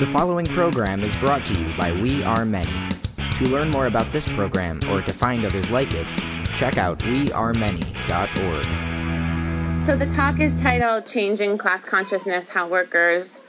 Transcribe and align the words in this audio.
The 0.00 0.06
following 0.06 0.46
program 0.46 1.02
is 1.02 1.14
brought 1.16 1.44
to 1.44 1.52
you 1.52 1.76
by 1.76 1.92
We 1.92 2.24
Are 2.24 2.46
Many. 2.46 2.72
To 3.36 3.44
learn 3.50 3.68
more 3.68 3.84
about 3.84 4.10
this 4.12 4.26
program 4.26 4.80
or 4.88 5.02
to 5.02 5.12
find 5.12 5.44
others 5.44 5.68
like 5.68 5.92
it, 5.92 6.06
check 6.56 6.78
out 6.78 7.00
wearemany.org. 7.00 8.64
So 9.78 9.96
the 9.98 10.06
talk 10.06 10.40
is 10.40 10.54
titled 10.58 11.04
Changing 11.04 11.58
Class 11.58 11.84
Consciousness 11.84 12.48
How 12.48 12.66
Workers 12.66 13.42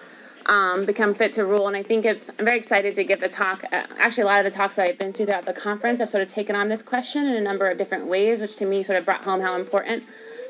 um, 0.46 0.86
Become 0.86 1.16
Fit 1.16 1.32
to 1.34 1.46
Rule. 1.46 1.70
And 1.70 1.78
I 1.78 1.84
think 1.84 2.04
it's, 2.04 2.30
I'm 2.38 2.44
very 2.44 2.58
excited 2.58 2.96
to 2.96 3.06
give 3.06 3.22
the 3.22 3.30
talk. 3.30 3.64
Uh, 3.72 3.84
actually, 3.98 4.24
a 4.24 4.28
lot 4.28 4.40
of 4.40 4.44
the 4.44 4.52
talks 4.52 4.76
that 4.76 4.90
I've 4.90 5.00
been 5.00 5.14
to 5.14 5.26
throughout 5.26 5.46
the 5.46 5.54
conference, 5.54 6.02
I've 6.02 6.10
sort 6.10 6.22
of 6.22 6.28
taken 6.28 6.54
on 6.58 6.68
this 6.68 6.82
question 6.82 7.28
in 7.28 7.36
a 7.36 7.42
number 7.42 7.70
of 7.70 7.78
different 7.78 8.08
ways, 8.08 8.42
which 8.42 8.58
to 8.58 8.66
me 8.66 8.84
sort 8.84 9.00
of 9.00 9.06
brought 9.06 9.24
home 9.24 9.40
how 9.40 9.56
important 9.56 10.04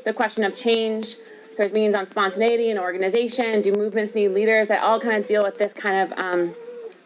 the 0.03 0.13
question 0.13 0.43
of 0.43 0.55
change 0.55 1.17
there's 1.57 1.71
meetings 1.71 1.95
on 1.95 2.07
spontaneity 2.07 2.69
and 2.69 2.79
organization. 2.79 3.61
Do 3.61 3.71
movements 3.73 4.15
need 4.15 4.29
leaders? 4.29 4.67
That 4.67 4.83
all 4.83 4.99
kind 4.99 5.17
of 5.17 5.25
deal 5.25 5.43
with 5.43 5.57
this 5.57 5.73
kind 5.73 6.11
of 6.11 6.19
um, 6.19 6.55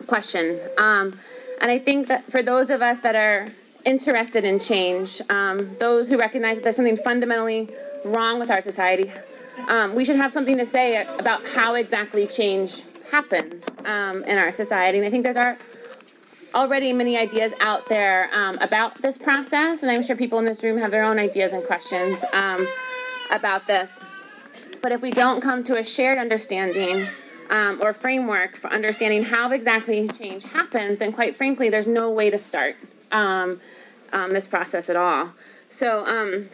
question. 0.08 0.60
Um, 0.78 1.20
and 1.62 1.72
I 1.72 1.80
think 1.80 2.08
that 2.08 2.32
for 2.32 2.44
those 2.44 2.70
of 2.70 2.82
us 2.82 3.02
that 3.02 3.16
are 3.16 3.48
interested 3.86 4.44
in 4.46 4.60
change, 4.60 5.22
um, 5.30 5.76
those 5.80 6.10
who 6.10 6.18
recognize 6.18 6.58
that 6.58 6.64
there's 6.64 6.76
something 6.76 6.98
fundamentally 6.98 7.70
wrong 8.04 8.40
with 8.40 8.52
our 8.52 8.62
society, 8.62 9.12
um, 9.68 9.96
we 9.96 10.04
should 10.04 10.18
have 10.18 10.32
something 10.32 10.58
to 10.58 10.66
say 10.66 11.06
about 11.18 11.46
how 11.48 11.76
exactly 11.76 12.28
change 12.28 12.84
happens 13.12 13.70
um, 13.86 14.24
in 14.24 14.38
our 14.38 14.52
society. 14.52 14.98
And 14.98 15.08
I 15.08 15.10
think 15.10 15.24
there's 15.24 15.38
are 15.38 15.58
already 16.54 16.94
many 16.94 17.18
ideas 17.18 17.54
out 17.60 17.88
there 17.90 18.30
um, 18.34 18.58
about 18.60 19.02
this 19.02 19.18
process, 19.18 19.84
and 19.84 19.92
I'm 19.92 20.02
sure 20.02 20.16
people 20.16 20.40
in 20.40 20.46
this 20.46 20.64
room 20.64 20.78
have 20.78 20.92
their 20.92 21.04
own 21.04 21.20
ideas 21.20 21.52
and 21.52 21.64
questions 21.64 22.24
about 23.32 23.68
this. 23.68 24.00
But 24.86 24.92
if 24.92 25.02
we 25.02 25.10
don't 25.10 25.42
come 25.42 25.64
to 25.64 25.80
a 25.80 25.84
shared 25.84 26.20
understanding 26.20 27.08
um, 27.50 27.82
or 27.82 27.92
framework 27.92 28.56
for 28.56 28.72
understanding 28.72 29.24
how 29.24 29.50
exactly 29.50 30.08
change 30.08 30.44
happens, 30.44 31.00
then 31.00 31.12
quite 31.12 31.36
frankly, 31.36 31.70
there's 31.70 31.88
no 31.88 32.12
way 32.12 32.30
to 32.30 32.38
start 32.38 32.76
um, 33.12 33.60
um, 34.14 34.30
this 34.30 34.46
process 34.46 34.88
at 34.88 34.96
all. 34.96 35.32
So, 35.70 36.06
um, 36.06 36.50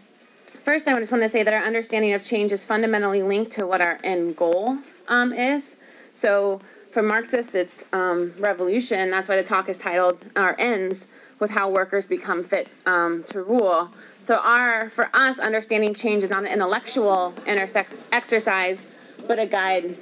first, 0.47 0.87
I 0.87 0.97
just 0.97 1.11
want 1.11 1.25
to 1.25 1.27
say 1.27 1.43
that 1.43 1.53
our 1.53 1.59
understanding 1.59 2.13
of 2.13 2.23
change 2.23 2.53
is 2.53 2.63
fundamentally 2.63 3.21
linked 3.21 3.51
to 3.51 3.67
what 3.67 3.81
our 3.81 3.99
end 4.01 4.37
goal 4.37 4.77
um, 5.09 5.33
is. 5.33 5.75
So, 6.13 6.61
for 6.89 7.03
Marxists, 7.03 7.53
it's 7.53 7.83
revolution. 7.91 9.11
That's 9.11 9.27
why 9.27 9.35
the 9.35 9.43
talk 9.43 9.67
is 9.67 9.75
titled 9.75 10.23
Our 10.37 10.55
Ends 10.57 11.09
with 11.41 11.51
how 11.51 11.69
workers 11.69 12.05
become 12.05 12.43
fit 12.43 12.69
um, 12.85 13.23
to 13.23 13.41
rule. 13.41 13.89
So 14.21 14.37
our, 14.37 14.89
for 14.89 15.09
us, 15.13 15.39
understanding 15.39 15.93
change 15.93 16.23
is 16.23 16.29
not 16.29 16.45
an 16.45 16.51
intellectual 16.51 17.33
intersect 17.45 17.95
exercise, 18.11 18.85
but 19.27 19.39
a 19.39 19.47
guide, 19.47 19.97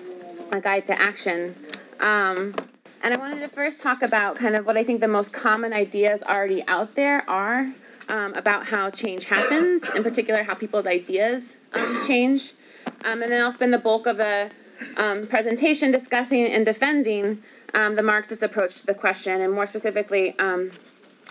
a 0.51 0.59
guide 0.59 0.85
to 0.85 1.01
action. 1.01 1.55
Um, 1.99 2.53
and 3.01 3.13
I 3.13 3.17
wanted 3.17 3.39
to 3.39 3.47
first 3.47 3.79
talk 3.79 4.01
about 4.01 4.35
kind 4.35 4.55
of 4.55 4.65
what 4.65 4.75
I 4.77 4.83
think 4.83 4.99
the 4.99 5.07
most 5.07 5.31
common 5.31 5.71
ideas 5.71 6.21
already 6.21 6.61
out 6.67 6.95
there 6.95 7.27
are 7.29 7.71
um, 8.09 8.33
about 8.35 8.67
how 8.67 8.89
change 8.89 9.25
happens, 9.25 9.89
in 9.95 10.03
particular 10.03 10.43
how 10.43 10.55
people's 10.55 10.85
ideas 10.85 11.57
um, 11.73 12.01
change. 12.05 12.53
Um, 13.05 13.21
and 13.21 13.31
then 13.31 13.41
I'll 13.41 13.51
spend 13.51 13.71
the 13.71 13.77
bulk 13.77 14.05
of 14.07 14.17
the 14.17 14.51
um, 14.97 15.27
presentation 15.27 15.91
discussing 15.91 16.45
and 16.45 16.65
defending 16.65 17.41
um, 17.73 17.95
the 17.95 18.03
Marxist 18.03 18.43
approach 18.43 18.79
to 18.79 18.85
the 18.85 18.93
question, 18.93 19.41
and 19.41 19.53
more 19.53 19.67
specifically, 19.67 20.37
um, 20.39 20.71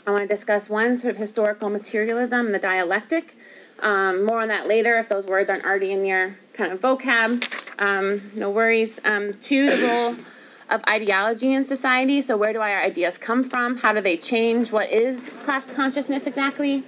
I 0.08 0.10
want 0.10 0.22
to 0.22 0.26
discuss 0.26 0.70
one 0.70 0.96
sort 0.96 1.10
of 1.10 1.16
historical 1.18 1.68
materialism, 1.68 2.46
and 2.46 2.54
the 2.54 2.58
dialectic. 2.58 3.36
Um, 3.80 4.24
more 4.24 4.40
on 4.40 4.48
that 4.48 4.66
later 4.66 4.96
if 4.96 5.06
those 5.06 5.26
words 5.26 5.50
aren't 5.50 5.66
already 5.66 5.92
in 5.92 6.02
your 6.06 6.38
kind 6.54 6.72
of 6.72 6.80
vocab. 6.80 7.44
Um, 7.78 8.30
no 8.34 8.48
worries. 8.48 8.98
Um, 9.04 9.34
two, 9.34 9.68
the 9.68 9.86
role 9.86 10.16
of 10.70 10.82
ideology 10.88 11.52
in 11.52 11.62
society. 11.62 12.22
So, 12.22 12.38
where 12.38 12.54
do 12.54 12.60
our 12.60 12.80
ideas 12.80 13.18
come 13.18 13.44
from? 13.44 13.76
How 13.76 13.92
do 13.92 14.00
they 14.00 14.16
change? 14.16 14.72
What 14.72 14.90
is 14.90 15.30
class 15.42 15.70
consciousness 15.70 16.26
exactly? 16.26 16.84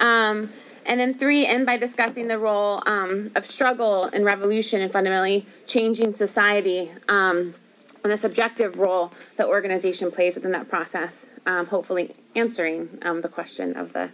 Um, 0.00 0.50
and 0.84 0.98
then 0.98 1.14
three, 1.14 1.46
end 1.46 1.66
by 1.66 1.76
discussing 1.76 2.26
the 2.26 2.40
role 2.40 2.82
um, 2.86 3.30
of 3.36 3.46
struggle 3.46 4.06
and 4.06 4.24
revolution 4.24 4.80
in 4.80 4.90
fundamentally 4.90 5.46
changing 5.68 6.12
society. 6.12 6.90
Um, 7.08 7.54
and 8.04 8.12
the 8.12 8.16
subjective 8.18 8.78
role 8.78 9.12
that 9.36 9.46
organization 9.48 10.12
plays 10.12 10.36
within 10.36 10.52
that 10.52 10.68
process, 10.68 11.30
um, 11.46 11.66
hopefully 11.66 12.14
answering 12.36 12.98
um, 13.02 13.22
the 13.22 13.28
question 13.28 13.76
of 13.76 13.94
the 13.94 14.10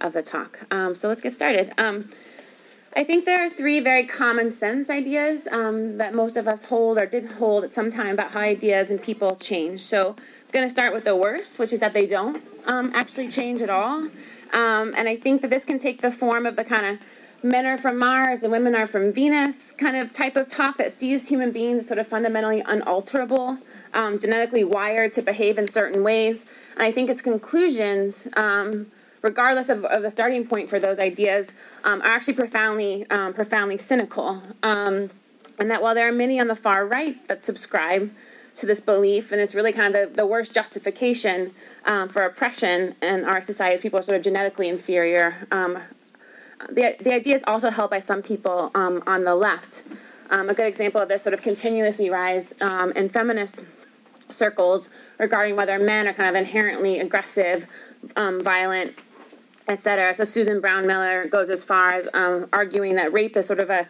of 0.00 0.12
the 0.12 0.22
talk. 0.22 0.60
Um, 0.70 0.94
so 0.94 1.08
let's 1.08 1.22
get 1.22 1.32
started. 1.32 1.72
Um, 1.78 2.10
I 2.94 3.02
think 3.04 3.24
there 3.24 3.44
are 3.44 3.50
three 3.50 3.80
very 3.80 4.06
common 4.06 4.50
sense 4.52 4.90
ideas 4.90 5.48
um, 5.50 5.98
that 5.98 6.14
most 6.14 6.36
of 6.36 6.46
us 6.46 6.64
hold 6.64 6.98
or 6.98 7.06
did 7.06 7.32
hold 7.32 7.64
at 7.64 7.74
some 7.74 7.90
time 7.90 8.10
about 8.10 8.30
how 8.30 8.40
ideas 8.40 8.90
and 8.92 9.02
people 9.02 9.34
change. 9.34 9.80
So 9.80 10.10
I'm 10.10 10.52
going 10.52 10.64
to 10.64 10.70
start 10.70 10.94
with 10.94 11.04
the 11.04 11.16
worst, 11.16 11.58
which 11.58 11.72
is 11.72 11.80
that 11.80 11.94
they 11.94 12.06
don't 12.06 12.42
um, 12.66 12.92
actually 12.94 13.28
change 13.28 13.60
at 13.60 13.70
all. 13.70 14.08
and 14.52 15.08
I 15.08 15.16
think 15.16 15.42
that 15.42 15.50
this 15.50 15.64
can 15.64 15.78
take 15.78 16.00
the 16.00 16.12
form 16.12 16.46
of 16.46 16.54
the 16.54 16.64
kind 16.64 16.86
of 16.86 16.98
men 17.42 17.66
are 17.66 17.78
from 17.78 17.98
Mars 17.98 18.42
and 18.42 18.50
women 18.50 18.74
are 18.74 18.86
from 18.86 19.12
Venus 19.12 19.72
kind 19.72 19.96
of 19.96 20.12
type 20.12 20.36
of 20.36 20.48
talk 20.48 20.76
that 20.78 20.92
sees 20.92 21.28
human 21.28 21.52
beings 21.52 21.80
as 21.80 21.86
sort 21.86 21.98
of 21.98 22.06
fundamentally 22.06 22.62
unalterable, 22.66 23.58
um, 23.94 24.18
genetically 24.18 24.64
wired 24.64 25.12
to 25.12 25.22
behave 25.22 25.58
in 25.58 25.68
certain 25.68 26.02
ways. 26.02 26.46
And 26.74 26.82
I 26.82 26.92
think 26.92 27.08
its 27.08 27.22
conclusions, 27.22 28.26
um, 28.36 28.88
regardless 29.22 29.68
of, 29.68 29.84
of, 29.84 30.02
the 30.02 30.10
starting 30.10 30.46
point 30.46 30.68
for 30.68 30.80
those 30.80 30.98
ideas, 30.98 31.52
um, 31.84 32.00
are 32.02 32.08
actually 32.08 32.34
profoundly, 32.34 33.08
um, 33.10 33.32
profoundly 33.32 33.78
cynical. 33.78 34.42
Um, 34.62 35.10
and 35.58 35.70
that 35.70 35.82
while 35.82 35.94
there 35.94 36.08
are 36.08 36.12
many 36.12 36.40
on 36.40 36.48
the 36.48 36.56
far 36.56 36.86
right 36.86 37.26
that 37.28 37.42
subscribe 37.42 38.10
to 38.56 38.66
this 38.66 38.80
belief, 38.80 39.30
and 39.30 39.40
it's 39.40 39.54
really 39.54 39.72
kind 39.72 39.94
of 39.94 40.10
the, 40.10 40.16
the 40.16 40.26
worst 40.26 40.52
justification 40.52 41.52
um, 41.84 42.08
for 42.08 42.22
oppression 42.22 42.96
in 43.00 43.24
our 43.24 43.40
society, 43.40 43.80
people 43.80 44.00
are 44.00 44.02
sort 44.02 44.16
of 44.16 44.24
genetically 44.24 44.68
inferior 44.68 45.46
the, 46.70 46.96
the 47.00 47.12
idea 47.12 47.34
is 47.34 47.44
also 47.46 47.70
held 47.70 47.90
by 47.90 47.98
some 47.98 48.22
people 48.22 48.70
um, 48.74 49.02
on 49.06 49.24
the 49.24 49.34
left. 49.34 49.82
Um, 50.30 50.48
a 50.48 50.54
good 50.54 50.66
example 50.66 51.00
of 51.00 51.08
this 51.08 51.22
sort 51.22 51.34
of 51.34 51.42
continuously 51.42 52.10
rise 52.10 52.54
um, 52.60 52.92
in 52.92 53.08
feminist 53.08 53.60
circles 54.28 54.90
regarding 55.18 55.56
whether 55.56 55.78
men 55.78 56.06
are 56.06 56.12
kind 56.12 56.28
of 56.28 56.34
inherently 56.34 56.98
aggressive, 56.98 57.66
um, 58.14 58.42
violent, 58.42 58.94
etc. 59.68 60.12
So 60.12 60.24
Susan 60.24 60.60
Brownmiller 60.60 61.30
goes 61.30 61.48
as 61.48 61.64
far 61.64 61.92
as 61.92 62.08
um, 62.12 62.46
arguing 62.52 62.96
that 62.96 63.12
rape 63.12 63.36
is 63.36 63.46
sort 63.46 63.60
of 63.60 63.70
a, 63.70 63.86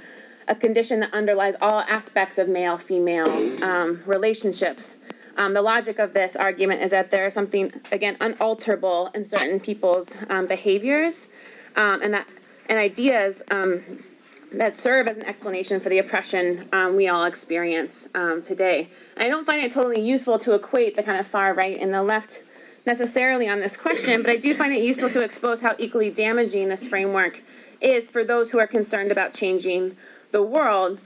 a 0.47 0.55
condition 0.55 1.01
that 1.01 1.13
underlies 1.13 1.57
all 1.61 1.81
aspects 1.81 2.39
of 2.39 2.49
male 2.49 2.79
female 2.79 3.29
um, 3.65 4.03
relationships. 4.07 4.97
the 5.37 5.63
logic 5.63 5.99
of 5.99 6.13
this 6.15 6.37
argument 6.37 6.83
is 6.83 6.93
that 6.93 7.11
there 7.11 7.27
is 7.27 7.35
something, 7.35 7.73
again, 7.91 8.17
unalterable 8.21 9.11
in 9.13 9.25
certain 9.25 9.59
people's 9.59 10.17
behaviors, 10.47 11.29
and 11.75 12.15
that 12.15 12.29
and 12.69 12.79
ideas 12.79 13.43
um, 13.51 14.05
that 14.53 14.75
serve 14.75 15.07
as 15.07 15.17
an 15.17 15.25
explanation 15.25 15.81
for 15.81 15.89
the 15.89 15.99
oppression 15.99 16.69
um, 16.73 16.97
we 16.97 17.09
all 17.09 17.25
experience 17.25 18.09
um, 18.15 18.43
today. 18.43 18.89
And 19.17 19.25
I 19.25 19.29
don't 19.29 19.45
find 19.45 19.63
it 19.63 19.73
totally 19.73 20.01
useful 20.01 20.39
to 20.41 20.55
equate 20.55 20.97
the 20.97 21.03
kind 21.03 21.19
of 21.19 21.27
far 21.27 21.53
right 21.55 21.79
and 21.79 21.93
the 21.93 22.03
left 22.03 22.43
necessarily 22.87 23.49
on 23.49 23.61
this 23.61 23.77
question, 23.77 24.23
but 24.23 24.31
I 24.31 24.37
do 24.37 24.55
find 24.55 24.73
it 24.73 24.83
useful 24.83 25.11
to 25.11 25.21
expose 25.21 25.61
how 25.61 25.75
equally 25.79 26.11
damaging 26.11 26.69
this 26.69 26.87
framework 26.87 27.43
is 27.81 28.09
for 28.09 28.25
those 28.25 28.51
who 28.51 28.59
are 28.59 28.67
concerned 28.67 29.13
about 29.13 29.35
changing 29.35 29.97
the 30.33 30.43
world. 30.43 30.99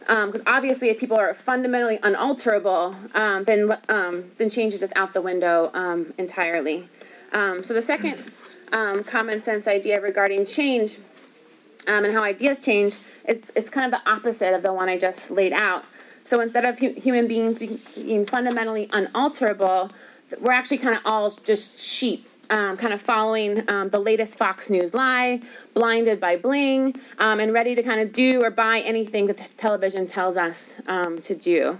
Because 0.00 0.40
um, 0.40 0.46
obviously, 0.46 0.88
if 0.88 0.98
people 0.98 1.16
are 1.16 1.32
fundamentally 1.32 1.98
unalterable, 2.02 2.96
um, 3.14 3.44
then 3.44 3.78
um, 3.88 4.32
then 4.36 4.50
change 4.50 4.74
is 4.74 4.80
just 4.80 4.92
out 4.96 5.12
the 5.12 5.22
window 5.22 5.70
um, 5.74 6.12
entirely. 6.18 6.88
So 7.32 7.72
the 7.72 7.80
second 7.80 8.18
um, 8.72 9.04
common 9.04 9.42
sense 9.42 9.68
idea 9.68 10.00
regarding 10.00 10.44
change 10.44 10.98
um, 11.86 12.04
and 12.04 12.14
how 12.14 12.22
ideas 12.22 12.64
change 12.64 12.96
is, 13.28 13.42
is 13.54 13.70
kind 13.70 13.92
of 13.92 14.00
the 14.00 14.10
opposite 14.10 14.54
of 14.54 14.62
the 14.62 14.72
one 14.72 14.88
I 14.88 14.98
just 14.98 15.30
laid 15.30 15.52
out. 15.52 15.84
So 16.22 16.40
instead 16.40 16.64
of 16.64 16.78
hu- 16.78 16.94
human 16.94 17.26
beings 17.26 17.58
being 17.58 18.26
fundamentally 18.26 18.88
unalterable, 18.92 19.90
we're 20.40 20.52
actually 20.52 20.78
kind 20.78 20.96
of 20.96 21.02
all 21.04 21.30
just 21.30 21.78
sheep. 21.78 22.28
Um, 22.50 22.76
kind 22.76 22.92
of 22.92 23.00
following 23.00 23.66
um, 23.70 23.88
the 23.88 23.98
latest 23.98 24.36
Fox 24.36 24.68
News 24.68 24.92
lie, 24.92 25.40
blinded 25.72 26.20
by 26.20 26.36
bling, 26.36 26.94
um, 27.18 27.40
and 27.40 27.50
ready 27.50 27.74
to 27.74 27.82
kind 27.82 27.98
of 27.98 28.12
do 28.12 28.44
or 28.44 28.50
buy 28.50 28.80
anything 28.80 29.26
that 29.28 29.38
the 29.38 29.48
television 29.56 30.06
tells 30.06 30.36
us 30.36 30.76
um, 30.86 31.18
to 31.20 31.34
do. 31.34 31.78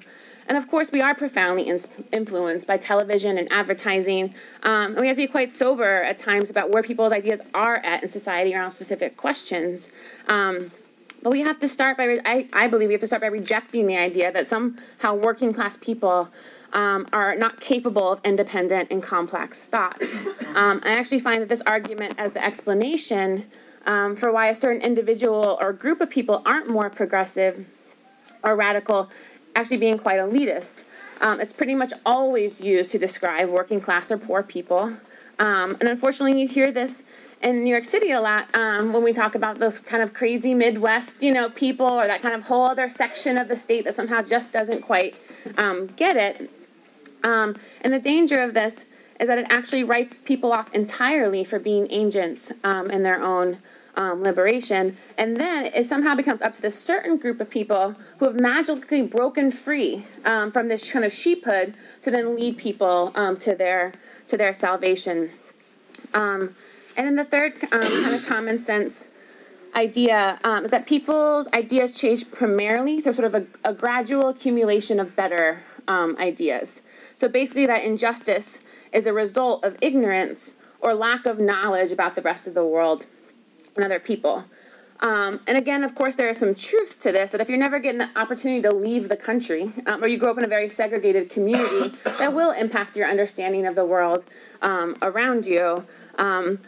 And 0.49 0.57
of 0.59 0.69
course, 0.69 0.91
we 0.93 1.01
are 1.01 1.15
profoundly 1.15 1.69
in- 1.69 1.81
influenced 2.13 2.67
by 2.67 2.77
television 2.77 3.39
and 3.39 3.51
advertising. 3.53 4.35
Um, 4.63 4.93
and 4.93 5.01
we 5.01 5.07
have 5.09 5.17
to 5.17 5.23
be 5.23 5.27
quite 5.27 5.51
sober 5.51 6.03
at 6.03 6.19
times 6.19 6.51
about 6.51 6.71
where 6.71 6.83
people's 6.83 7.13
ideas 7.13 7.41
are 7.55 7.77
at 7.77 8.03
in 8.03 8.09
society 8.09 8.55
around 8.55 8.73
specific 8.73 9.17
questions. 9.17 9.91
Um, 10.29 10.71
but 11.23 11.31
we 11.31 11.41
have 11.41 11.61
to 11.61 11.69
start 11.69 11.97
by, 11.97 12.05
re- 12.05 12.21
I, 12.25 12.49
I 12.53 12.67
believe 12.67 12.89
we 12.89 12.95
have 12.95 13.01
to 13.01 13.07
start 13.07 13.23
by 13.23 13.29
rejecting 13.29 13.87
the 13.87 13.97
idea 13.97 14.33
that 14.33 14.47
somehow 14.49 15.15
working 15.15 15.53
class 15.53 15.77
people 15.77 16.29
um, 16.73 17.07
are 17.13 17.37
not 17.37 17.61
capable 17.61 18.13
of 18.13 18.21
independent 18.25 18.89
and 18.91 19.03
complex 19.03 19.65
thought. 19.67 20.01
Um, 20.55 20.81
I 20.85 20.99
actually 20.99 21.21
find 21.21 21.41
that 21.43 21.49
this 21.49 21.63
argument 21.63 22.15
as 22.19 22.33
the 22.33 22.45
explanation 22.45 23.47
um, 23.87 24.17
for 24.17 24.33
why 24.33 24.49
a 24.49 24.55
certain 24.55 24.83
individual 24.83 25.57
or 25.61 25.73
group 25.73 26.01
of 26.01 26.11
people 26.11 26.43
aren't 26.45 26.69
more 26.69 26.91
progressive 26.91 27.67
or 28.43 28.57
radical 28.57 29.09
actually 29.55 29.77
being 29.77 29.99
quite 29.99 30.19
elitist. 30.19 30.83
Um, 31.21 31.41
it's 31.41 31.53
pretty 31.53 31.75
much 31.75 31.93
always 32.05 32.61
used 32.61 32.91
to 32.91 32.99
describe 32.99 33.49
working 33.49 33.81
class 33.81 34.11
or 34.11 34.19
poor 34.19 34.43
people. 34.43 34.97
Um, 35.39 35.77
and 35.81 35.85
unfortunately, 35.85 36.41
you 36.41 36.49
hear 36.49 36.73
this 36.73 37.05
in 37.43 37.65
New 37.65 37.71
York 37.71 37.85
City 37.85 38.11
a 38.11 38.21
lot 38.21 38.53
um, 38.55 38.93
when 38.93 39.03
we 39.03 39.13
talk 39.13 39.35
about 39.35 39.59
those 39.59 39.81
kind 39.81 40.03
of 40.03 40.13
crazy 40.15 40.55
Midwest, 40.55 41.23
you 41.23 41.33
know, 41.33 41.49
people 41.51 41.87
or 41.87 42.07
that 42.07 42.23
kind 42.23 42.35
of 42.35 42.43
whole 42.47 42.65
other 42.65 42.89
section 42.89 43.37
of 43.37 43.49
the 43.49 43.57
state 43.57 43.85
that 43.85 43.95
somehow 43.95 44.23
just 44.23 44.53
doesn't 44.53 44.83
quite 44.83 45.17
um, 45.59 45.89
get 45.89 46.17
it. 46.17 46.51
Um, 47.25 47.57
and 47.81 47.93
the 47.93 47.99
danger 47.99 48.41
of 48.41 48.55
this 48.55 48.87
is 49.21 49.29
that 49.29 49.39
it 49.39 49.47
actually 49.51 49.85
writes 49.85 50.17
people 50.17 50.53
off 50.53 50.73
entirely 50.75 51.45
for 51.45 51.59
being 51.59 51.91
agents 51.91 52.53
um, 52.65 52.91
in 52.91 53.03
their 53.03 53.23
own 53.23 53.59
um, 53.97 54.23
liberation. 54.23 54.97
And 55.19 55.37
then 55.37 55.67
it 55.67 55.87
somehow 55.87 56.15
becomes 56.15 56.43
up 56.43 56.53
to 56.55 56.63
this 56.63 56.79
certain 56.83 57.17
group 57.17 57.41
of 57.41 57.51
people 57.51 57.97
who 58.19 58.27
have 58.27 58.39
magically 58.39 59.03
broken 59.03 59.51
free 59.51 60.05
um, 60.25 60.51
from 60.51 60.69
this 60.69 60.91
kind 60.91 61.05
of 61.05 61.13
sheephood 61.13 61.75
to 62.01 62.11
then 62.11 62.37
lead 62.37 62.57
people 62.57 63.13
um, 63.15 63.37
to 63.39 63.55
their 63.55 63.93
to 64.29 64.37
their 64.37 64.55
salvation. 64.55 65.31
Um, 66.15 66.55
and 66.97 67.07
then 67.07 67.17
the 67.17 67.25
third 67.25 67.55
um, 67.65 67.83
kind 67.83 68.15
of 68.15 68.27
common 68.27 68.59
sense 68.59 69.09
idea 69.75 70.39
um, 70.45 70.65
is 70.65 70.71
that 70.71 70.87
people's 70.87 71.49
ideas 71.49 71.99
change 71.99 72.31
primarily 72.31 73.01
through 73.01 73.15
sort 73.15 73.27
of 73.27 73.35
a, 73.35 73.47
a 73.71 73.75
gradual 73.75 74.29
accumulation 74.29 75.01
of 75.01 75.17
better 75.17 75.65
ideas. 75.89 76.81
So 77.15 77.29
basically, 77.29 77.67
that 77.67 77.85
injustice 77.85 78.61
is 78.93 79.07
a 79.07 79.13
result 79.13 79.63
of 79.63 79.77
ignorance 79.83 80.57
or 80.81 80.95
lack 80.95 81.27
of 81.27 81.39
knowledge 81.39 81.93
about 81.93 82.15
the 82.15 82.23
rest 82.23 82.47
of 82.47 82.55
the 82.55 82.65
world 82.65 83.07
and 83.77 83.85
other 83.85 83.99
people. 83.99 84.45
Um, 85.01 85.41
and 85.49 85.59
again, 85.59 85.83
of 85.83 85.97
course, 85.97 86.15
there 86.15 86.29
is 86.29 86.39
some 86.39 86.55
truth 86.55 87.01
to 87.01 87.11
this 87.11 87.33
that 87.33 87.41
if 87.41 87.49
you're 87.49 87.59
never 87.59 87.81
getting 87.81 87.99
the 87.99 88.11
opportunity 88.15 88.63
to 88.63 88.73
leave 88.73 89.09
the 89.09 89.17
country, 89.17 89.73
um, 89.85 90.03
or 90.03 90.07
you 90.07 90.17
grow 90.17 90.31
up 90.31 90.39
in 90.39 90.45
a 90.45 90.49
very 90.49 90.69
segregated 90.69 91.29
community, 91.29 91.97
that 92.19 92.33
will 92.33 92.53
impact 92.53 92.97
your 92.97 93.09
understanding 93.09 93.67
of 93.67 93.75
the 93.75 93.85
world 93.85 94.25
um, 94.63 94.97
around 95.03 95.45
you. 95.45 95.85
Um, 96.19 96.61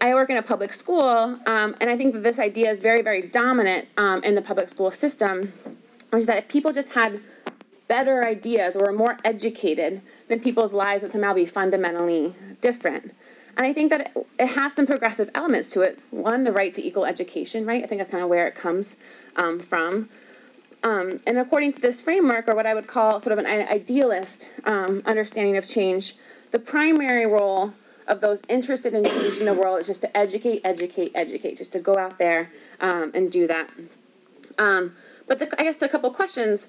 I 0.00 0.14
work 0.14 0.30
in 0.30 0.36
a 0.36 0.42
public 0.42 0.72
school, 0.72 1.38
um, 1.46 1.76
and 1.80 1.90
I 1.90 1.96
think 1.96 2.14
that 2.14 2.22
this 2.22 2.38
idea 2.38 2.70
is 2.70 2.78
very, 2.78 3.02
very 3.02 3.22
dominant 3.22 3.88
um, 3.96 4.22
in 4.22 4.36
the 4.36 4.42
public 4.42 4.68
school 4.68 4.92
system, 4.92 5.52
which 6.10 6.20
is 6.20 6.26
that 6.26 6.38
if 6.38 6.48
people 6.48 6.72
just 6.72 6.94
had 6.94 7.20
better 7.88 8.24
ideas 8.24 8.74
or 8.76 8.86
were 8.86 8.92
more 8.92 9.18
educated, 9.24 10.02
then 10.28 10.40
people's 10.40 10.72
lives 10.72 11.02
would 11.02 11.12
somehow 11.12 11.34
be 11.34 11.44
fundamentally 11.44 12.34
different. 12.60 13.14
And 13.56 13.66
I 13.66 13.72
think 13.72 13.90
that 13.90 14.12
it, 14.38 14.46
has 14.48 14.74
some 14.74 14.86
progressive 14.86 15.30
elements 15.34 15.68
to 15.70 15.82
it. 15.82 15.98
One, 16.10 16.44
the 16.44 16.52
right 16.52 16.72
to 16.74 16.82
equal 16.82 17.04
education, 17.04 17.66
right? 17.66 17.84
I 17.84 17.86
think 17.86 18.00
that's 18.00 18.10
kind 18.10 18.22
of 18.22 18.30
where 18.30 18.46
it 18.46 18.54
comes 18.54 18.96
um, 19.36 19.58
from. 19.58 20.08
Um, 20.82 21.20
and 21.26 21.38
according 21.38 21.74
to 21.74 21.80
this 21.80 22.00
framework, 22.00 22.48
or 22.48 22.56
what 22.56 22.66
I 22.66 22.74
would 22.74 22.86
call 22.86 23.20
sort 23.20 23.38
of 23.38 23.44
an 23.44 23.46
idealist 23.46 24.48
um, 24.64 25.02
understanding 25.04 25.56
of 25.56 25.66
change, 25.66 26.16
the 26.50 26.58
primary 26.58 27.26
role 27.26 27.74
of 28.08 28.20
those 28.20 28.42
interested 28.48 28.94
in 28.94 29.04
change 29.04 29.38
in 29.38 29.46
the 29.46 29.54
world 29.54 29.78
is 29.80 29.86
just 29.86 30.00
to 30.00 30.16
educate, 30.16 30.60
educate, 30.64 31.12
educate, 31.14 31.56
just 31.56 31.72
to 31.72 31.78
go 31.78 31.96
out 31.96 32.18
there 32.18 32.50
um, 32.80 33.12
and 33.14 33.30
do 33.30 33.46
that. 33.46 33.70
Um, 34.58 34.96
but 35.28 35.38
the, 35.38 35.60
I 35.60 35.64
guess 35.64 35.80
a 35.82 35.88
couple 35.88 36.10
questions. 36.10 36.68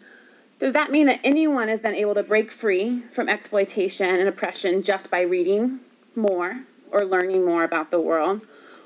Does 0.59 0.73
that 0.73 0.91
mean 0.91 1.07
that 1.07 1.19
anyone 1.23 1.67
is 1.67 1.81
then 1.81 1.95
able 1.95 2.13
to 2.13 2.23
break 2.23 2.51
free 2.51 3.01
from 3.11 3.27
exploitation 3.27 4.15
and 4.15 4.27
oppression 4.27 4.83
just 4.83 5.09
by 5.09 5.21
reading 5.21 5.79
more 6.15 6.61
or 6.93 7.03
learning 7.03 7.43
more 7.43 7.63
about 7.63 7.91
the 7.91 7.99
world, 7.99 8.41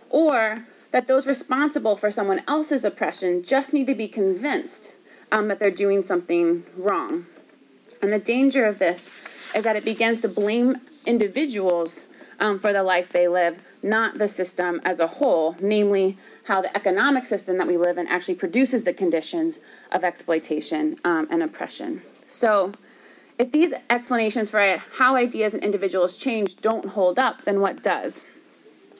or 0.09 0.65
that 0.91 1.07
those 1.07 1.27
responsible 1.27 1.95
for 1.95 2.09
someone 2.09 2.41
else's 2.47 2.83
oppression 2.83 3.43
just 3.43 3.73
need 3.73 3.87
to 3.87 3.93
be 3.93 4.07
convinced 4.07 4.93
um, 5.31 5.47
that 5.49 5.59
they're 5.59 5.69
doing 5.69 6.01
something 6.01 6.63
wrong. 6.75 7.25
And 8.01 8.11
the 8.11 8.19
danger 8.19 8.65
of 8.65 8.79
this 8.79 9.11
is 9.53 9.63
that 9.63 9.75
it 9.75 9.85
begins 9.85 10.19
to 10.19 10.27
blame 10.29 10.77
individuals 11.05 12.05
um, 12.39 12.59
for 12.59 12.71
the 12.71 12.83
life 12.83 13.09
they 13.09 13.27
live, 13.27 13.59
not 13.83 14.17
the 14.17 14.27
system 14.27 14.79
as 14.83 14.99
a 14.99 15.07
whole, 15.07 15.55
namely 15.59 16.17
how 16.45 16.61
the 16.61 16.75
economic 16.75 17.25
system 17.25 17.57
that 17.57 17.67
we 17.67 17.77
live 17.77 17.97
in 17.97 18.07
actually 18.07 18.35
produces 18.35 18.83
the 18.83 18.93
conditions 18.93 19.59
of 19.91 20.03
exploitation 20.03 20.97
um, 21.03 21.27
and 21.29 21.43
oppression. 21.43 22.01
So, 22.25 22.73
if 23.39 23.51
these 23.51 23.73
explanations 23.89 24.49
for 24.49 24.81
how 24.97 25.15
ideas 25.15 25.53
and 25.53 25.63
individuals 25.63 26.17
change 26.17 26.57
don't 26.57 26.89
hold 26.89 27.19
up, 27.19 27.43
then 27.43 27.61
what 27.61 27.83
does? 27.83 28.25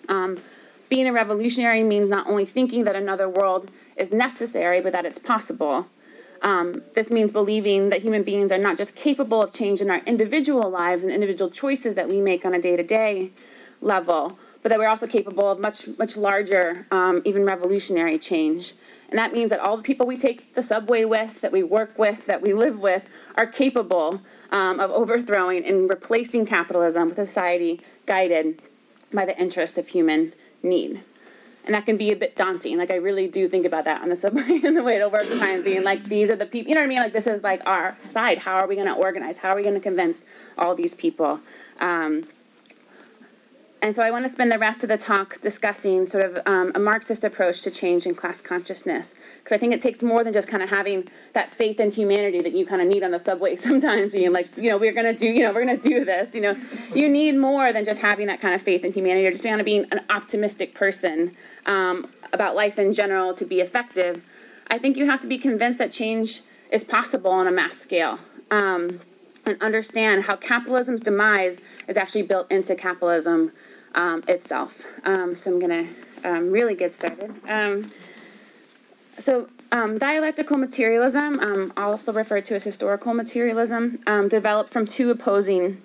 Um, 0.08 0.40
being 0.90 1.08
a 1.08 1.14
revolutionary 1.14 1.84
means 1.84 2.10
not 2.10 2.28
only 2.28 2.46
thinking 2.46 2.84
that 2.86 2.96
another 2.96 3.28
world 3.28 3.72
is 3.96 4.12
necessary, 4.12 4.80
but 4.80 4.92
that 4.94 5.06
it's 5.06 5.20
possible. 5.20 5.88
Um, 6.42 6.84
this 6.94 7.10
means 7.10 7.32
believing 7.32 7.90
that 7.90 8.04
human 8.04 8.24
beings 8.24 8.52
are 8.52 8.58
not 8.58 8.78
just 8.78 8.96
capable 8.96 9.42
of 9.42 9.52
change 9.52 9.82
in 9.82 9.90
our 9.90 10.00
individual 10.06 10.70
lives 10.70 11.04
and 11.04 11.12
individual 11.12 11.50
choices 11.50 11.96
that 11.96 12.08
we 12.08 12.22
make 12.22 12.46
on 12.46 12.54
a 12.54 12.62
day 12.62 12.76
to 12.76 12.84
day 12.84 13.32
level, 13.82 14.38
but 14.68 14.72
that 14.72 14.80
we're 14.80 14.90
also 14.90 15.08
capable 15.08 15.50
of 15.50 15.62
much, 15.62 15.88
much 15.98 16.18
larger, 16.18 16.86
um, 16.92 17.22
even 17.24 17.46
revolutionary 17.46 18.18
change. 18.18 18.74
And 19.08 19.18
that 19.18 19.32
means 19.32 19.50
that 19.50 19.62
all 19.62 19.78
the 19.78 19.84
people 19.84 20.06
we 20.06 20.18
take 20.18 20.56
the 20.56 20.62
subway 20.62 21.06
with, 21.06 21.40
that 21.40 21.54
we 21.54 21.64
work 21.64 21.98
with, 21.98 22.26
that 22.26 22.42
we 22.42 22.52
live 22.52 22.82
with, 22.82 23.08
are 23.36 23.46
capable 23.46 24.22
um, 24.52 24.82
of 24.82 24.92
overthrowing 24.92 25.64
and 25.64 25.90
replacing 25.90 26.46
capitalism 26.46 27.08
with 27.08 27.18
a 27.18 27.26
society 27.26 27.80
guided 28.06 28.62
by 29.14 29.24
the 29.24 29.40
interest 29.40 29.78
of 29.78 29.88
human 29.88 30.34
need. 30.62 31.02
And 31.64 31.74
that 31.74 31.86
can 31.86 31.96
be 31.96 32.12
a 32.12 32.16
bit 32.18 32.36
daunting. 32.36 32.78
Like, 32.78 32.92
I 32.92 32.96
really 32.96 33.30
do 33.30 33.48
think 33.48 33.66
about 33.66 33.86
that 33.86 34.02
on 34.02 34.10
the 34.10 34.18
subway 34.18 34.60
and 34.66 34.76
the 34.76 34.84
way 34.84 35.00
to 35.00 35.08
work 35.08 35.30
time, 35.40 35.64
being 35.64 35.86
like, 35.86 36.10
these 36.10 36.30
are 36.30 36.36
the 36.36 36.46
people, 36.46 36.68
you 36.68 36.76
know 36.76 36.82
what 36.82 36.88
I 36.88 36.90
mean? 36.90 37.00
Like, 37.00 37.14
this 37.14 37.28
is 37.28 37.42
like 37.42 37.62
our 37.66 37.98
side. 38.10 38.40
How 38.40 38.56
are 38.56 38.68
we 38.68 38.76
going 38.76 38.88
to 38.88 38.96
organize? 38.96 39.38
How 39.38 39.52
are 39.52 39.56
we 39.56 39.64
going 39.64 39.76
to 39.76 39.80
convince 39.80 40.26
all 40.58 40.76
these 40.76 40.94
people? 40.94 41.40
Um, 41.80 42.26
and 43.80 43.96
so 43.96 44.02
I 44.02 44.10
want 44.10 44.26
to 44.26 44.30
spend 44.30 44.52
the 44.52 44.58
rest 44.58 44.82
of 44.82 44.90
the 44.90 44.98
talk 44.98 45.40
discussing 45.40 46.08
sort 46.08 46.24
of 46.24 46.40
um, 46.48 46.72
a 46.74 46.80
Marxist 46.80 47.24
approach 47.24 47.62
to 47.62 47.70
change 47.70 48.08
in 48.08 48.16
class 48.16 48.42
consciousness. 48.42 49.14
Because 49.38 49.52
I 49.52 49.60
think 49.60 49.72
it 49.72 49.82
takes 49.82 50.02
more 50.02 50.24
than 50.24 50.34
just 50.34 50.48
kind 50.48 50.64
of 50.64 50.70
having 50.72 51.08
that 51.34 51.52
faith 51.52 51.80
in 51.80 51.92
humanity 51.92 52.42
that 52.42 52.54
you 52.54 52.66
kind 52.66 52.82
of 52.82 52.88
need 52.88 53.04
on 53.04 53.12
the 53.12 53.20
subway 53.20 53.56
sometimes, 53.68 54.12
being 54.12 54.34
like, 54.34 54.48
you 54.58 54.70
know, 54.70 54.78
we're 54.78 54.94
going 54.94 55.06
to 55.06 55.14
do, 55.14 55.28
you 55.28 55.44
know, 55.44 55.54
we're 55.54 55.64
going 55.64 55.80
to 55.80 55.90
do 55.90 56.04
this. 56.04 56.34
You 56.34 56.42
know, 56.42 56.58
you 56.94 57.08
need 57.08 57.38
more 57.38 57.72
than 57.72 57.86
just 57.86 58.02
having 58.02 58.26
that 58.28 58.42
kind 58.42 58.56
of 58.56 58.62
faith 58.62 58.84
in 58.84 58.94
humanity 58.94 59.28
or 59.28 59.32
just 59.32 59.44
being, 59.44 59.64
being 59.64 59.86
an 59.92 60.02
optimistic 60.10 60.74
person 60.74 61.36
um, 61.68 62.08
about 62.34 62.56
life 62.56 62.80
in 62.80 62.94
general 62.94 63.34
to 63.36 63.46
be 63.46 63.62
effective. 63.62 64.26
I 64.70 64.80
think 64.80 64.98
you 64.98 65.06
have 65.06 65.22
to 65.22 65.28
be 65.28 65.38
convinced 65.38 65.78
that 65.80 65.92
change 65.92 66.42
is 66.72 66.84
possible 66.84 67.32
on 67.32 67.46
a 67.46 67.52
mass 67.52 67.78
scale. 67.78 68.20
Um, 68.50 69.02
and 69.46 69.62
understand 69.62 70.26
how 70.26 70.36
capitalism's 70.36 71.02
demise 71.02 71.58
is 71.88 71.96
actually 71.96 72.22
built 72.24 72.52
into 72.52 72.76
capitalism 72.76 73.54
um, 73.98 74.24
itself. 74.28 74.86
Um, 75.04 75.36
so 75.36 75.52
I'm 75.52 75.60
going 75.60 75.88
to 76.24 76.30
um, 76.30 76.52
really 76.52 76.76
get 76.76 76.94
started. 76.94 77.34
Um, 77.50 77.92
so 79.20 79.50
um, 79.72 79.98
dialectical 79.98 80.58
materialism, 80.58 81.74
also 81.76 82.14
referred 82.14 82.46
to 82.46 82.56
as 82.56 82.64
historical 82.64 83.14
materialism, 83.14 83.98
developed 84.30 84.70
from 84.70 84.86
two 84.86 85.10
opposing 85.10 85.82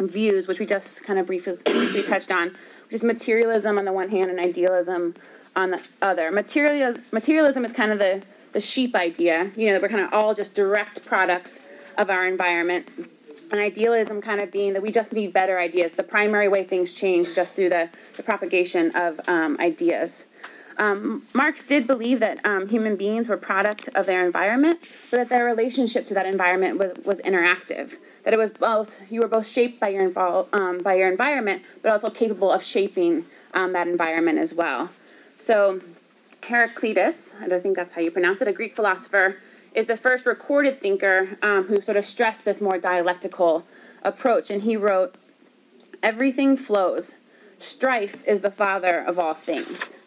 views, 0.00 0.48
which 0.48 0.58
we 0.58 0.66
just 0.66 1.04
kind 1.04 1.18
of 1.18 1.26
briefly, 1.26 1.56
briefly 1.64 2.02
touched 2.02 2.32
on, 2.32 2.48
which 2.84 2.94
is 2.94 3.04
materialism 3.04 3.78
on 3.78 3.84
the 3.84 3.92
one 3.92 4.08
hand 4.10 4.30
and 4.30 4.40
idealism 4.40 5.14
on 5.54 5.70
the 5.70 5.80
other. 6.02 6.32
Materialism, 6.32 7.64
is 7.64 7.72
kind 7.72 7.92
of 7.92 8.00
the, 8.00 8.22
the 8.52 8.60
sheep 8.60 8.96
idea, 8.96 9.52
you 9.56 9.66
know, 9.66 9.74
that 9.74 9.82
we're 9.82 9.88
kind 9.88 10.00
of 10.00 10.12
all 10.12 10.34
just 10.34 10.54
direct 10.54 11.06
products 11.06 11.60
of 11.96 12.10
our 12.10 12.26
environment 12.26 12.88
and 13.54 13.62
idealism 13.62 14.20
kind 14.20 14.40
of 14.40 14.50
being 14.50 14.72
that 14.72 14.82
we 14.82 14.90
just 14.90 15.12
need 15.12 15.32
better 15.32 15.60
ideas. 15.60 15.92
The 15.92 16.02
primary 16.02 16.48
way 16.48 16.64
things 16.64 16.92
change 16.92 17.36
just 17.36 17.54
through 17.54 17.68
the, 17.68 17.88
the 18.16 18.22
propagation 18.24 18.90
of 18.96 19.20
um, 19.28 19.56
ideas. 19.60 20.26
Um, 20.76 21.22
Marx 21.32 21.62
did 21.62 21.86
believe 21.86 22.18
that 22.18 22.44
um, 22.44 22.68
human 22.68 22.96
beings 22.96 23.28
were 23.28 23.36
product 23.36 23.88
of 23.94 24.06
their 24.06 24.26
environment, 24.26 24.80
but 25.08 25.18
that 25.18 25.28
their 25.28 25.44
relationship 25.44 26.04
to 26.06 26.14
that 26.14 26.26
environment 26.26 26.78
was, 26.78 26.94
was 27.04 27.20
interactive. 27.20 27.96
That 28.24 28.34
it 28.34 28.38
was 28.38 28.50
both 28.50 29.00
you 29.08 29.20
were 29.20 29.28
both 29.28 29.46
shaped 29.46 29.78
by 29.78 29.90
your 29.90 30.10
invol- 30.10 30.52
um, 30.52 30.78
by 30.78 30.94
your 30.94 31.08
environment, 31.08 31.62
but 31.80 31.92
also 31.92 32.10
capable 32.10 32.50
of 32.50 32.60
shaping 32.64 33.24
um, 33.52 33.72
that 33.72 33.86
environment 33.86 34.38
as 34.40 34.52
well. 34.52 34.90
So 35.38 35.80
Heraclitus, 36.42 37.34
I 37.40 37.60
think 37.60 37.76
that's 37.76 37.92
how 37.92 38.00
you 38.00 38.10
pronounce 38.10 38.42
it, 38.42 38.48
a 38.48 38.52
Greek 38.52 38.74
philosopher, 38.74 39.36
is 39.74 39.86
the 39.86 39.96
first 39.96 40.24
recorded 40.24 40.80
thinker 40.80 41.36
um, 41.42 41.66
who 41.66 41.80
sort 41.80 41.96
of 41.96 42.04
stressed 42.04 42.44
this 42.44 42.60
more 42.60 42.78
dialectical 42.78 43.64
approach. 44.02 44.50
And 44.50 44.62
he 44.62 44.76
wrote, 44.76 45.16
Everything 46.02 46.56
flows. 46.56 47.16
Strife 47.58 48.26
is 48.26 48.42
the 48.42 48.50
father 48.50 48.98
of 48.98 49.18
all 49.18 49.34
things. 49.34 49.98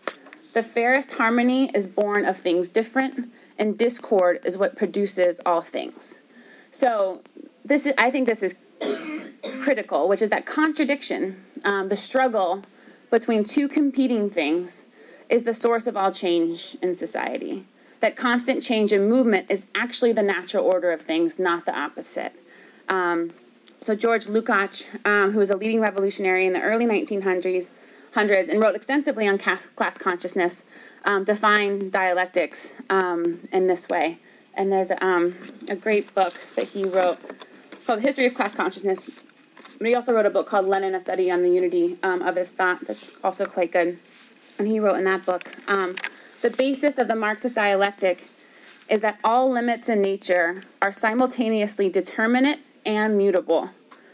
The 0.53 0.63
fairest 0.63 1.13
harmony 1.13 1.69
is 1.73 1.87
born 1.87 2.23
of 2.25 2.37
things 2.37 2.69
different, 2.69 3.31
and 3.57 3.77
discord 3.77 4.39
is 4.45 4.57
what 4.57 4.75
produces 4.75 5.39
all 5.45 5.61
things. 5.61 6.21
So, 6.71 7.21
this 7.65 7.85
is, 7.85 7.93
I 7.97 8.11
think 8.11 8.27
this 8.27 8.43
is 8.43 8.55
critical, 9.61 10.07
which 10.07 10.21
is 10.21 10.29
that 10.29 10.45
contradiction, 10.45 11.43
um, 11.63 11.89
the 11.89 11.95
struggle 11.95 12.63
between 13.09 13.43
two 13.43 13.67
competing 13.67 14.29
things, 14.29 14.85
is 15.29 15.43
the 15.43 15.53
source 15.53 15.87
of 15.87 15.97
all 15.97 16.11
change 16.11 16.77
in 16.81 16.95
society 16.95 17.65
that 17.99 18.15
constant 18.15 18.61
change 18.61 18.91
and 18.91 19.09
movement 19.09 19.47
is 19.49 19.65
actually 19.75 20.11
the 20.11 20.23
natural 20.23 20.65
order 20.65 20.91
of 20.91 21.01
things, 21.01 21.39
not 21.39 21.65
the 21.65 21.77
opposite. 21.77 22.33
Um, 22.87 23.33
so 23.81 23.95
George 23.95 24.25
Lukács, 24.25 24.85
um, 25.05 25.31
who 25.31 25.39
was 25.39 25.49
a 25.49 25.57
leading 25.57 25.79
revolutionary 25.79 26.45
in 26.45 26.53
the 26.53 26.61
early 26.61 26.85
1900s, 26.85 27.69
hundreds, 28.13 28.49
and 28.49 28.61
wrote 28.61 28.75
extensively 28.75 29.27
on 29.27 29.37
class, 29.37 29.97
consciousness, 29.97 30.63
um, 31.05 31.23
defined 31.23 31.91
dialectics 31.91 32.75
um, 32.89 33.39
in 33.51 33.67
this 33.67 33.87
way. 33.87 34.19
And 34.53 34.71
there's 34.71 34.89
a, 34.89 35.05
um, 35.05 35.35
a 35.69 35.75
great 35.75 36.13
book 36.15 36.33
that 36.55 36.69
he 36.69 36.83
wrote 36.83 37.19
called 37.85 37.99
The 37.99 38.03
History 38.03 38.25
of 38.25 38.33
Class 38.33 38.55
Consciousness. 38.55 39.09
But 39.77 39.87
he 39.87 39.93
also 39.93 40.13
wrote 40.13 40.25
a 40.25 40.31
book 40.31 40.47
called 40.47 40.65
Lenin, 40.65 40.95
A 40.95 40.99
Study 40.99 41.29
on 41.29 41.43
the 41.43 41.49
Unity 41.49 41.97
um, 42.01 42.23
of 42.23 42.35
His 42.35 42.51
Thought 42.51 42.87
that's 42.87 43.11
also 43.23 43.45
quite 43.45 43.71
good. 43.71 43.99
And 44.57 44.67
he 44.67 44.79
wrote 44.79 44.97
in 44.97 45.03
that 45.03 45.23
book, 45.25 45.55
the 46.41 46.49
basis 46.49 46.97
of 46.97 47.07
the 47.07 47.15
Marxist 47.15 47.55
dialectic 47.55 48.29
is 48.89 49.01
that 49.01 49.19
all 49.23 49.51
limits 49.51 49.89
in 49.89 50.01
nature 50.01 50.63
are 50.81 50.91
simultaneously 50.91 51.89
determinate 51.89 52.59
and 52.85 53.17
mutable, 53.17 53.71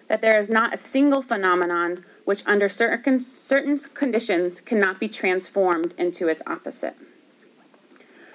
that 0.08 0.22
there 0.22 0.39
is 0.39 0.50
not 0.50 0.74
a 0.74 0.77
single 0.77 1.22
phenomenon 1.22 2.03
which, 2.25 2.46
under 2.48 2.70
certain, 2.70 3.20
certain 3.20 3.77
conditions, 3.94 4.62
cannot 4.62 5.00
be 5.00 5.08
transformed 5.08 5.94
into 5.98 6.27
its 6.27 6.42
opposite. 6.48 6.96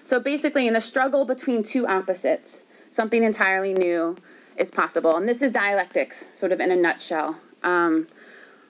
So 0.04 0.20
basically, 0.20 0.66
in 0.66 0.74
the 0.74 0.80
struggle 0.80 1.24
between 1.24 1.62
two 1.62 1.86
opposites, 1.86 2.64
something 2.90 3.22
entirely 3.22 3.74
new 3.74 4.16
is 4.56 4.70
possible. 4.70 5.16
And 5.16 5.28
this 5.28 5.42
is 5.42 5.50
dialectics, 5.50 6.38
sort 6.38 6.52
of 6.52 6.60
in 6.60 6.70
a 6.70 6.76
nutshell. 6.76 7.36
Um, 7.62 8.08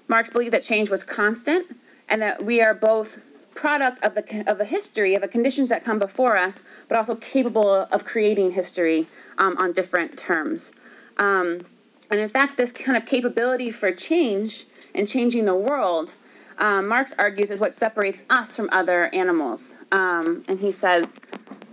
Marx 0.06 0.30
believed 0.30 0.52
that 0.52 0.62
change 0.62 0.90
was 0.90 1.04
constant 1.04 1.76
and 2.08 2.22
that 2.22 2.44
we 2.44 2.62
are 2.62 2.74
both 2.74 3.18
product 3.58 4.02
of 4.04 4.14
the 4.14 4.44
of 4.46 4.60
a 4.60 4.64
history 4.64 5.16
of 5.16 5.22
the 5.22 5.26
conditions 5.36 5.68
that 5.68 5.84
come 5.84 5.98
before 5.98 6.36
us, 6.36 6.62
but 6.86 6.96
also 6.96 7.14
capable 7.16 7.88
of 7.90 8.04
creating 8.04 8.52
history 8.52 9.08
um, 9.36 9.56
on 9.58 9.72
different 9.72 10.16
terms. 10.16 10.72
Um, 11.16 11.66
and 12.10 12.20
in 12.20 12.28
fact, 12.28 12.56
this 12.56 12.70
kind 12.70 12.96
of 12.96 13.04
capability 13.04 13.70
for 13.72 13.90
change 13.92 14.64
and 14.94 15.08
changing 15.08 15.44
the 15.44 15.56
world, 15.56 16.14
um, 16.58 16.86
Marx 16.86 17.12
argues, 17.18 17.50
is 17.50 17.58
what 17.58 17.74
separates 17.74 18.22
us 18.30 18.56
from 18.56 18.68
other 18.70 19.12
animals. 19.12 19.74
Um, 19.90 20.44
and 20.48 20.60
he 20.60 20.70
says, 20.70 21.14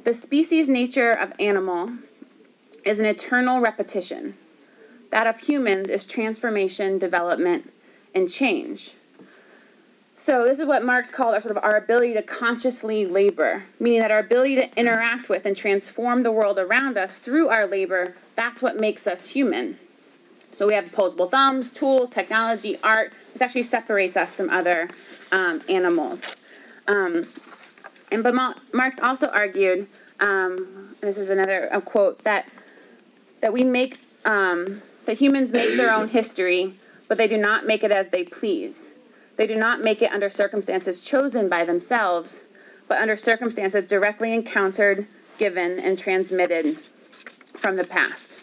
the 0.03 0.13
species 0.13 0.67
nature 0.67 1.11
of 1.11 1.33
animal 1.39 1.91
is 2.83 2.99
an 2.99 3.05
eternal 3.05 3.59
repetition. 3.59 4.35
That 5.11 5.27
of 5.27 5.41
humans 5.41 5.89
is 5.89 6.05
transformation, 6.05 6.97
development, 6.97 7.71
and 8.15 8.27
change. 8.27 8.95
So 10.17 10.45
this 10.45 10.59
is 10.59 10.65
what 10.65 10.83
Marx 10.83 11.09
called 11.09 11.33
our 11.33 11.41
sort 11.41 11.57
of 11.57 11.61
our 11.63 11.75
ability 11.75 12.13
to 12.13 12.21
consciously 12.21 13.05
labor, 13.05 13.65
meaning 13.81 13.99
that 13.99 14.11
our 14.11 14.19
ability 14.19 14.55
to 14.55 14.79
interact 14.79 15.27
with 15.27 15.45
and 15.45 15.57
transform 15.57 16.23
the 16.23 16.31
world 16.31 16.57
around 16.57 16.97
us 16.97 17.17
through 17.17 17.49
our 17.49 17.67
labor, 17.67 18.15
that's 18.33 18.61
what 18.61 18.79
makes 18.79 19.07
us 19.07 19.31
human. 19.31 19.77
So 20.51 20.67
we 20.67 20.73
have 20.73 20.85
opposable 20.85 21.27
thumbs, 21.27 21.69
tools, 21.69 22.09
technology, 22.09 22.77
art. 22.81 23.11
This 23.33 23.41
actually 23.41 23.63
separates 23.63 24.15
us 24.15 24.33
from 24.33 24.49
other 24.49 24.87
um, 25.33 25.61
animals. 25.67 26.37
Um, 26.87 27.27
and 28.09 28.23
but 28.23 28.33
Marx 28.71 28.97
also 28.99 29.27
argued, 29.27 29.87
um, 30.21 30.95
this 31.01 31.17
is 31.17 31.29
another 31.29 31.69
quote 31.83 32.23
that 32.23 32.47
that 33.41 33.51
we 33.51 33.65
make 33.65 33.99
um, 34.23 34.81
that 35.05 35.17
humans 35.17 35.51
make 35.51 35.75
their 35.75 35.91
own 35.91 36.07
history, 36.07 36.75
but 37.09 37.17
they 37.17 37.27
do 37.27 37.37
not 37.37 37.67
make 37.67 37.83
it 37.83 37.91
as 37.91 38.09
they 38.09 38.23
please. 38.23 38.94
They 39.35 39.47
do 39.47 39.55
not 39.55 39.81
make 39.81 40.01
it 40.01 40.11
under 40.11 40.29
circumstances 40.29 41.05
chosen 41.05 41.49
by 41.49 41.65
themselves, 41.65 42.45
but 42.87 42.99
under 42.99 43.15
circumstances 43.15 43.85
directly 43.85 44.33
encountered, 44.33 45.07
given, 45.37 45.79
and 45.79 45.97
transmitted 45.97 46.77
from 47.55 47.75
the 47.75 47.83
past. 47.83 48.39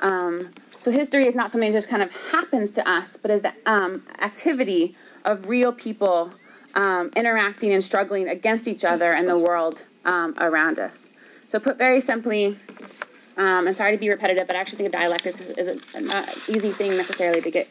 Um, 0.00 0.50
so 0.78 0.90
history 0.90 1.26
is 1.26 1.34
not 1.34 1.50
something 1.50 1.70
that 1.70 1.76
just 1.76 1.88
kind 1.88 2.02
of 2.02 2.10
happens 2.32 2.70
to 2.72 2.88
us, 2.88 3.16
but 3.16 3.30
is 3.30 3.42
the 3.42 3.52
um, 3.66 4.06
activity 4.18 4.96
of 5.24 5.48
real 5.48 5.72
people 5.72 6.32
um, 6.74 7.10
interacting 7.16 7.72
and 7.72 7.84
struggling 7.84 8.28
against 8.28 8.66
each 8.66 8.84
other 8.84 9.12
and 9.12 9.28
the 9.28 9.38
world 9.38 9.84
um, 10.04 10.34
around 10.38 10.78
us. 10.78 11.10
So 11.46 11.58
put 11.58 11.76
very 11.76 12.00
simply, 12.00 12.58
um, 13.40 13.66
and 13.66 13.74
sorry 13.74 13.92
to 13.92 13.96
be 13.96 14.10
repetitive, 14.10 14.46
but 14.46 14.54
I 14.54 14.58
actually 14.60 14.76
think 14.76 14.94
a 14.94 14.98
dialectic 14.98 15.34
is 15.56 15.66
a, 15.66 16.00
not 16.00 16.28
an 16.28 16.34
easy 16.46 16.72
thing 16.72 16.94
necessarily 16.94 17.40
to 17.40 17.50
get 17.50 17.68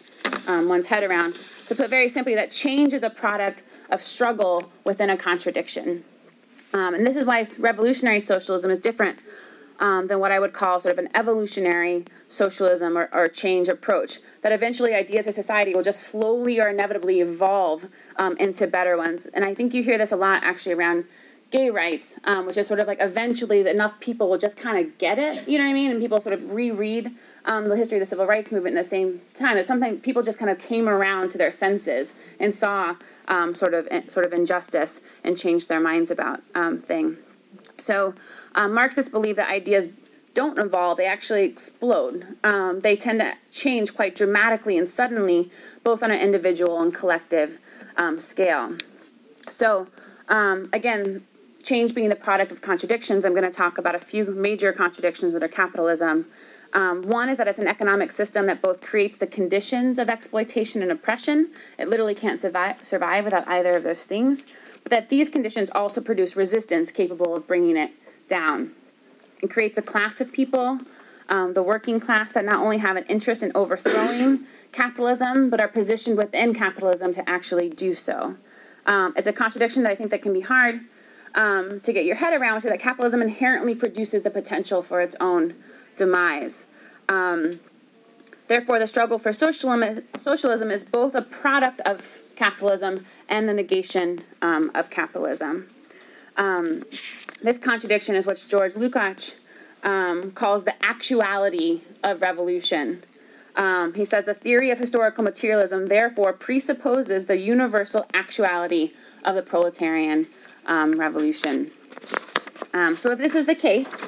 um, 0.47 0.67
one's 0.67 0.88
head 0.88 1.03
around. 1.03 1.35
To 1.67 1.75
put 1.75 1.91
very 1.91 2.09
simply, 2.09 2.33
that 2.33 2.49
change 2.49 2.91
is 2.91 3.03
a 3.03 3.09
product 3.11 3.61
of 3.91 4.01
struggle 4.01 4.71
within 4.83 5.11
a 5.11 5.15
contradiction. 5.15 6.03
Um, 6.73 6.95
and 6.95 7.05
this 7.05 7.15
is 7.15 7.23
why 7.23 7.45
revolutionary 7.59 8.19
socialism 8.19 8.71
is 8.71 8.79
different 8.79 9.19
um, 9.79 10.07
than 10.07 10.19
what 10.19 10.31
I 10.31 10.39
would 10.39 10.53
call 10.53 10.79
sort 10.79 10.91
of 10.91 10.97
an 10.97 11.09
evolutionary 11.13 12.05
socialism 12.27 12.97
or, 12.97 13.07
or 13.13 13.27
change 13.27 13.67
approach. 13.67 14.17
That 14.41 14.51
eventually 14.51 14.95
ideas 14.95 15.27
of 15.27 15.35
society 15.35 15.75
will 15.75 15.83
just 15.83 16.01
slowly 16.01 16.59
or 16.59 16.69
inevitably 16.69 17.21
evolve 17.21 17.85
um, 18.15 18.35
into 18.38 18.65
better 18.65 18.97
ones. 18.97 19.27
And 19.35 19.45
I 19.45 19.53
think 19.53 19.75
you 19.75 19.83
hear 19.83 19.99
this 19.99 20.11
a 20.11 20.15
lot 20.15 20.43
actually 20.43 20.73
around 20.73 21.05
gay 21.51 21.70
rights, 21.70 22.20
um, 22.25 22.46
which 22.46 22.58
is 22.58 22.68
sort 22.68 22.79
of 22.79 22.88
like 22.88 23.00
eventually 23.01 23.68
enough 23.68 24.00
people 24.00 24.29
will 24.29 24.38
just 24.38 24.56
kind 24.58 24.77
of 24.77 24.98
get 24.98 25.18
it, 25.18 25.48
you 25.48 25.58
know 25.58 25.63
what 25.63 25.72
I 25.72 25.74
mean? 25.74 25.91
And 25.91 26.00
people 26.00 26.22
sort 26.22 26.34
of 26.34 26.51
reread 26.51 27.12
um, 27.46 27.70
the 27.70 27.75
history 27.75 27.98
of 27.98 28.01
the 28.01 28.06
civil 28.06 28.27
rights 28.27 28.51
movement 28.51 28.77
in 28.77 28.84
the 28.84 28.88
same 28.88 29.22
time. 29.34 29.58
It's 29.58 29.68
something 29.68 30.00
people 30.00 30.22
just 30.22 30.38
kind 30.38 30.51
of 30.51 30.60
came 30.60 30.88
around 30.88 31.32
to 31.32 31.38
their 31.38 31.51
senses 31.51 32.13
and 32.39 32.53
saw 32.53 32.96
um, 33.27 33.56
sort 33.56 33.74
of 33.74 33.88
sort 34.10 34.25
of 34.25 34.34
injustice 34.34 35.01
and 35.24 35.38
changed 35.38 35.70
their 35.70 35.79
minds 35.79 36.12
about 36.12 36.41
um, 36.53 36.79
thing. 36.79 37.18
So 37.77 38.13
um, 38.53 38.74
Marxists 38.74 39.10
believe 39.10 39.36
that 39.38 39.50
ideas 39.50 39.89
don't 40.36 40.60
evolve, 40.60 40.98
they 40.98 41.08
actually 41.08 41.46
explode. 41.46 42.38
Um, 42.44 42.82
they 42.82 42.96
tend 42.96 43.20
to 43.22 43.34
change 43.50 43.96
quite 43.96 44.15
dramatically 44.15 44.77
and 44.77 44.88
suddenly, 44.88 45.50
both 45.84 46.03
on 46.03 46.12
an 46.12 46.20
individual 46.20 46.79
and 46.79 46.94
collective 46.94 47.58
scale. 48.18 48.77
So, 49.50 49.88
um, 50.29 50.70
again, 50.72 51.25
change 51.63 51.94
being 51.94 52.10
the 52.10 52.16
product 52.16 52.51
of 52.51 52.62
contradictions, 52.62 53.25
I'm 53.25 53.34
going 53.34 53.44
to 53.44 53.51
talk 53.51 53.78
about 53.78 53.96
a 53.96 54.00
few 54.00 54.25
major 54.25 54.72
contradictions 54.74 55.34
that 55.34 55.44
are 55.44 55.48
capitalism. 55.48 56.25
Um, 56.72 57.01
one 57.01 57.30
is 57.30 57.38
that 57.38 57.48
it's 57.48 57.60
an 57.60 57.68
economic 57.68 58.12
system 58.12 58.46
that 58.46 58.62
both 58.62 58.82
creates 58.82 59.18
the 59.18 59.25
conditions 59.25 59.98
of 59.98 60.08
exploitation 60.08 60.82
and 60.82 60.92
oppression. 60.92 61.50
It 61.78 61.88
literally 61.88 62.13
can't 62.13 62.39
survive, 62.39 62.86
survive 62.86 63.25
without 63.25 63.48
either 63.48 63.72
of 63.72 63.84
those 63.84 64.06
things. 64.06 64.46
But 64.84 64.92
that 64.92 65.10
these 65.10 65.30
conditions 65.30 65.70
also 65.74 66.00
produce 66.00 66.36
resistance 66.36 66.92
capable 66.92 67.36
of 67.36 67.48
bringing 67.48 67.75
it 67.75 67.92
down. 68.28 68.72
It 69.42 69.50
creates 69.50 69.78
a 69.78 69.82
class 69.82 70.22
of 70.22 70.32
people, 70.32 70.80
um, 71.28 71.54
the 71.54 71.63
working 71.63 72.00
class, 72.00 72.34
that 72.34 72.46
not 72.46 72.60
only 72.60 72.78
have 72.78 72.98
an 72.98 73.06
interest 73.06 73.42
in 73.42 73.51
overthrowing 73.56 74.46
capitalism, 74.72 75.50
but 75.50 75.60
are 75.60 75.68
positioned 75.68 76.18
within 76.18 76.54
capitalism 76.54 77.12
to 77.13 77.28
actually 77.28 77.70
do 77.70 77.96
so. 77.96 78.36
Um, 78.86 79.13
it's 79.18 79.28
a 79.28 79.34
contradiction 79.34 79.84
that 79.84 79.92
I 79.92 79.96
think 79.96 80.12
that 80.12 80.22
can 80.22 80.34
be 80.34 80.42
hard 80.42 80.82
um, 81.36 81.79
to 81.81 81.93
get 81.93 82.05
your 82.05 82.17
head 82.17 82.33
around, 82.33 82.55
which 82.55 82.65
is 82.65 82.71
that 82.71 82.79
capitalism 82.79 83.21
inherently 83.21 83.75
produces 83.75 84.24
the 84.24 84.29
potential 84.29 84.81
for 84.81 85.01
its 85.01 85.15
own 85.19 85.55
demise. 85.95 86.65
Um, 87.07 87.59
therefore, 88.48 88.79
the 88.79 88.88
struggle 88.88 89.19
for 89.19 89.33
socialism, 89.33 90.03
socialism 90.17 90.71
is 90.71 90.83
both 90.83 91.15
a 91.15 91.21
product 91.21 91.81
of 91.81 92.19
capitalism 92.36 93.05
and 93.27 93.48
the 93.48 93.53
negation 93.53 94.24
um, 94.41 94.71
of 94.74 94.89
capitalism. 94.89 95.67
Um, 96.38 96.83
this 97.41 97.57
contradiction 97.57 98.15
is 98.15 98.25
what 98.25 98.43
George 98.48 98.74
Lukács 98.74 99.36
um, 99.83 100.31
calls 100.31 100.63
the 100.63 100.83
actuality 100.83 101.81
of 102.03 102.21
revolution. 102.21 103.03
Um, 103.55 103.93
he 103.93 104.05
says 104.05 104.25
the 104.25 104.33
theory 104.33 104.71
of 104.71 104.79
historical 104.79 105.24
materialism 105.24 105.88
therefore 105.88 106.31
presupposes 106.31 107.25
the 107.25 107.38
universal 107.38 108.05
actuality 108.13 108.93
of 109.25 109.36
the 109.36 109.41
proletarian 109.41 110.27
um, 110.66 111.00
revolution. 111.00 111.72
Um, 112.74 112.98
so 112.98 113.12
if 113.12 113.18
this 113.18 113.36
is 113.36 113.46
the 113.46 113.56
case, 113.56 114.01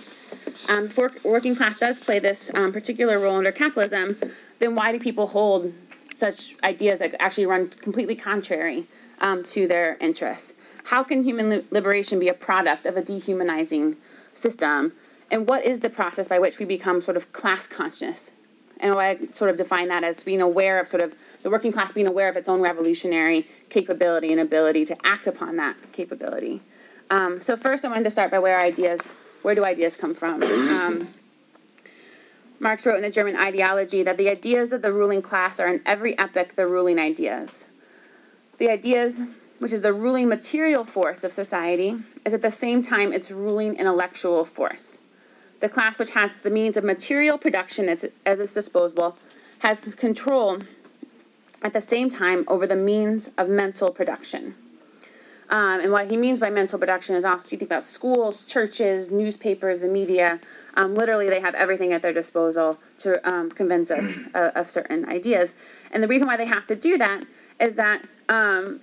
um, 0.70 0.86
if 0.86 1.26
working 1.26 1.56
class 1.56 1.78
does 1.78 2.00
play 2.00 2.20
this 2.20 2.52
um, 2.54 2.72
particular 2.72 3.20
role 3.20 3.36
under 3.36 3.52
capitalism, 3.52 4.18
then 4.60 4.76
why 4.76 4.92
do 4.92 5.00
people 5.00 5.28
hold 5.28 5.74
such 6.14 6.56
ideas 6.64 7.00
that 7.00 7.16
actually 7.20 7.46
run 7.46 7.70
completely 7.70 8.16
contrary 8.16 8.88
um, 9.20 9.44
to 9.46 9.68
their 9.68 9.98
interests? 10.00 10.54
How 10.86 11.04
can 11.04 11.24
human 11.24 11.66
liberation 11.72 12.20
be 12.20 12.28
a 12.28 12.34
product 12.34 12.86
of 12.86 12.96
a 12.98 13.02
dehumanizing 13.02 13.98
system? 14.34 14.94
And 15.30 15.48
what 15.48 15.66
is 15.66 15.80
the 15.80 15.90
process 15.90 16.28
by 16.28 16.40
which 16.40 16.60
we 16.60 16.66
become 16.66 17.02
sort 17.02 17.18
of 17.18 17.32
class 17.32 17.68
conscious? 17.68 18.36
And 18.82 18.96
I 18.96 19.18
sort 19.32 19.50
of 19.50 19.58
define 19.58 19.88
that 19.90 20.04
as 20.04 20.24
being 20.24 20.42
aware 20.42 20.80
of 20.80 20.88
sort 20.88 21.04
of 21.04 21.14
the 21.44 21.50
working 21.50 21.72
class 21.72 21.92
being 21.92 22.08
aware 22.08 22.28
of 22.30 22.36
its 22.36 22.50
own 22.50 22.62
revolutionary 22.62 23.48
capability 23.70 24.32
and 24.32 24.42
ability 24.42 24.86
to 24.86 24.98
act 25.06 25.28
upon 25.28 25.56
that 25.58 25.76
capability. 25.92 26.62
Um, 27.10 27.42
so 27.42 27.56
first, 27.56 27.86
I 27.86 27.90
wanted 27.90 28.06
to 28.06 28.12
start 28.12 28.32
by 28.32 28.40
where 28.40 28.60
ideas, 28.60 29.14
where 29.42 29.54
do 29.54 29.64
ideas 29.64 29.96
come 29.96 30.16
from? 30.16 30.42
Um, 30.44 31.10
Marx 32.60 32.86
wrote 32.86 32.96
in 32.96 33.02
the 33.02 33.12
German 33.12 33.36
ideology 33.36 34.04
that 34.04 34.18
the 34.18 34.30
ideas 34.30 34.72
of 34.72 34.82
the 34.82 34.92
ruling 34.92 35.22
class 35.22 35.60
are 35.60 35.68
in 35.68 35.82
every 35.86 36.18
epoch 36.18 36.56
the 36.56 36.68
ruling 36.68 37.00
ideas. 37.00 37.70
The 38.58 38.70
ideas 38.70 39.22
which 39.62 39.72
is 39.72 39.82
the 39.82 39.94
ruling 39.94 40.28
material 40.28 40.84
force 40.84 41.24
of 41.24 41.32
society, 41.32 41.96
is 42.26 42.34
at 42.34 42.42
the 42.42 42.50
same 42.50 42.82
time 42.82 43.14
its 43.14 43.30
ruling 43.30 43.76
intellectual 43.76 44.44
force. 44.44 45.02
The 45.62 45.70
class 45.70 45.98
which 45.98 46.12
has 46.12 46.32
the 46.44 46.50
means 46.50 46.76
of 46.76 46.84
material 46.84 47.38
production 47.38 47.88
as, 47.88 48.04
its 48.26 48.52
disposal 48.52 49.18
has 49.60 49.96
control 49.96 50.60
at 51.62 51.74
the 51.74 51.82
same 51.82 52.10
time 52.10 52.44
over 52.48 52.66
the 52.66 52.76
means 52.76 53.30
of 53.38 53.48
mental 53.48 53.92
production. 53.92 54.56
Um, 55.52 55.82
and 55.82 55.92
what 55.92 56.10
he 56.10 56.18
means 56.18 56.40
by 56.40 56.50
mental 56.50 56.80
production 56.80 57.16
is 57.16 57.26
also 57.26 57.52
you 57.52 57.58
think 57.58 57.70
about 57.70 57.84
schools, 57.84 58.44
churches, 58.44 59.12
newspapers, 59.12 59.82
the 59.82 59.88
media. 59.90 60.40
Um, 60.76 60.96
literally, 60.96 61.30
they 61.30 61.42
have 61.42 61.54
everything 61.56 61.92
at 61.92 62.02
their 62.02 62.14
disposal 62.14 62.80
to 63.00 63.30
um, 63.30 63.52
convince 63.52 63.92
us 63.92 64.22
of, 64.34 64.56
of, 64.56 64.70
certain 64.70 65.08
ideas. 65.10 65.54
And 65.92 66.02
the 66.02 66.08
reason 66.08 66.26
why 66.26 66.38
they 66.38 66.46
have 66.46 66.66
to 66.68 66.76
do 66.76 66.98
that 66.98 67.26
is 67.60 67.76
that 67.76 68.06
um, 68.30 68.80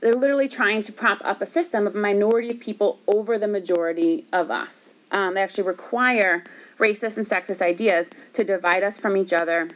they're 0.00 0.14
literally 0.14 0.48
trying 0.48 0.80
to 0.82 0.92
prop 0.92 1.20
up 1.24 1.42
a 1.42 1.46
system 1.46 1.88
of 1.88 1.96
a 1.96 1.98
minority 1.98 2.50
of 2.50 2.60
people 2.60 3.00
over 3.08 3.36
the 3.36 3.48
majority 3.48 4.24
of 4.32 4.50
us. 4.50 4.94
Um, 5.10 5.34
they 5.34 5.42
actually 5.42 5.64
require 5.64 6.44
racist 6.78 7.16
and 7.16 7.26
sexist 7.26 7.62
ideas 7.62 8.10
to 8.32 8.44
divide 8.44 8.82
us 8.82 8.98
from 8.98 9.16
each 9.16 9.32
other 9.32 9.68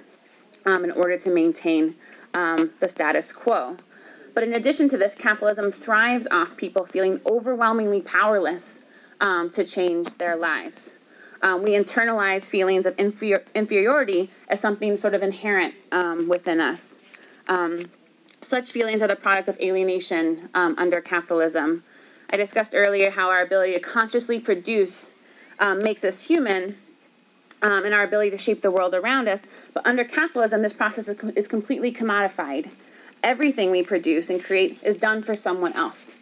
um, 0.66 0.84
in 0.84 0.90
order 0.90 1.16
to 1.18 1.30
maintain 1.30 1.94
the 2.32 2.88
status 2.88 3.32
quo. 3.32 3.76
But 4.34 4.44
in 4.44 4.54
addition 4.54 4.88
to 4.88 4.96
this, 4.96 5.14
capitalism 5.14 5.72
thrives 5.72 6.26
off 6.30 6.56
people 6.56 6.86
feeling 6.86 7.20
overwhelmingly 7.26 8.00
powerless 8.00 8.82
um, 9.20 9.50
to 9.50 9.64
change 9.64 10.16
their 10.18 10.36
lives. 10.36 10.96
Um, 11.42 11.62
we 11.62 11.70
internalize 11.70 12.50
feelings 12.50 12.86
of 12.86 12.94
inferior- 12.98 13.44
inferiority 13.54 14.30
as 14.48 14.60
something 14.60 14.96
sort 14.96 15.14
of 15.14 15.22
inherent 15.22 15.74
um, 15.90 16.28
within 16.28 16.60
us. 16.60 16.98
Um, 17.48 17.90
such 18.42 18.70
feelings 18.70 19.02
are 19.02 19.08
the 19.08 19.16
product 19.16 19.48
of 19.48 19.58
alienation 19.60 20.48
um, 20.54 20.74
under 20.78 21.00
capitalism. 21.00 21.82
I 22.30 22.36
discussed 22.36 22.74
earlier 22.74 23.10
how 23.10 23.28
our 23.30 23.42
ability 23.42 23.72
to 23.72 23.80
consciously 23.80 24.38
produce 24.38 25.14
um, 25.60 25.82
makes 25.82 26.02
us 26.02 26.26
human, 26.26 26.76
um, 27.62 27.84
and 27.84 27.94
our 27.94 28.02
ability 28.02 28.30
to 28.30 28.38
shape 28.38 28.62
the 28.62 28.70
world 28.70 28.94
around 28.94 29.28
us. 29.28 29.46
But 29.72 29.86
under 29.86 30.02
capitalism, 30.02 30.62
this 30.62 30.72
process 30.72 31.06
is, 31.08 31.20
is 31.36 31.46
completely 31.46 31.92
commodified 31.92 32.70
everything 33.22 33.70
we 33.70 33.82
produce 33.82 34.30
and 34.30 34.42
create 34.42 34.78
is 34.82 34.96
done 34.96 35.22
for 35.22 35.34
someone 35.34 35.72
else 35.74 36.16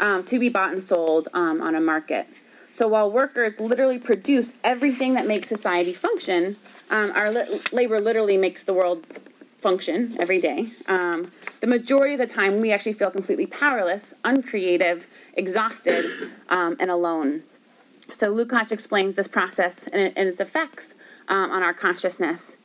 um, 0.00 0.24
to 0.24 0.38
be 0.38 0.48
bought 0.48 0.72
and 0.72 0.82
sold 0.82 1.28
um, 1.34 1.60
on 1.60 1.74
a 1.74 1.80
market. 1.80 2.26
So 2.70 2.88
while 2.88 3.10
workers 3.10 3.60
literally 3.60 3.98
produce 3.98 4.52
everything 4.64 5.14
that 5.14 5.26
makes 5.26 5.48
society 5.48 5.92
function, 5.92 6.56
um, 6.90 7.12
our 7.14 7.30
li- 7.30 7.60
labor 7.72 8.00
literally 8.00 8.36
makes 8.36 8.64
the 8.64 8.74
world 8.74 9.06
function 9.58 10.16
every 10.18 10.40
day. 10.40 10.68
Um, 10.86 11.30
the 11.60 11.66
majority 11.66 12.14
of 12.14 12.18
the 12.18 12.26
time, 12.26 12.60
we 12.60 12.72
actually 12.72 12.92
feel 12.92 13.10
completely 13.10 13.46
powerless, 13.46 14.14
uncreative, 14.24 15.06
exhausted, 15.34 16.04
um, 16.48 16.76
and 16.80 16.90
alone. 16.90 17.44
So 18.14 18.32
Lukács 18.32 18.70
explains 18.70 19.16
this 19.16 19.26
process 19.26 19.88
and, 19.88 20.12
and 20.16 20.28
its 20.28 20.40
effects 20.40 20.94
um, 21.26 21.50
on 21.50 21.62
our 21.64 21.74
consciousness. 21.74 22.56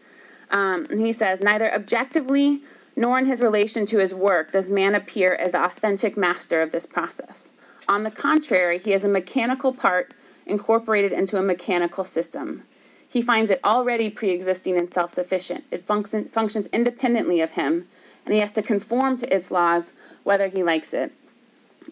and 0.52 1.00
he 1.00 1.12
says, 1.12 1.42
neither 1.42 1.74
objectively 1.74 2.62
nor 2.96 3.18
in 3.18 3.26
his 3.26 3.42
relation 3.42 3.86
to 3.88 3.98
his 3.98 4.14
work 4.14 4.52
does 4.52 4.70
man 4.70 4.94
appear 4.94 5.34
as 5.34 5.54
the 5.54 5.64
authentic 5.64 6.16
master 6.16 6.62
of 6.62 6.72
this 6.72 6.86
process. 6.86 7.52
On 7.88 8.04
the 8.04 8.12
contrary, 8.12 8.78
he 8.78 8.94
is 8.94 9.04
a 9.04 9.08
mechanical 9.08 9.74
part 9.74 10.14
incorporated 10.46 11.12
into 11.12 11.38
a 11.38 11.42
mechanical 11.42 12.04
system. 12.04 12.64
He 13.08 13.22
finds 13.22 13.50
it 13.50 13.60
already 13.64 14.12
pre 14.12 14.30
existing 14.30 14.78
and 14.78 14.92
self 14.92 15.12
sufficient. 15.12 15.64
It 15.72 15.84
function, 15.86 16.26
functions 16.26 16.68
independently 16.68 17.42
of 17.42 17.54
him, 17.54 17.88
and 18.24 18.36
he 18.36 18.42
has 18.42 18.52
to 18.52 18.62
conform 18.62 19.18
to 19.18 19.36
its 19.36 19.50
laws 19.50 19.94
whether 20.24 20.48
he 20.48 20.62
likes 20.62 20.94
it 20.94 21.12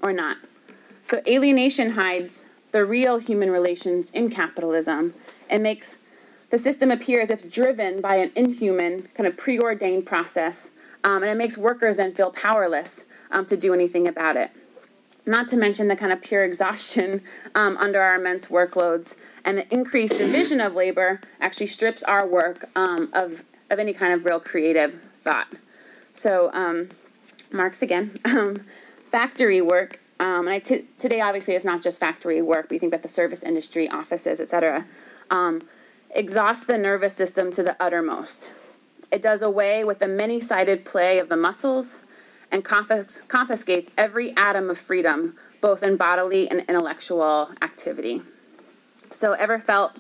or 0.04 0.14
not. 0.14 0.38
So, 1.04 1.22
alienation 1.26 1.92
hides 1.92 2.46
the 2.72 2.86
real 2.86 3.18
human 3.18 3.50
relations 3.50 4.10
in 4.12 4.30
capitalism 4.30 5.14
and 5.50 5.64
makes 5.64 5.98
the 6.50 6.58
system 6.58 6.92
appear 6.92 7.22
as 7.22 7.30
if 7.30 7.50
driven 7.50 8.02
by 8.02 8.16
an 8.18 8.32
inhuman, 8.36 9.10
kind 9.14 9.28
of 9.28 9.36
preordained 9.38 10.06
process 10.06 10.72
um, 11.04 11.24
and 11.24 11.32
it 11.32 11.38
makes 11.38 11.58
workers 11.58 11.98
then 11.98 12.14
feel 12.14 12.32
powerless 12.32 13.06
um, 13.32 13.46
to 13.46 13.58
do 13.58 13.74
anything 13.74 14.08
about 14.08 14.36
it. 14.36 14.52
Not 15.26 15.48
to 15.50 15.58
mention 15.58 15.88
the 15.88 15.96
kind 15.96 16.12
of 16.12 16.22
pure 16.22 16.44
exhaustion 16.44 17.22
um, 17.56 17.78
under 17.78 18.02
our 18.02 18.16
immense 18.16 18.48
workloads 18.48 19.16
and 19.44 19.58
the 19.58 19.74
increased 19.74 20.18
division 20.18 20.60
of 20.60 20.76
labor 20.76 21.22
actually 21.40 21.68
strips 21.68 22.04
our 22.04 22.28
work 22.28 22.70
um, 22.76 23.10
of, 23.14 23.44
of 23.70 23.80
any 23.80 23.94
kind 23.94 24.14
of 24.14 24.26
real 24.26 24.40
creative 24.40 25.02
thought. 25.22 25.48
So, 26.14 26.52
um, 26.54 26.90
Marx 27.52 27.82
again, 27.82 28.18
um, 28.26 28.66
factory 29.06 29.62
work 29.62 30.00
um, 30.20 30.48
and 30.48 30.50
I 30.50 30.60
t- 30.60 30.86
today, 30.98 31.22
obviously, 31.22 31.54
it's 31.54 31.66
not 31.66 31.82
just 31.82 32.00
factory 32.00 32.42
work, 32.42 32.68
but 32.68 32.74
you 32.74 32.80
think 32.80 32.92
about 32.92 33.04
the 33.04 33.10
service 33.10 33.44
industry, 33.44 33.88
offices, 33.88 34.40
etc. 34.40 34.86
Um, 35.30 35.62
exhaust 36.10 36.68
the 36.68 36.78
nervous 36.78 37.14
system 37.14 37.52
to 37.52 37.64
the 37.64 37.76
uttermost. 37.80 38.52
It 39.12 39.22
does 39.22 39.42
away 39.42 39.84
with 39.84 40.00
the 40.00 40.08
many 40.08 40.40
sided 40.40 40.86
play 40.86 41.20
of 41.20 41.30
the 41.30 41.38
muscles 41.38 42.04
and 42.52 42.66
confis- 42.66 43.28
confiscates 43.28 43.92
every 43.98 44.36
atom 44.36 44.70
of 44.70 44.78
freedom, 44.78 45.36
both 45.62 45.84
in 45.84 45.98
bodily 45.98 46.50
and 46.50 46.62
intellectual 46.62 47.52
activity. 47.62 48.24
So, 49.12 49.34
ever 49.34 49.60
felt 49.60 49.98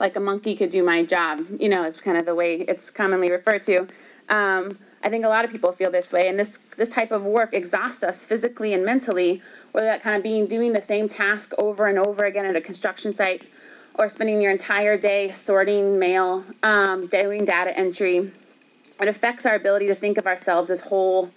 like 0.00 0.16
a 0.16 0.20
monkey 0.20 0.56
could 0.56 0.70
do 0.70 0.82
my 0.82 1.04
job? 1.04 1.46
You 1.60 1.68
know, 1.68 1.84
is 1.84 1.96
kind 1.96 2.16
of 2.16 2.26
the 2.26 2.34
way 2.34 2.56
it's 2.56 2.90
commonly 2.90 3.30
referred 3.30 3.62
to. 3.62 3.86
Um, 4.28 4.78
I 5.02 5.08
think 5.08 5.24
a 5.24 5.28
lot 5.28 5.44
of 5.44 5.50
people 5.50 5.72
feel 5.72 5.90
this 5.90 6.12
way, 6.12 6.28
and 6.28 6.38
this 6.38 6.58
this 6.76 6.90
type 6.90 7.10
of 7.10 7.24
work 7.24 7.54
exhausts 7.54 8.02
us 8.02 8.26
physically 8.26 8.74
and 8.74 8.84
mentally. 8.84 9.40
Whether 9.72 9.86
that 9.86 10.02
kind 10.02 10.16
of 10.16 10.22
being 10.22 10.46
doing 10.46 10.72
the 10.72 10.80
same 10.80 11.08
task 11.08 11.52
over 11.56 11.86
and 11.86 11.98
over 11.98 12.24
again 12.24 12.44
at 12.44 12.54
a 12.54 12.60
construction 12.60 13.14
site, 13.14 13.44
or 13.94 14.08
spending 14.10 14.42
your 14.42 14.50
entire 14.50 14.98
day 14.98 15.30
sorting 15.30 15.98
mail, 15.98 16.44
um, 16.62 17.06
doing 17.06 17.44
data 17.44 17.76
entry, 17.78 18.30
it 19.00 19.08
affects 19.08 19.46
our 19.46 19.54
ability 19.54 19.86
to 19.86 19.94
think 19.94 20.18
of 20.18 20.26
ourselves 20.26 20.70
as 20.70 20.82
whole 20.82 21.30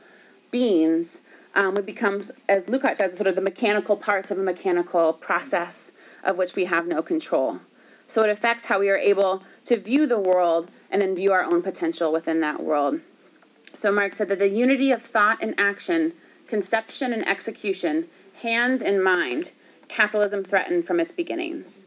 beings. 0.51 1.21
Um, 1.55 1.75
we 1.75 1.83
become, 1.83 2.23
as 2.49 2.65
Lukács 2.65 2.97
says, 2.97 3.15
sort 3.15 3.27
of 3.27 3.35
the 3.35 3.41
mechanical 3.41 3.95
parts 3.95 4.31
of 4.31 4.39
a 4.39 4.43
mechanical 4.43 5.13
process 5.13 5.91
of 6.23 6.37
which 6.37 6.55
we 6.55 6.65
have 6.65 6.87
no 6.87 7.01
control. 7.01 7.59
So 8.07 8.23
it 8.23 8.29
affects 8.29 8.65
how 8.65 8.79
we 8.79 8.89
are 8.89 8.97
able 8.97 9.43
to 9.65 9.77
view 9.77 10.07
the 10.07 10.19
world 10.19 10.69
and 10.91 11.01
then 11.01 11.15
view 11.15 11.31
our 11.31 11.43
own 11.43 11.61
potential 11.61 12.11
within 12.11 12.41
that 12.41 12.61
world. 12.61 13.01
So 13.73 13.91
Marx 13.91 14.17
said 14.17 14.29
that 14.29 14.39
the 14.39 14.49
unity 14.49 14.91
of 14.91 15.01
thought 15.01 15.41
and 15.41 15.55
action, 15.57 16.13
conception 16.47 17.11
and 17.13 17.27
execution, 17.27 18.07
hand 18.41 18.81
and 18.81 19.03
mind, 19.03 19.51
capitalism 19.87 20.43
threatened 20.43 20.85
from 20.85 20.99
its 20.99 21.11
beginnings. 21.11 21.83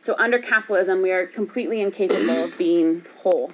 So 0.00 0.16
under 0.18 0.38
capitalism, 0.38 1.02
we 1.02 1.12
are 1.12 1.26
completely 1.26 1.80
incapable 1.80 2.44
of 2.44 2.56
being 2.56 3.04
whole. 3.18 3.52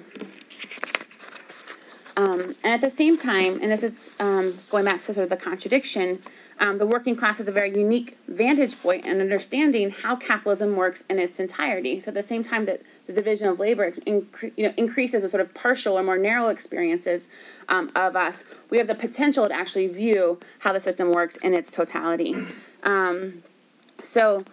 Um, 2.15 2.55
and 2.63 2.73
at 2.73 2.81
the 2.81 2.89
same 2.89 3.15
time, 3.15 3.59
and 3.61 3.71
this 3.71 3.83
is 3.83 4.09
um, 4.19 4.57
going 4.71 4.85
back 4.85 5.01
to 5.01 5.13
sort 5.13 5.17
of 5.17 5.29
the 5.29 5.37
contradiction, 5.37 6.23
um, 6.59 6.79
the 6.79 6.87
working 6.87 7.15
class 7.15 7.37
has 7.37 7.47
a 7.47 7.51
very 7.51 7.77
unique 7.77 8.17
vantage 8.27 8.81
point 8.81 9.05
in 9.05 9.21
understanding 9.21 9.91
how 9.91 10.15
capitalism 10.15 10.75
works 10.75 11.03
in 11.09 11.19
its 11.19 11.39
entirety. 11.39 11.99
So 11.99 12.09
at 12.09 12.15
the 12.15 12.23
same 12.23 12.41
time 12.41 12.65
that 12.65 12.81
the 13.07 13.13
division 13.13 13.47
of 13.47 13.59
labor 13.59 13.91
incre- 13.91 14.51
you 14.55 14.67
know, 14.67 14.73
increases 14.77 15.23
the 15.23 15.29
sort 15.29 15.41
of 15.41 15.53
partial 15.53 15.97
or 15.97 16.03
more 16.03 16.17
narrow 16.17 16.49
experiences 16.49 17.27
um, 17.69 17.91
of 17.95 18.15
us, 18.15 18.43
we 18.69 18.77
have 18.77 18.87
the 18.87 18.95
potential 18.95 19.47
to 19.47 19.53
actually 19.53 19.87
view 19.87 20.39
how 20.59 20.73
the 20.73 20.79
system 20.79 21.11
works 21.11 21.37
in 21.37 21.53
its 21.53 21.71
totality. 21.71 22.35
Um, 22.83 23.43
so 24.03 24.43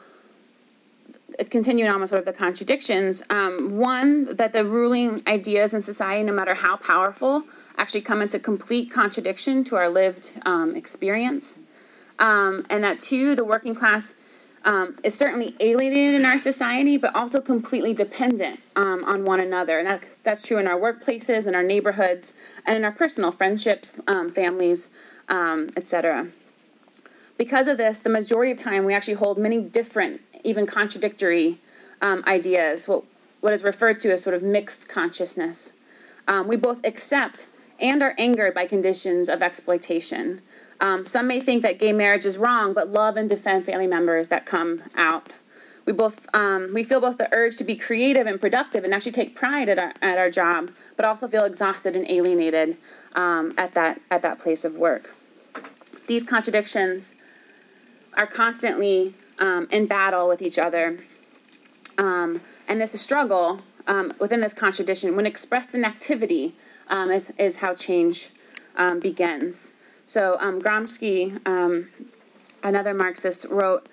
continuing 1.51 1.91
on 1.91 2.01
with 2.01 2.11
sort 2.11 2.21
of 2.21 2.27
the 2.27 2.33
contradictions, 2.33 3.23
um, 3.29 3.77
one, 3.77 4.37
that 4.37 4.53
the 4.53 4.65
ruling 4.65 5.23
ideas 5.27 5.75
in 5.75 5.81
society, 5.81 6.23
no 6.23 6.33
matter 6.33 6.55
how 6.55 6.77
powerful, 6.77 7.45
actually 7.77 8.01
come 8.01 8.23
into 8.23 8.39
complete 8.39 8.91
contradiction 8.91 9.65
to 9.65 9.77
our 9.77 9.89
lived 9.89 10.31
um, 10.47 10.77
experience. 10.77 11.59
Um, 12.19 12.65
and 12.71 12.85
that 12.85 13.01
two, 13.01 13.35
the 13.35 13.45
working 13.45 13.75
class 13.75 14.15
um, 14.65 14.97
is 15.03 15.15
certainly 15.15 15.55
alienated 15.61 16.15
in 16.15 16.25
our 16.25 16.39
society, 16.39 16.97
but 16.97 17.15
also 17.15 17.41
completely 17.41 17.93
dependent 17.95 18.61
um, 18.77 19.05
on 19.05 19.25
one 19.25 19.41
another. 19.41 19.79
And 19.79 19.87
that, 19.87 20.05
that's 20.23 20.43
true 20.43 20.59
in 20.59 20.67
our 20.67 20.79
workplaces, 20.79 21.47
in 21.47 21.55
our 21.55 21.63
neighborhoods, 21.63 22.35
and 22.67 22.77
in 22.77 22.85
our 22.85 22.93
personal 22.93 23.31
friendships, 23.31 23.99
um, 24.07 24.33
families, 24.33 24.89
etc. 25.29 26.29
Because 27.37 27.67
of 27.67 27.79
this, 27.79 28.01
the 28.01 28.11
majority 28.11 28.53
of 28.53 28.59
time 28.59 28.85
we 28.85 28.95
actually 28.95 29.15
hold 29.15 29.39
many 29.39 29.61
different 29.61 30.21
even 30.45 30.67
contradictory 30.67 31.59
um, 32.01 32.23
ideas, 32.27 32.87
what, 32.87 33.05
what 33.41 33.53
is 33.53 33.63
referred 33.63 33.99
to 34.01 34.13
as 34.13 34.23
sort 34.23 34.35
of 34.35 34.43
mixed 34.43 34.89
consciousness. 34.89 35.73
Um, 36.29 36.47
we 36.47 36.57
both 36.57 36.85
accept 36.87 37.47
and 37.81 38.03
are 38.03 38.15
angered 38.19 38.55
by 38.55 38.67
conditions 38.67 39.29
of 39.29 39.43
exploitation. 39.43 40.43
Um, 40.85 41.07
some 41.07 41.27
may 41.27 41.41
think 41.41 41.63
that 41.63 41.79
gay 41.79 41.95
marriage 41.95 42.27
is 42.27 42.37
wrong, 42.37 42.75
but 42.75 42.91
love 42.91 43.17
and 43.17 43.27
defend 43.27 43.65
family 43.65 43.87
members 43.87 44.29
that 44.29 44.45
come 44.45 44.83
out. 44.95 45.31
We 45.87 45.95
both 45.95 46.27
um, 46.35 46.75
we 46.75 46.85
feel 46.85 47.01
both 47.01 47.17
the 47.17 47.29
urge 47.33 47.57
to 47.57 47.65
be 47.65 47.75
creative 47.75 48.27
and 48.27 48.39
productive 48.39 48.85
and 48.85 48.93
actually 48.93 49.13
take 49.13 49.35
pride 49.35 49.71
at 49.71 49.79
our, 49.79 49.95
at 50.03 50.19
our 50.19 50.31
job, 50.31 50.73
but 50.95 51.07
also 51.07 51.27
feel 51.27 51.45
exhausted 51.45 51.97
and 51.97 52.07
alienated 52.11 52.77
um, 53.15 53.55
at 53.57 53.73
that 53.73 54.03
at 54.11 54.21
that 54.21 54.39
place 54.39 54.63
of 54.63 54.75
work. 54.75 55.15
these 56.07 56.23
contradictions 56.23 57.15
are 58.15 58.27
constantly 58.27 59.15
um, 59.39 59.67
in 59.71 59.87
battle 59.87 60.29
with 60.29 60.43
each 60.43 60.59
other. 60.59 60.99
Um, 61.97 62.43
and 62.69 62.79
this 62.79 62.99
struggle 63.01 63.63
um, 63.87 64.13
within 64.21 64.43
this 64.43 64.53
contradiction, 64.53 65.17
when 65.17 65.25
expressed 65.25 65.75
in 65.75 65.83
activity, 65.83 66.55
is, 66.91 67.33
is 67.39 67.57
how 67.57 67.75
change 67.75 68.29
begins. 69.01 69.74
So 70.07 70.37
um, 70.41 70.61
Gramsci, 70.61 71.39
another 72.63 72.95
Marxist, 72.95 73.47
wrote 73.51 73.89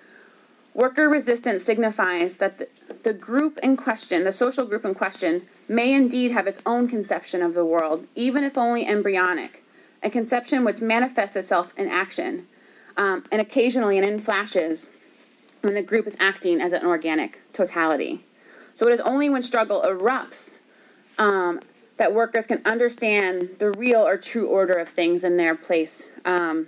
Worker 0.73 1.09
resistance 1.09 1.63
signifies 1.63 2.37
that 2.37 2.59
the, 2.59 2.67
the 3.03 3.13
group 3.13 3.59
in 3.61 3.75
question, 3.75 4.23
the 4.23 4.31
social 4.31 4.65
group 4.65 4.85
in 4.85 4.95
question, 4.95 5.43
may 5.67 5.93
indeed 5.93 6.31
have 6.31 6.47
its 6.47 6.59
own 6.65 6.87
conception 6.87 7.41
of 7.41 7.53
the 7.53 7.65
world, 7.65 8.07
even 8.15 8.43
if 8.43 8.57
only 8.57 8.85
embryonic, 8.85 9.63
a 10.01 10.09
conception 10.09 10.63
which 10.63 10.79
manifests 10.79 11.35
itself 11.35 11.73
in 11.77 11.89
action, 11.89 12.47
um, 12.95 13.25
and 13.31 13.41
occasionally 13.41 13.97
and 13.97 14.07
in 14.07 14.19
flashes 14.19 14.89
when 15.61 15.73
the 15.73 15.81
group 15.81 16.07
is 16.07 16.15
acting 16.19 16.61
as 16.61 16.71
an 16.71 16.85
organic 16.85 17.41
totality. 17.51 18.23
So 18.73 18.87
it 18.87 18.93
is 18.93 19.01
only 19.01 19.29
when 19.29 19.41
struggle 19.41 19.83
erupts 19.85 20.59
um, 21.17 21.59
that 22.01 22.15
workers 22.15 22.47
can 22.47 22.59
understand 22.65 23.47
the 23.59 23.69
real 23.69 24.01
or 24.01 24.17
true 24.17 24.47
order 24.47 24.73
of 24.73 24.89
things 24.89 25.23
in 25.23 25.37
their 25.37 25.53
place 25.53 26.09
um, 26.25 26.67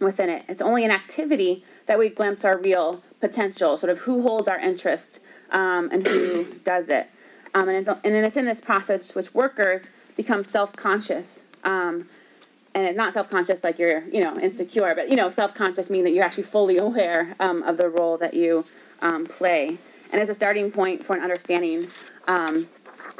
within 0.00 0.28
it. 0.28 0.44
It's 0.48 0.60
only 0.60 0.82
in 0.82 0.90
activity 0.90 1.62
that 1.86 2.00
we 2.00 2.08
glimpse 2.08 2.44
our 2.44 2.58
real 2.58 3.00
potential, 3.20 3.76
sort 3.76 3.90
of 3.90 4.00
who 4.00 4.22
holds 4.22 4.48
our 4.48 4.58
interest 4.58 5.22
um, 5.52 5.88
and 5.92 6.04
who 6.04 6.46
does 6.64 6.88
it. 6.88 7.08
Um, 7.54 7.68
and, 7.68 7.86
and 7.86 8.02
then 8.02 8.24
it's 8.24 8.36
in 8.36 8.44
this 8.44 8.60
process 8.60 9.14
which 9.14 9.32
workers 9.32 9.90
become 10.16 10.42
self-conscious. 10.42 11.44
Um, 11.62 12.08
and 12.74 12.96
not 12.96 13.12
self-conscious 13.12 13.62
like 13.62 13.78
you're, 13.78 14.02
you 14.08 14.20
know, 14.20 14.36
insecure, 14.36 14.96
but, 14.96 15.08
you 15.08 15.14
know, 15.14 15.30
self-conscious 15.30 15.88
meaning 15.88 16.06
that 16.06 16.12
you're 16.12 16.24
actually 16.24 16.42
fully 16.42 16.76
aware 16.88 17.36
um, 17.38 17.62
of 17.62 17.76
the 17.76 17.88
role 17.88 18.18
that 18.18 18.34
you 18.34 18.64
um, 19.00 19.26
play. 19.26 19.78
And 20.10 20.20
as 20.20 20.28
a 20.28 20.34
starting 20.34 20.72
point 20.72 21.04
for 21.04 21.14
an 21.14 21.22
understanding 21.22 21.86
um, 22.26 22.66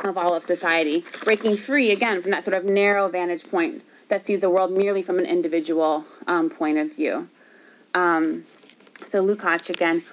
of 0.04 0.18
all 0.18 0.34
of 0.34 0.44
society, 0.44 1.04
breaking 1.24 1.56
free, 1.56 1.90
again, 1.90 2.22
from 2.22 2.30
that 2.30 2.44
sort 2.44 2.56
of 2.56 2.64
narrow 2.64 3.08
vantage 3.08 3.48
point 3.48 3.82
that 4.08 4.24
sees 4.24 4.40
the 4.40 4.50
world 4.50 4.70
merely 4.70 5.02
from 5.02 5.18
an 5.18 5.26
individual 5.26 6.04
um, 6.26 6.48
point 6.48 6.78
of 6.78 6.94
view. 6.94 7.28
Um, 7.94 8.44
so 9.02 9.24
Lukács 9.24 9.68
again, 9.68 10.04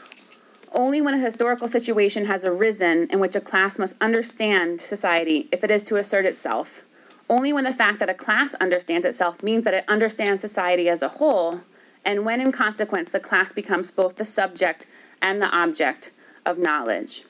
only 0.72 1.02
when 1.02 1.14
a 1.14 1.20
historical 1.20 1.68
situation 1.68 2.26
has 2.26 2.44
arisen 2.44 3.08
in 3.12 3.20
which 3.20 3.36
a 3.36 3.42
class 3.42 3.78
must 3.78 3.96
understand 4.02 4.82
society 4.82 5.48
if 5.52 5.64
it 5.64 5.70
is 5.70 5.84
to 5.84 5.98
assert 5.98 6.26
itself. 6.26 6.84
Only 7.30 7.54
when 7.54 7.64
the 7.64 7.74
fact 7.74 8.00
that 8.00 8.10
a 8.10 8.14
class 8.14 8.54
understands 8.56 9.06
itself 9.06 9.44
means 9.44 9.64
that 9.64 9.74
it 9.74 9.86
understands 9.88 10.42
society 10.42 10.90
as 10.90 11.02
a 11.02 11.10
whole, 11.10 11.62
and 12.04 12.26
when 12.26 12.42
in 12.42 12.52
consequence 12.52 13.10
the 13.10 13.20
class 13.20 13.52
becomes 13.52 13.92
both 13.92 14.18
the 14.18 14.26
subject 14.26 14.86
and 15.22 15.42
the 15.42 15.50
object 15.50 16.12
of 16.46 16.58
knowledge. 16.58 17.24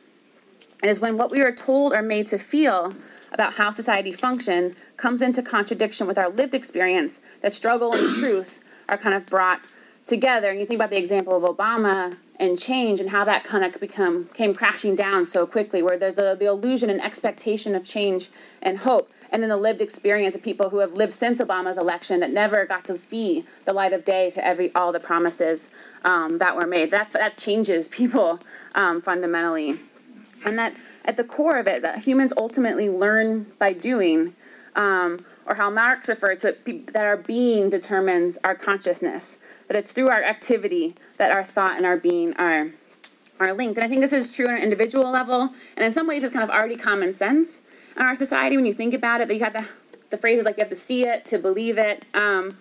Is 0.83 0.99
when 0.99 1.17
what 1.17 1.31
we 1.31 1.41
are 1.41 1.51
told 1.53 1.93
or 1.93 2.01
made 2.01 2.27
to 2.27 2.37
feel 2.37 2.93
about 3.31 3.53
how 3.53 3.71
society 3.71 4.11
functions 4.11 4.75
comes 4.97 5.21
into 5.21 5.41
contradiction 5.41 6.07
with 6.07 6.17
our 6.17 6.29
lived 6.29 6.53
experience 6.53 7.21
that 7.41 7.53
struggle 7.53 7.93
and 7.93 8.13
truth 8.19 8.61
are 8.89 8.97
kind 8.97 9.15
of 9.15 9.25
brought 9.25 9.61
together. 10.05 10.49
And 10.49 10.59
you 10.59 10.65
think 10.65 10.77
about 10.77 10.89
the 10.89 10.97
example 10.97 11.35
of 11.35 11.43
Obama 11.43 12.17
and 12.39 12.59
change 12.59 12.99
and 12.99 13.11
how 13.11 13.23
that 13.23 13.43
kind 13.43 13.63
of 13.63 13.79
become 13.79 14.25
came 14.33 14.53
crashing 14.53 14.95
down 14.95 15.23
so 15.23 15.45
quickly 15.45 15.81
where 15.81 15.97
there's 15.97 16.17
a, 16.17 16.35
the 16.37 16.47
illusion 16.47 16.89
and 16.89 17.01
expectation 17.01 17.75
of 17.75 17.85
change 17.85 18.29
and 18.61 18.79
hope. 18.79 19.09
And 19.31 19.41
then 19.41 19.49
the 19.49 19.57
lived 19.57 19.81
experience 19.81 20.35
of 20.35 20.43
people 20.43 20.69
who 20.69 20.79
have 20.79 20.93
lived 20.93 21.13
since 21.13 21.39
obama's 21.39 21.77
election 21.77 22.19
that 22.19 22.31
never 22.31 22.65
got 22.65 22.83
to 22.85 22.97
see 22.97 23.45
the 23.65 23.73
light 23.73 23.93
of 23.93 24.03
day 24.03 24.29
to 24.31 24.45
every 24.45 24.73
all 24.75 24.91
the 24.91 24.99
promises 24.99 25.69
um, 26.03 26.37
that 26.39 26.55
were 26.55 26.67
made. 26.67 26.91
That 26.91 27.13
that 27.13 27.37
changes 27.37 27.87
people 27.99 28.41
um, 28.75 29.01
fundamentally 29.01 29.79
and 30.45 30.57
that 30.57 30.75
at 31.05 31.17
the 31.17 31.23
core 31.23 31.57
of 31.57 31.67
it 31.67 31.81
that 31.81 31.99
humans 31.99 32.33
ultimately 32.37 32.89
learn 32.89 33.47
by 33.59 33.73
doing 33.73 34.35
um, 34.75 35.25
or 35.45 35.55
how 35.55 35.69
marx 35.69 36.09
referred 36.09 36.39
to 36.39 36.49
it 36.49 36.93
that 36.93 37.05
our 37.05 37.17
being 37.17 37.69
determines 37.69 38.37
our 38.43 38.55
consciousness 38.55 39.37
that 39.67 39.77
it's 39.77 39.91
through 39.91 40.09
our 40.09 40.23
activity 40.23 40.95
that 41.17 41.31
our 41.31 41.43
thought 41.43 41.77
and 41.77 41.85
our 41.85 41.97
being 41.97 42.33
are 42.35 42.71
are 43.39 43.53
linked. 43.53 43.77
And 43.77 43.85
I 43.85 43.87
think 43.87 44.01
this 44.01 44.13
is 44.13 44.35
true 44.35 44.47
on 44.47 44.55
an 44.55 44.61
individual 44.61 45.09
level, 45.11 45.53
and 45.75 45.85
in 45.85 45.91
some 45.91 46.07
ways, 46.07 46.23
it's 46.23 46.33
kind 46.33 46.43
of 46.43 46.49
already 46.49 46.75
common 46.75 47.13
sense 47.13 47.61
in 47.95 48.01
our 48.01 48.15
society 48.15 48.55
when 48.55 48.65
you 48.65 48.73
think 48.73 48.93
about 48.93 49.21
it. 49.21 49.27
That 49.27 49.35
you 49.35 49.43
have 49.43 49.53
the 49.53 49.67
the 50.09 50.17
phrases 50.17 50.45
like 50.45 50.57
you 50.57 50.61
have 50.61 50.69
to 50.69 50.75
see 50.75 51.05
it 51.05 51.25
to 51.27 51.37
believe 51.37 51.77
it, 51.77 52.05
um, 52.13 52.57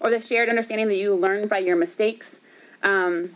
or 0.00 0.10
the 0.10 0.20
shared 0.20 0.48
understanding 0.48 0.88
that 0.88 0.96
you 0.96 1.14
learn 1.14 1.48
by 1.48 1.58
your 1.58 1.76
mistakes 1.76 2.40
um, 2.82 3.34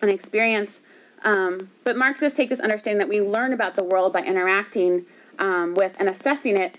and 0.00 0.10
experience. 0.10 0.80
Um, 1.26 1.70
but 1.82 1.96
Marxists 1.96 2.36
take 2.36 2.48
this 2.48 2.60
understanding 2.60 2.98
that 2.98 3.08
we 3.08 3.20
learn 3.20 3.52
about 3.52 3.74
the 3.74 3.82
world 3.82 4.12
by 4.12 4.22
interacting 4.22 5.06
um, 5.40 5.74
with 5.74 5.96
and 5.98 6.08
assessing 6.08 6.56
it 6.56 6.78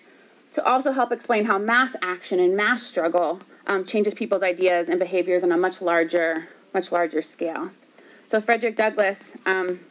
to 0.54 0.66
also 0.66 0.94
help 0.94 1.12
explain 1.12 1.46
how 1.46 1.58
mass 1.58 1.98
action 2.02 2.40
and 2.40 2.56
mass 2.56 2.82
struggle 2.82 3.42
um, 3.68 3.84
changes 3.84 4.14
people's 4.14 4.42
ideas 4.42 4.88
and 4.88 5.00
behaviors 5.00 5.44
on 5.44 5.52
a 5.52 5.58
much 5.58 5.82
larger, 5.82 6.48
much 6.74 6.94
larger 6.94 7.22
scale. 7.22 7.72
So 8.24 8.40
Frederick 8.40 8.78
Douglass 8.78 9.36
um, 9.46 9.82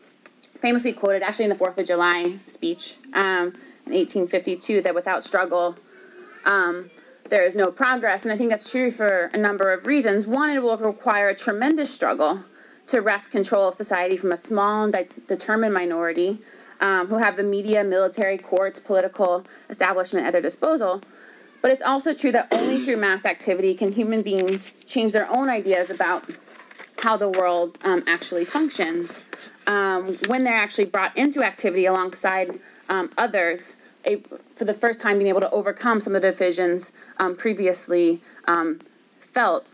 famously 0.58 0.94
quoted, 0.94 1.22
actually 1.22 1.44
in 1.44 1.50
the 1.50 1.54
Fourth 1.54 1.76
of 1.76 1.86
July 1.86 2.38
speech 2.40 2.96
um, 3.12 3.52
in 3.84 3.92
1852, 3.92 4.80
that 4.80 4.94
without 4.94 5.22
struggle, 5.22 5.76
um, 6.46 6.90
there 7.28 7.44
is 7.44 7.54
no 7.54 7.70
progress. 7.70 8.24
And 8.24 8.32
I 8.32 8.38
think 8.38 8.48
that's 8.48 8.70
true 8.70 8.90
for 8.90 9.26
a 9.34 9.36
number 9.36 9.70
of 9.70 9.86
reasons. 9.86 10.26
One, 10.26 10.48
it 10.48 10.62
will 10.62 10.78
require 10.78 11.28
a 11.28 11.34
tremendous 11.34 11.92
struggle 11.92 12.44
to 12.86 13.00
wrest 13.00 13.30
control 13.30 13.68
of 13.68 13.74
society 13.74 14.16
from 14.16 14.32
a 14.32 14.36
small 14.36 14.84
and 14.84 14.92
de- 14.92 15.08
determined 15.26 15.74
minority 15.74 16.38
um, 16.80 17.08
who 17.08 17.18
have 17.18 17.36
the 17.36 17.42
media, 17.42 17.82
military, 17.82 18.38
courts, 18.38 18.78
political 18.78 19.44
establishment 19.68 20.26
at 20.26 20.32
their 20.32 20.42
disposal. 20.42 21.00
But 21.62 21.70
it's 21.70 21.82
also 21.82 22.14
true 22.14 22.32
that 22.32 22.48
only 22.52 22.84
through 22.84 22.98
mass 22.98 23.24
activity 23.24 23.74
can 23.74 23.92
human 23.92 24.22
beings 24.22 24.70
change 24.84 25.12
their 25.12 25.28
own 25.28 25.48
ideas 25.48 25.90
about 25.90 26.30
how 27.02 27.16
the 27.16 27.28
world 27.28 27.78
um, 27.82 28.04
actually 28.06 28.44
functions 28.44 29.22
um, 29.66 30.16
when 30.28 30.44
they're 30.44 30.56
actually 30.56 30.84
brought 30.84 31.16
into 31.16 31.42
activity 31.42 31.86
alongside 31.86 32.60
um, 32.88 33.10
others. 33.18 33.76
A, 34.04 34.22
for 34.54 34.64
the 34.64 34.74
first 34.74 35.00
time, 35.00 35.18
being 35.18 35.28
able 35.28 35.40
to 35.40 35.50
overcome 35.50 36.00
some 36.00 36.14
of 36.14 36.22
the 36.22 36.30
divisions 36.30 36.92
um, 37.18 37.34
previously 37.34 38.22
um, 38.46 38.80
felt 39.18 39.66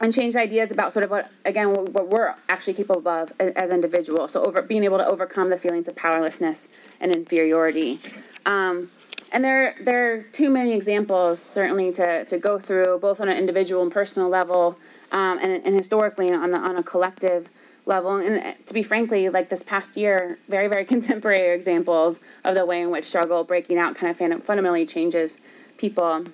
and 0.00 0.12
change 0.12 0.36
ideas 0.36 0.70
about 0.70 0.92
sort 0.92 1.04
of 1.04 1.10
what 1.10 1.30
again 1.44 1.72
what, 1.72 2.08
we're 2.08 2.34
actually 2.48 2.74
capable 2.74 3.08
of 3.10 3.32
as 3.40 3.70
individuals. 3.70 4.32
So 4.32 4.44
over 4.44 4.62
being 4.62 4.84
able 4.84 4.98
to 4.98 5.06
overcome 5.06 5.50
the 5.50 5.56
feelings 5.56 5.88
of 5.88 5.96
powerlessness 5.96 6.68
and 7.00 7.12
inferiority. 7.12 8.00
Um, 8.44 8.90
and 9.32 9.42
there 9.44 9.74
there 9.80 10.12
are 10.12 10.22
too 10.22 10.50
many 10.50 10.72
examples 10.72 11.40
certainly 11.40 11.92
to, 11.92 12.24
to 12.26 12.38
go 12.38 12.58
through 12.58 12.98
both 13.00 13.20
on 13.20 13.28
an 13.28 13.36
individual 13.36 13.82
and 13.82 13.90
personal 13.90 14.28
level 14.28 14.78
um, 15.12 15.38
and, 15.38 15.64
and 15.64 15.74
historically 15.74 16.32
on 16.32 16.50
the 16.50 16.58
on 16.58 16.76
a 16.76 16.82
collective 16.82 17.48
level. 17.86 18.16
And 18.16 18.54
to 18.66 18.74
be 18.74 18.82
frankly 18.82 19.28
like 19.28 19.48
this 19.48 19.62
past 19.62 19.96
year 19.96 20.38
very 20.48 20.68
very 20.68 20.84
contemporary 20.94 21.54
examples 21.54 22.20
of 22.44 22.54
the 22.54 22.66
way 22.66 22.82
in 22.82 22.90
which 22.90 23.04
struggle 23.04 23.44
breaking 23.44 23.78
out 23.78 23.96
kind 23.96 24.10
of 24.10 24.44
fundamentally 24.44 24.84
changes 24.84 25.38
people. 25.78 26.24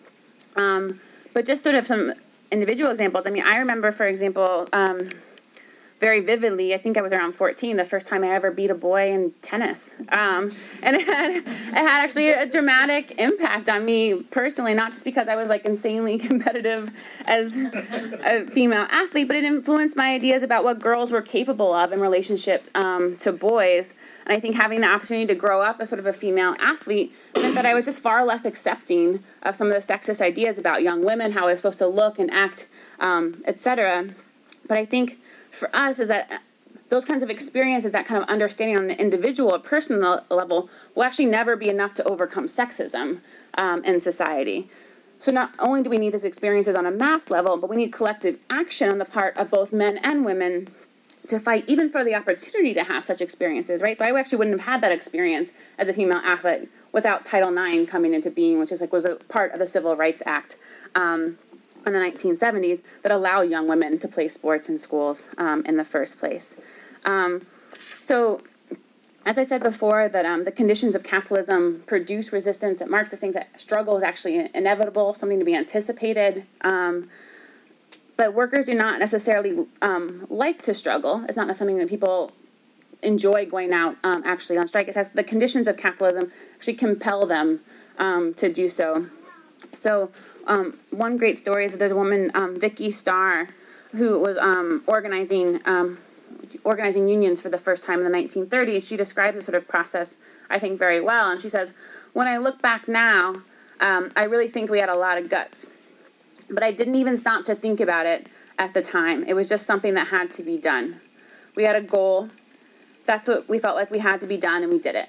Um, 0.56 1.00
but 1.32 1.46
just 1.46 1.62
sort 1.62 1.76
of 1.76 1.86
some 1.86 2.12
individual 2.52 2.90
examples. 2.90 3.26
I 3.26 3.30
mean 3.30 3.44
i 3.44 3.56
remember 3.56 3.90
for 3.90 4.06
example 4.06 4.68
um, 4.72 4.98
very 6.02 6.18
vividly. 6.18 6.74
I 6.74 6.78
think 6.78 6.98
I 6.98 7.00
was 7.00 7.12
around 7.12 7.30
14, 7.30 7.76
the 7.76 7.84
first 7.84 8.08
time 8.08 8.24
I 8.24 8.30
ever 8.30 8.50
beat 8.50 8.72
a 8.72 8.74
boy 8.74 9.12
in 9.12 9.34
tennis. 9.40 9.94
Um, 10.08 10.50
and 10.82 10.96
it 11.00 11.06
had, 11.06 11.30
it 11.30 11.44
had 11.46 12.02
actually 12.02 12.30
a 12.30 12.44
dramatic 12.44 13.14
impact 13.20 13.68
on 13.68 13.84
me 13.84 14.24
personally, 14.24 14.74
not 14.74 14.90
just 14.90 15.04
because 15.04 15.28
I 15.28 15.36
was 15.36 15.48
like 15.48 15.64
insanely 15.64 16.18
competitive 16.28 16.90
as 17.24 17.56
a 17.56 18.46
female 18.46 18.88
athlete, 18.90 19.28
but 19.28 19.36
it 19.36 19.44
influenced 19.44 19.96
my 19.96 20.12
ideas 20.12 20.42
about 20.42 20.64
what 20.64 20.80
girls 20.80 21.12
were 21.12 21.22
capable 21.22 21.72
of 21.72 21.92
in 21.92 22.00
relationship 22.00 22.68
um, 22.74 23.16
to 23.18 23.30
boys. 23.30 23.94
And 24.26 24.36
I 24.36 24.40
think 24.40 24.56
having 24.56 24.80
the 24.80 24.88
opportunity 24.88 25.26
to 25.28 25.36
grow 25.36 25.62
up 25.62 25.80
as 25.80 25.88
sort 25.88 26.00
of 26.00 26.06
a 26.06 26.12
female 26.12 26.56
athlete 26.58 27.14
meant 27.36 27.54
that 27.54 27.64
I 27.64 27.74
was 27.74 27.84
just 27.84 28.02
far 28.02 28.24
less 28.24 28.44
accepting 28.44 29.22
of 29.44 29.54
some 29.54 29.68
of 29.68 29.72
the 29.72 29.78
sexist 29.78 30.20
ideas 30.20 30.58
about 30.58 30.82
young 30.82 31.04
women, 31.04 31.30
how 31.30 31.44
I 31.44 31.52
was 31.52 31.60
supposed 31.60 31.78
to 31.78 31.86
look 31.86 32.18
and 32.18 32.28
act, 32.32 32.66
um, 32.98 33.40
etc. 33.46 34.16
But 34.66 34.78
I 34.78 34.84
think 34.84 35.18
for 35.52 35.74
us 35.74 35.98
is 35.98 36.08
that 36.08 36.42
those 36.88 37.04
kinds 37.04 37.22
of 37.22 37.30
experiences, 37.30 37.92
that 37.92 38.06
kind 38.06 38.22
of 38.22 38.28
understanding 38.28 38.76
on 38.76 38.90
an 38.90 38.98
individual 38.98 39.54
or 39.54 39.58
personal 39.58 40.24
level, 40.30 40.68
will 40.94 41.04
actually 41.04 41.26
never 41.26 41.56
be 41.56 41.68
enough 41.68 41.94
to 41.94 42.04
overcome 42.04 42.46
sexism 42.46 43.20
um, 43.54 43.84
in 43.84 44.00
society. 44.00 44.68
So 45.18 45.30
not 45.30 45.52
only 45.58 45.82
do 45.82 45.90
we 45.90 45.98
need 45.98 46.12
these 46.12 46.24
experiences 46.24 46.74
on 46.74 46.84
a 46.84 46.90
mass 46.90 47.30
level, 47.30 47.56
but 47.56 47.70
we 47.70 47.76
need 47.76 47.92
collective 47.92 48.38
action 48.50 48.90
on 48.90 48.98
the 48.98 49.04
part 49.04 49.36
of 49.36 49.50
both 49.50 49.72
men 49.72 49.98
and 49.98 50.24
women 50.24 50.68
to 51.28 51.38
fight 51.38 51.64
even 51.68 51.88
for 51.88 52.02
the 52.02 52.14
opportunity 52.14 52.74
to 52.74 52.84
have 52.84 53.04
such 53.04 53.20
experiences, 53.20 53.80
right? 53.80 53.96
So 53.96 54.04
I 54.04 54.18
actually 54.18 54.38
wouldn't 54.38 54.58
have 54.58 54.66
had 54.66 54.80
that 54.80 54.92
experience 54.92 55.52
as 55.78 55.88
a 55.88 55.92
female 55.92 56.18
athlete 56.18 56.68
without 56.90 57.24
Title 57.24 57.56
IX 57.56 57.88
coming 57.90 58.12
into 58.12 58.30
being, 58.30 58.58
which 58.58 58.72
is 58.72 58.80
like 58.80 58.92
was 58.92 59.04
a 59.04 59.14
part 59.14 59.52
of 59.52 59.58
the 59.58 59.66
Civil 59.66 59.94
Rights 59.96 60.22
Act. 60.26 60.56
Um, 60.94 61.38
in 61.86 61.92
the 61.92 61.98
1970s 61.98 62.82
that 63.02 63.12
allow 63.12 63.40
young 63.40 63.68
women 63.68 63.98
to 63.98 64.08
play 64.08 64.28
sports 64.28 64.68
in 64.68 64.78
schools 64.78 65.26
um, 65.38 65.64
in 65.64 65.76
the 65.76 65.84
first 65.84 66.18
place. 66.18 66.56
Um, 67.04 67.46
so, 68.00 68.42
as 69.24 69.38
I 69.38 69.44
said 69.44 69.62
before, 69.62 70.08
that 70.08 70.24
um, 70.24 70.44
the 70.44 70.50
conditions 70.50 70.94
of 70.94 71.04
capitalism 71.04 71.82
produce 71.86 72.32
resistance. 72.32 72.80
That 72.80 72.90
Marxist 72.90 73.20
thinks 73.20 73.34
that 73.34 73.60
struggle 73.60 73.96
is 73.96 74.02
actually 74.02 74.48
inevitable, 74.54 75.14
something 75.14 75.38
to 75.38 75.44
be 75.44 75.54
anticipated. 75.54 76.44
Um, 76.62 77.08
but 78.16 78.34
workers 78.34 78.66
do 78.66 78.74
not 78.74 78.98
necessarily 78.98 79.66
um, 79.80 80.26
like 80.28 80.62
to 80.62 80.74
struggle. 80.74 81.24
It's 81.28 81.36
not 81.36 81.54
something 81.56 81.78
that 81.78 81.88
people 81.88 82.32
enjoy 83.02 83.46
going 83.46 83.72
out 83.72 83.96
um, 84.04 84.22
actually 84.24 84.58
on 84.58 84.66
strike. 84.66 84.88
It 84.88 84.94
says 84.94 85.10
the 85.10 85.24
conditions 85.24 85.66
of 85.66 85.76
capitalism 85.76 86.30
actually 86.54 86.74
compel 86.74 87.26
them 87.26 87.60
to 87.98 88.52
do 88.52 88.68
so. 88.68 89.06
So 89.72 90.10
um, 90.46 90.78
one 90.90 91.16
great 91.16 91.38
story 91.38 91.64
is 91.64 91.72
that 91.72 91.78
there's 91.78 91.92
a 91.92 91.96
woman, 91.96 92.30
um, 92.34 92.58
Vicky 92.58 92.90
Starr, 92.90 93.48
who 93.92 94.18
was 94.18 94.36
um, 94.38 94.82
organizing 94.86 95.60
um, 95.66 95.98
organizing 96.64 97.08
unions 97.08 97.40
for 97.40 97.48
the 97.48 97.58
first 97.58 97.82
time 97.82 98.00
in 98.00 98.10
the 98.10 98.18
1930s. 98.18 98.88
She 98.88 98.96
describes 98.96 99.36
the 99.36 99.42
sort 99.42 99.54
of 99.54 99.68
process, 99.68 100.16
I 100.50 100.58
think, 100.58 100.78
very 100.78 101.00
well. 101.00 101.30
And 101.30 101.40
she 101.40 101.48
says, 101.48 101.74
"When 102.12 102.26
I 102.26 102.38
look 102.38 102.60
back 102.62 102.88
now, 102.88 103.42
um, 103.80 104.12
I 104.16 104.24
really 104.24 104.48
think 104.48 104.70
we 104.70 104.78
had 104.78 104.88
a 104.88 104.96
lot 104.96 105.18
of 105.18 105.28
guts, 105.28 105.68
but 106.48 106.62
I 106.62 106.72
didn't 106.72 106.94
even 106.94 107.16
stop 107.16 107.44
to 107.44 107.54
think 107.54 107.80
about 107.80 108.06
it 108.06 108.26
at 108.58 108.74
the 108.74 108.82
time. 108.82 109.24
It 109.24 109.34
was 109.34 109.48
just 109.48 109.66
something 109.66 109.94
that 109.94 110.08
had 110.08 110.30
to 110.32 110.42
be 110.42 110.56
done. 110.56 111.00
We 111.54 111.64
had 111.64 111.76
a 111.76 111.80
goal. 111.80 112.30
That's 113.04 113.28
what 113.28 113.48
we 113.48 113.58
felt 113.58 113.76
like 113.76 113.90
we 113.90 113.98
had 113.98 114.20
to 114.22 114.26
be 114.26 114.36
done, 114.36 114.62
and 114.62 114.72
we 114.72 114.78
did 114.78 114.94
it." 114.94 115.08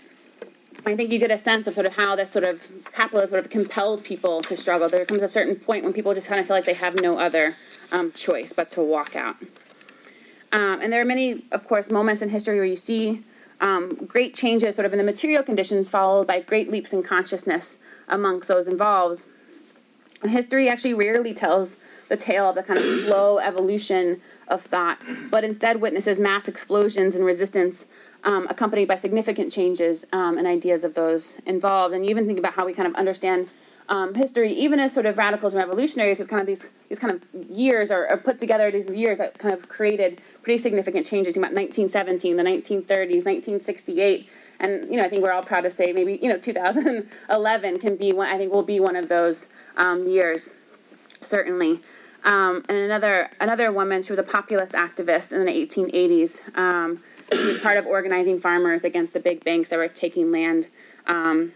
I 0.86 0.96
think 0.96 1.12
you 1.12 1.20
get 1.20 1.32
a 1.32 1.38
sense 1.38 1.68
of 1.68 1.74
sort 1.74 1.86
of 1.86 1.96
how 1.96 2.16
this 2.16 2.32
sort 2.32 2.46
of 2.46 2.68
capitalism 2.92 3.30
sort 3.30 3.46
of 3.46 3.52
compels 3.52 4.02
people 4.02 4.42
to 4.44 4.56
struggle. 4.56 4.90
There 4.90 5.06
comes 5.06 5.22
a 5.22 5.28
certain 5.28 5.56
point 5.56 5.84
when 5.84 5.94
people 5.94 6.14
just 6.14 6.28
kind 6.28 6.40
of 6.40 6.48
feel 6.48 6.56
like 6.56 6.66
they 6.66 6.74
have 6.74 7.00
no 7.00 7.20
other 7.20 7.56
um, 7.92 8.12
choice 8.12 8.54
but 8.54 8.70
to 8.72 8.82
walk 8.82 9.16
out. 9.16 9.38
Um, 10.52 10.82
and 10.82 10.94
there 10.94 11.02
are 11.02 11.06
many, 11.06 11.46
of 11.52 11.68
course, 11.68 11.90
moments 11.90 12.22
in 12.22 12.30
history 12.30 12.58
where 12.58 12.66
you 12.66 12.76
see 12.76 13.24
um, 13.60 13.96
great 14.06 14.36
changes 14.36 14.76
sort 14.76 14.86
of 14.86 14.92
in 14.92 14.98
the 14.98 15.04
material 15.04 15.42
conditions 15.42 15.90
followed 15.90 16.28
by 16.28 16.42
great 16.42 16.70
leaps 16.70 16.94
in 16.94 17.02
consciousness 17.02 17.80
amongst 18.08 18.48
those 18.48 18.68
involved. 18.68 19.26
And 20.24 20.32
history 20.32 20.70
actually 20.70 20.94
rarely 20.94 21.34
tells 21.34 21.78
the 22.10 22.16
tale 22.16 22.50
of 22.50 22.56
the 22.56 22.64
kind 22.64 22.80
of 22.80 22.86
slow 23.06 23.40
evolution 23.40 24.22
of 24.48 24.62
thought, 24.62 25.00
but 25.30 25.44
instead 25.44 25.82
witnesses 25.82 26.20
mass 26.20 26.48
explosions 26.48 27.16
and 27.16 27.26
resistance 27.26 27.86
um, 28.24 28.48
accompanied 28.50 28.88
by 28.88 28.96
significant 28.96 29.52
changes 29.52 30.06
um, 30.14 30.38
and 30.38 30.48
ideas 30.48 30.86
of 30.86 30.94
those 30.94 31.40
involved. 31.46 31.94
And 31.94 32.06
you 32.06 32.12
even 32.12 32.26
think 32.26 32.40
about 32.40 32.54
how 32.54 32.66
we 32.66 32.74
kind 32.74 32.88
of 32.88 32.96
understand 32.96 33.50
um, 33.90 34.14
history, 34.14 34.52
even 34.52 34.80
as 34.80 34.94
sort 34.94 35.06
of 35.06 35.18
radicals 35.18 35.54
and 35.54 35.60
revolutionaries, 35.60 36.20
as 36.20 36.28
kind 36.28 36.40
of 36.40 36.48
these 36.48 36.70
these 36.88 37.00
kind 37.00 37.14
of 37.14 37.50
years 37.50 37.92
are, 37.92 38.08
are, 38.08 38.18
put 38.18 38.40
together 38.40 38.72
these 38.72 38.88
years 38.88 39.18
that 39.18 39.38
kind 39.40 39.54
of 39.54 39.68
created 39.68 40.22
pretty 40.42 40.58
significant 40.58 41.06
changes. 41.06 41.36
You 41.36 41.42
about 41.42 41.54
1917, 41.54 42.38
the 42.38 42.44
1930s, 42.44 43.26
1968, 43.26 44.30
and 44.64 44.90
you 44.90 44.98
know 44.98 45.06
I 45.06 45.10
think 45.10 45.22
we're 45.22 45.32
all 45.32 45.44
proud 45.44 45.62
to 45.62 45.70
say 45.70 45.94
maybe 45.94 46.18
you 46.22 46.30
know 46.30 46.38
2011 46.40 47.80
can 47.80 47.96
be 47.96 48.12
one. 48.14 48.28
I 48.28 48.38
think 48.38 48.52
will 48.52 48.64
be 48.64 48.80
one 48.80 48.96
of 48.96 49.10
those 49.10 49.50
um, 49.78 50.08
years, 50.08 50.50
certainly. 51.22 51.82
Um, 52.24 52.64
and 52.70 52.78
another 52.78 53.30
another 53.40 53.72
woman, 53.72 54.02
she 54.02 54.12
was 54.12 54.20
a 54.20 54.24
populist 54.24 54.74
activist 54.74 55.32
in 55.32 55.46
the 55.46 55.52
1880s. 55.52 56.58
Um, 56.58 57.04
she 57.32 57.46
was 57.46 57.60
part 57.60 57.78
of 57.78 57.86
organizing 57.86 58.40
farmers 58.40 58.84
against 58.84 59.14
the 59.14 59.20
big 59.20 59.44
banks 59.44 59.70
that 59.70 59.78
were 59.78 59.88
taking 59.88 60.32
land 60.32 60.70
um, 61.08 61.52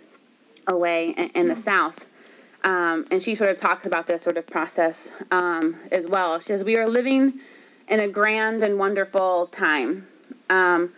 away 0.67 1.11
in, 1.11 1.29
in, 1.29 1.47
the 1.47 1.55
South. 1.55 2.05
Um, 2.63 3.05
and 3.11 3.21
she 3.21 3.35
sort 3.35 3.49
of 3.49 3.57
talks 3.57 3.85
about 3.85 4.07
this 4.07 4.23
sort 4.23 4.37
of 4.37 4.47
process 4.47 5.11
um, 5.31 5.77
as 5.91 6.07
well. 6.07 6.39
She 6.39 6.47
says, 6.47 6.63
We 6.63 6.75
are 6.77 6.87
living 6.87 7.39
in 7.87 7.99
a 7.99 8.07
grand 8.07 8.63
and 8.63 8.77
wonderful 8.77 9.47
time, 9.47 10.07
um, 10.49 10.91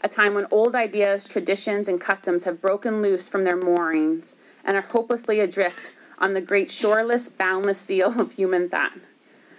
a 0.00 0.08
time 0.08 0.34
when 0.34 0.46
old 0.50 0.74
ideas, 0.74 1.26
traditions, 1.26 1.88
and 1.88 2.00
customs 2.00 2.44
have 2.44 2.60
broken 2.60 3.02
loose 3.02 3.28
from 3.28 3.44
their 3.44 3.56
moorings 3.56 4.36
and 4.64 4.76
are 4.76 4.82
hopelessly 4.82 5.40
adrift 5.40 5.92
on 6.18 6.34
the 6.34 6.40
great 6.40 6.70
shoreless, 6.70 7.28
boundless 7.28 7.80
seal 7.80 8.20
of 8.20 8.32
human 8.32 8.68
thought. 8.68 8.94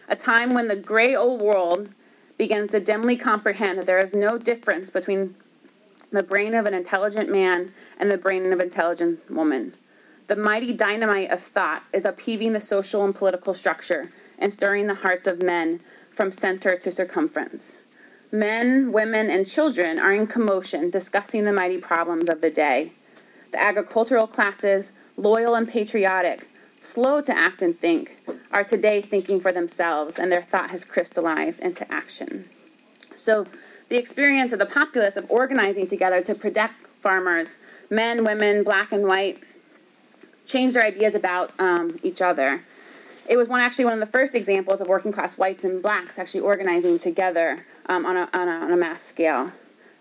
A 0.08 0.16
time 0.16 0.54
when 0.54 0.68
the 0.68 0.76
gray 0.76 1.16
old 1.16 1.42
world 1.42 1.90
begins 2.38 2.72
to 2.72 2.80
dimly 2.80 3.18
comprehend 3.18 3.80
that 3.80 3.86
there 3.86 4.00
is 4.00 4.14
no 4.14 4.38
difference 4.38 4.90
between 4.90 5.36
the 6.12 6.24
brain 6.24 6.54
of 6.54 6.66
an 6.66 6.74
intelligent 6.74 7.30
man 7.30 7.74
and 8.00 8.10
the 8.10 8.18
brain 8.18 8.46
of 8.46 8.60
an 8.60 8.62
intelligent 8.62 9.30
woman. 9.30 9.74
The 10.28 10.36
mighty 10.36 10.74
dynamite 10.74 11.32
of 11.32 11.42
thought 11.42 11.84
is 11.94 12.06
upheaving 12.06 12.54
the 12.54 12.60
social 12.60 13.04
and 13.04 13.16
political 13.16 13.54
structure 13.54 14.12
and 14.38 14.54
stirring 14.54 14.88
the 14.88 14.96
hearts 14.96 15.28
of 15.28 15.42
men 15.42 15.82
from 16.12 16.32
center 16.32 16.78
to 16.78 16.92
circumference. 16.92 17.80
Men, 18.32 18.92
women, 18.92 19.30
and 19.30 19.48
children 19.48 19.98
are 19.98 20.12
in 20.12 20.28
commotion 20.28 20.90
discussing 20.90 21.46
the 21.46 21.54
mighty 21.54 21.78
problems 21.78 22.28
of 22.28 22.42
the 22.42 22.50
day. 22.50 22.92
The 23.52 23.62
agricultural 23.62 24.28
classes, 24.28 24.92
loyal 25.16 25.56
and 25.56 25.68
patriotic, 25.68 26.50
slow 26.82 27.22
to 27.22 27.36
act 27.36 27.62
and 27.62 27.80
think, 27.80 28.18
are 28.52 28.64
today 28.64 29.02
thinking 29.02 29.40
for 29.40 29.52
themselves, 29.54 30.20
and 30.20 30.32
their 30.32 30.44
thought 30.44 30.72
has 30.72 30.84
crystallized 30.84 31.62
into 31.62 31.90
action. 31.92 32.50
So, 33.16 33.48
the 33.90 33.98
experience 33.98 34.52
of 34.52 34.60
the 34.60 34.66
populace 34.66 35.16
of 35.16 35.30
organizing 35.32 35.86
together 35.86 36.22
to 36.24 36.36
protect 36.36 36.88
farmers, 37.00 37.58
men, 37.90 38.26
women, 38.26 38.64
black 38.64 38.92
and 38.92 39.06
white, 39.08 39.42
changed 40.46 40.76
their 40.76 40.84
ideas 40.84 41.16
about 41.16 41.52
um, 41.58 41.98
each 42.04 42.22
other. 42.22 42.64
It 43.28 43.36
was 43.36 43.50
one 43.50 43.60
actually 43.60 43.86
one 43.86 43.94
of 43.94 44.00
the 44.00 44.06
first 44.06 44.36
examples 44.36 44.80
of 44.80 44.88
working 44.88 45.12
class 45.12 45.38
whites 45.38 45.64
and 45.64 45.82
blacks 45.82 46.18
actually 46.18 46.40
organizing 46.40 46.98
together 46.98 47.66
um, 47.88 48.06
on, 48.06 48.16
a, 48.16 48.30
on, 48.34 48.48
a, 48.48 48.52
on, 48.52 48.72
a, 48.72 48.78
mass 48.78 49.02
scale. 49.02 49.52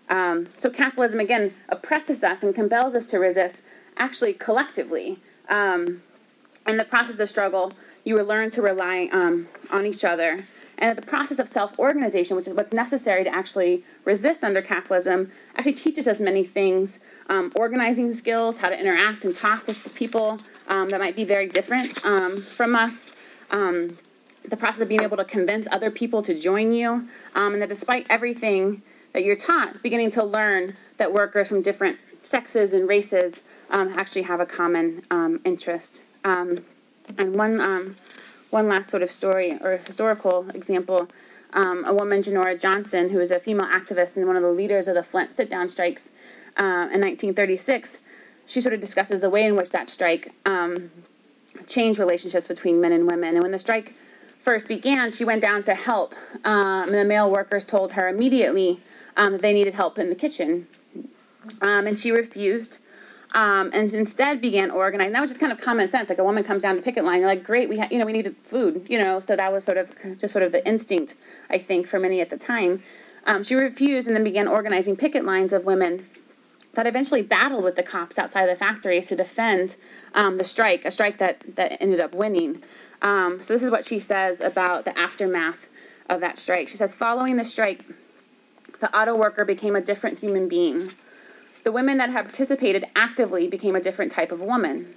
Um, 0.09 0.47
so 0.57 0.69
capitalism 0.69 1.19
again 1.19 1.53
oppresses 1.67 2.23
us 2.23 2.41
and 2.41 2.55
compels 2.55 2.95
us 2.95 3.05
to 3.07 3.19
resist 3.19 3.63
actually 3.97 4.33
collectively. 4.33 5.19
Um, 5.49 6.03
in 6.65 6.77
the 6.77 6.85
process 6.85 7.19
of 7.19 7.29
struggle, 7.29 7.73
you 8.05 8.15
will 8.15 8.25
learn 8.25 8.49
to 8.51 8.61
rely 8.61 9.09
um, 9.11 9.47
on 9.69 9.85
each 9.85 10.05
other. 10.05 10.45
And 10.77 10.97
the 10.97 11.01
process 11.01 11.39
of 11.39 11.47
self 11.47 11.77
organization, 11.79 12.37
which 12.37 12.47
is 12.47 12.53
what's 12.53 12.71
necessary 12.71 13.23
to 13.23 13.33
actually 13.33 13.83
resist 14.05 14.43
under 14.43 14.61
capitalism, 14.61 15.31
actually 15.55 15.73
teaches 15.73 16.07
us 16.07 16.19
many 16.19 16.43
things 16.43 16.99
um, 17.29 17.51
organizing 17.55 18.13
skills, 18.13 18.59
how 18.59 18.69
to 18.69 18.79
interact 18.79 19.25
and 19.25 19.33
talk 19.33 19.65
with 19.65 19.95
people 19.95 20.39
um, 20.67 20.89
that 20.89 20.99
might 20.99 21.15
be 21.15 21.23
very 21.23 21.47
different 21.47 21.99
from 21.99 22.75
us. 22.75 23.11
Um, 23.51 23.97
the 24.47 24.57
process 24.57 24.81
of 24.81 24.87
being 24.87 25.01
able 25.01 25.17
to 25.17 25.25
convince 25.25 25.67
other 25.71 25.91
people 25.91 26.21
to 26.23 26.37
join 26.37 26.73
you, 26.73 27.07
um, 27.35 27.53
and 27.53 27.61
that 27.61 27.69
despite 27.69 28.05
everything 28.09 28.81
that 29.13 29.23
you're 29.23 29.35
taught, 29.35 29.83
beginning 29.83 30.09
to 30.11 30.23
learn 30.23 30.75
that 30.97 31.11
workers 31.11 31.49
from 31.49 31.61
different 31.61 31.97
sexes 32.21 32.73
and 32.73 32.87
races 32.87 33.41
actually 33.69 34.23
have 34.23 34.39
a 34.39 34.45
common 34.45 35.01
interest. 35.43 36.01
Um, 36.23 36.65
and 37.17 37.35
one 37.35 37.61
um, 37.61 37.95
one 38.49 38.67
last 38.67 38.89
sort 38.89 39.03
of 39.03 39.11
story 39.11 39.57
or 39.61 39.77
historical 39.77 40.49
example. 40.49 41.09
Um, 41.53 41.85
a 41.85 41.93
woman, 41.93 42.21
Genora 42.21 42.59
Johnson, 42.59 43.09
who 43.09 43.17
was 43.17 43.31
a 43.31 43.39
female 43.39 43.67
activist 43.67 44.17
and 44.17 44.27
one 44.27 44.35
of 44.35 44.41
the 44.41 44.51
leaders 44.51 44.87
of 44.87 44.95
the 44.95 45.03
Flint 45.03 45.33
sit 45.33 45.49
down 45.49 45.69
strikes 45.69 46.11
uh, 46.57 46.91
in 46.91 47.01
1936, 47.01 47.99
she 48.45 48.59
sort 48.61 48.73
of 48.73 48.81
discusses 48.81 49.21
the 49.21 49.29
way 49.29 49.43
in 49.43 49.55
which 49.55 49.71
that 49.71 49.87
strike 49.87 50.33
changed 51.65 51.99
relationships 51.99 52.47
between 52.47 52.79
men 52.79 52.91
and 52.91 53.09
women. 53.09 53.35
And 53.35 53.43
when 53.43 53.51
the 53.51 53.59
strike 53.59 53.95
first 54.39 54.67
began, 54.67 55.11
she 55.11 55.25
went 55.25 55.41
down 55.41 55.63
to 55.63 55.75
help. 55.75 56.13
Um, 56.43 56.89
and 56.89 56.95
the 56.95 57.05
male 57.05 57.29
workers 57.29 57.63
told 57.63 57.93
her 57.93 58.07
immediately 58.07 58.79
um, 59.15 59.33
that 59.33 59.41
they 59.41 59.53
needed 59.53 59.73
help 59.73 59.97
in 59.97 60.09
the 60.09 60.15
kitchen. 60.15 60.67
Um, 61.61 61.87
and 61.87 61.97
she 61.97 62.11
refused 62.11 62.79
um, 63.33 63.69
and 63.73 63.93
instead 63.93 64.41
began 64.41 64.71
organizing. 64.71 65.13
That 65.13 65.21
was 65.21 65.29
just 65.29 65.39
kind 65.39 65.51
of 65.51 65.59
common 65.59 65.89
sense. 65.91 66.09
Like 66.09 66.17
a 66.17 66.23
woman 66.23 66.43
comes 66.43 66.63
down 66.63 66.75
to 66.75 66.81
picket 66.81 67.03
line, 67.03 67.19
you're 67.19 67.29
like, 67.29 67.43
great, 67.43 67.69
we 67.69 67.77
ha- 67.77 67.87
you 67.91 67.99
know 67.99 68.05
we 68.05 68.13
needed 68.13 68.35
food, 68.41 68.85
you 68.89 68.97
know. 68.97 69.19
So 69.19 69.35
that 69.35 69.51
was 69.51 69.63
sort 69.63 69.77
of 69.77 69.91
just 70.17 70.31
sort 70.31 70.43
of 70.43 70.51
the 70.51 70.65
instinct, 70.67 71.15
I 71.49 71.57
think, 71.57 71.87
for 71.87 71.99
many 71.99 72.21
at 72.21 72.29
the 72.29 72.37
time. 72.37 72.81
Um, 73.25 73.43
she 73.43 73.55
refused 73.55 74.07
and 74.07 74.15
then 74.15 74.23
began 74.23 74.47
organizing 74.47 74.95
picket 74.95 75.25
lines 75.25 75.51
of 75.51 75.65
women 75.65 76.07
that 76.77 76.87
eventually 76.87 77.21
battled 77.21 77.63
with 77.63 77.75
the 77.75 77.83
cops 77.83 78.17
outside 78.17 78.43
of 78.43 78.49
the 78.49 78.55
factories 78.55 79.07
to 79.07 79.15
defend 79.15 79.75
um, 80.13 80.37
the 80.37 80.43
strike, 80.43 80.85
a 80.85 80.91
strike 80.91 81.17
that 81.17 81.55
that 81.55 81.81
ended 81.81 81.99
up 81.99 82.15
winning. 82.15 82.63
Um, 83.01 83.41
so 83.41 83.53
this 83.53 83.61
is 83.61 83.69
what 83.69 83.85
she 83.85 83.99
says 83.99 84.39
about 84.39 84.85
the 84.85 84.97
aftermath 84.97 85.67
of 86.09 86.21
that 86.21 86.37
strike. 86.37 86.67
She 86.69 86.77
says, 86.77 86.95
following 86.95 87.35
the 87.35 87.43
strike, 87.43 87.83
the 88.79 88.95
auto 88.97 89.15
worker 89.15 89.45
became 89.45 89.75
a 89.75 89.81
different 89.81 90.19
human 90.19 90.47
being 90.47 90.91
the 91.67 91.71
women 91.73 91.97
that 91.97 92.11
had 92.11 92.23
participated 92.23 92.85
actively 92.95 93.45
became 93.45 93.75
a 93.75 93.81
different 93.81 94.09
type 94.09 94.31
of 94.31 94.39
woman, 94.39 94.95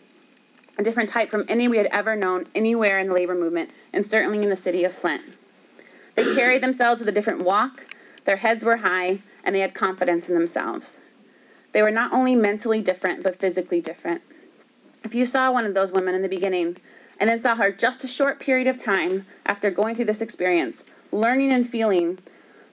a 0.78 0.84
different 0.84 1.08
type 1.08 1.28
from 1.28 1.44
any 1.48 1.66
we 1.66 1.78
had 1.78 1.88
ever 1.90 2.14
known 2.14 2.46
anywhere 2.54 3.00
in 3.00 3.08
the 3.08 3.12
labor 3.12 3.34
movement, 3.34 3.70
and 3.92 4.06
certainly 4.06 4.40
in 4.40 4.50
the 4.50 4.54
city 4.54 4.84
of 4.84 4.92
Flint. 4.92 5.22
They 6.14 6.32
carried 6.32 6.62
themselves 6.62 7.00
with 7.00 7.08
a 7.08 7.12
different 7.12 7.42
walk, 7.42 7.86
their 8.24 8.36
heads 8.36 8.62
were 8.62 8.76
high, 8.76 9.18
and 9.42 9.52
they 9.52 9.58
had 9.58 9.74
confidence 9.74 10.28
in 10.28 10.36
themselves. 10.36 11.08
They 11.72 11.82
were 11.82 11.90
not 11.90 12.12
only 12.12 12.34
mentally 12.34 12.80
different, 12.80 13.22
but 13.22 13.36
physically 13.36 13.80
different. 13.80 14.22
If 15.04 15.14
you 15.14 15.24
saw 15.26 15.50
one 15.50 15.64
of 15.64 15.74
those 15.74 15.92
women 15.92 16.14
in 16.14 16.22
the 16.22 16.28
beginning 16.28 16.76
and 17.18 17.28
then 17.28 17.38
saw 17.38 17.54
her 17.56 17.70
just 17.70 18.04
a 18.04 18.08
short 18.08 18.40
period 18.40 18.66
of 18.66 18.82
time 18.82 19.26
after 19.46 19.70
going 19.70 19.94
through 19.94 20.06
this 20.06 20.20
experience, 20.20 20.84
learning 21.12 21.52
and 21.52 21.66
feeling 21.66 22.18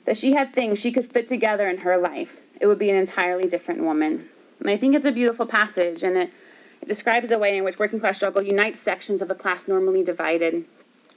that 0.05 0.17
she 0.17 0.33
had 0.33 0.53
things 0.53 0.79
she 0.79 0.91
could 0.91 1.05
fit 1.05 1.27
together 1.27 1.67
in 1.67 1.79
her 1.79 1.97
life, 1.97 2.41
it 2.59 2.67
would 2.67 2.79
be 2.79 2.89
an 2.89 2.95
entirely 2.95 3.47
different 3.47 3.81
woman. 3.81 4.29
And 4.59 4.69
I 4.69 4.77
think 4.77 4.95
it's 4.95 5.05
a 5.05 5.11
beautiful 5.11 5.45
passage, 5.45 6.01
and 6.01 6.17
it, 6.17 6.31
it 6.81 6.87
describes 6.87 7.29
the 7.29 7.37
way 7.37 7.57
in 7.57 7.63
which 7.63 7.77
working 7.77 7.99
class 7.99 8.17
struggle 8.17 8.41
unites 8.41 8.81
sections 8.81 9.21
of 9.21 9.27
the 9.27 9.35
class 9.35 9.67
normally 9.67 10.03
divided 10.03 10.65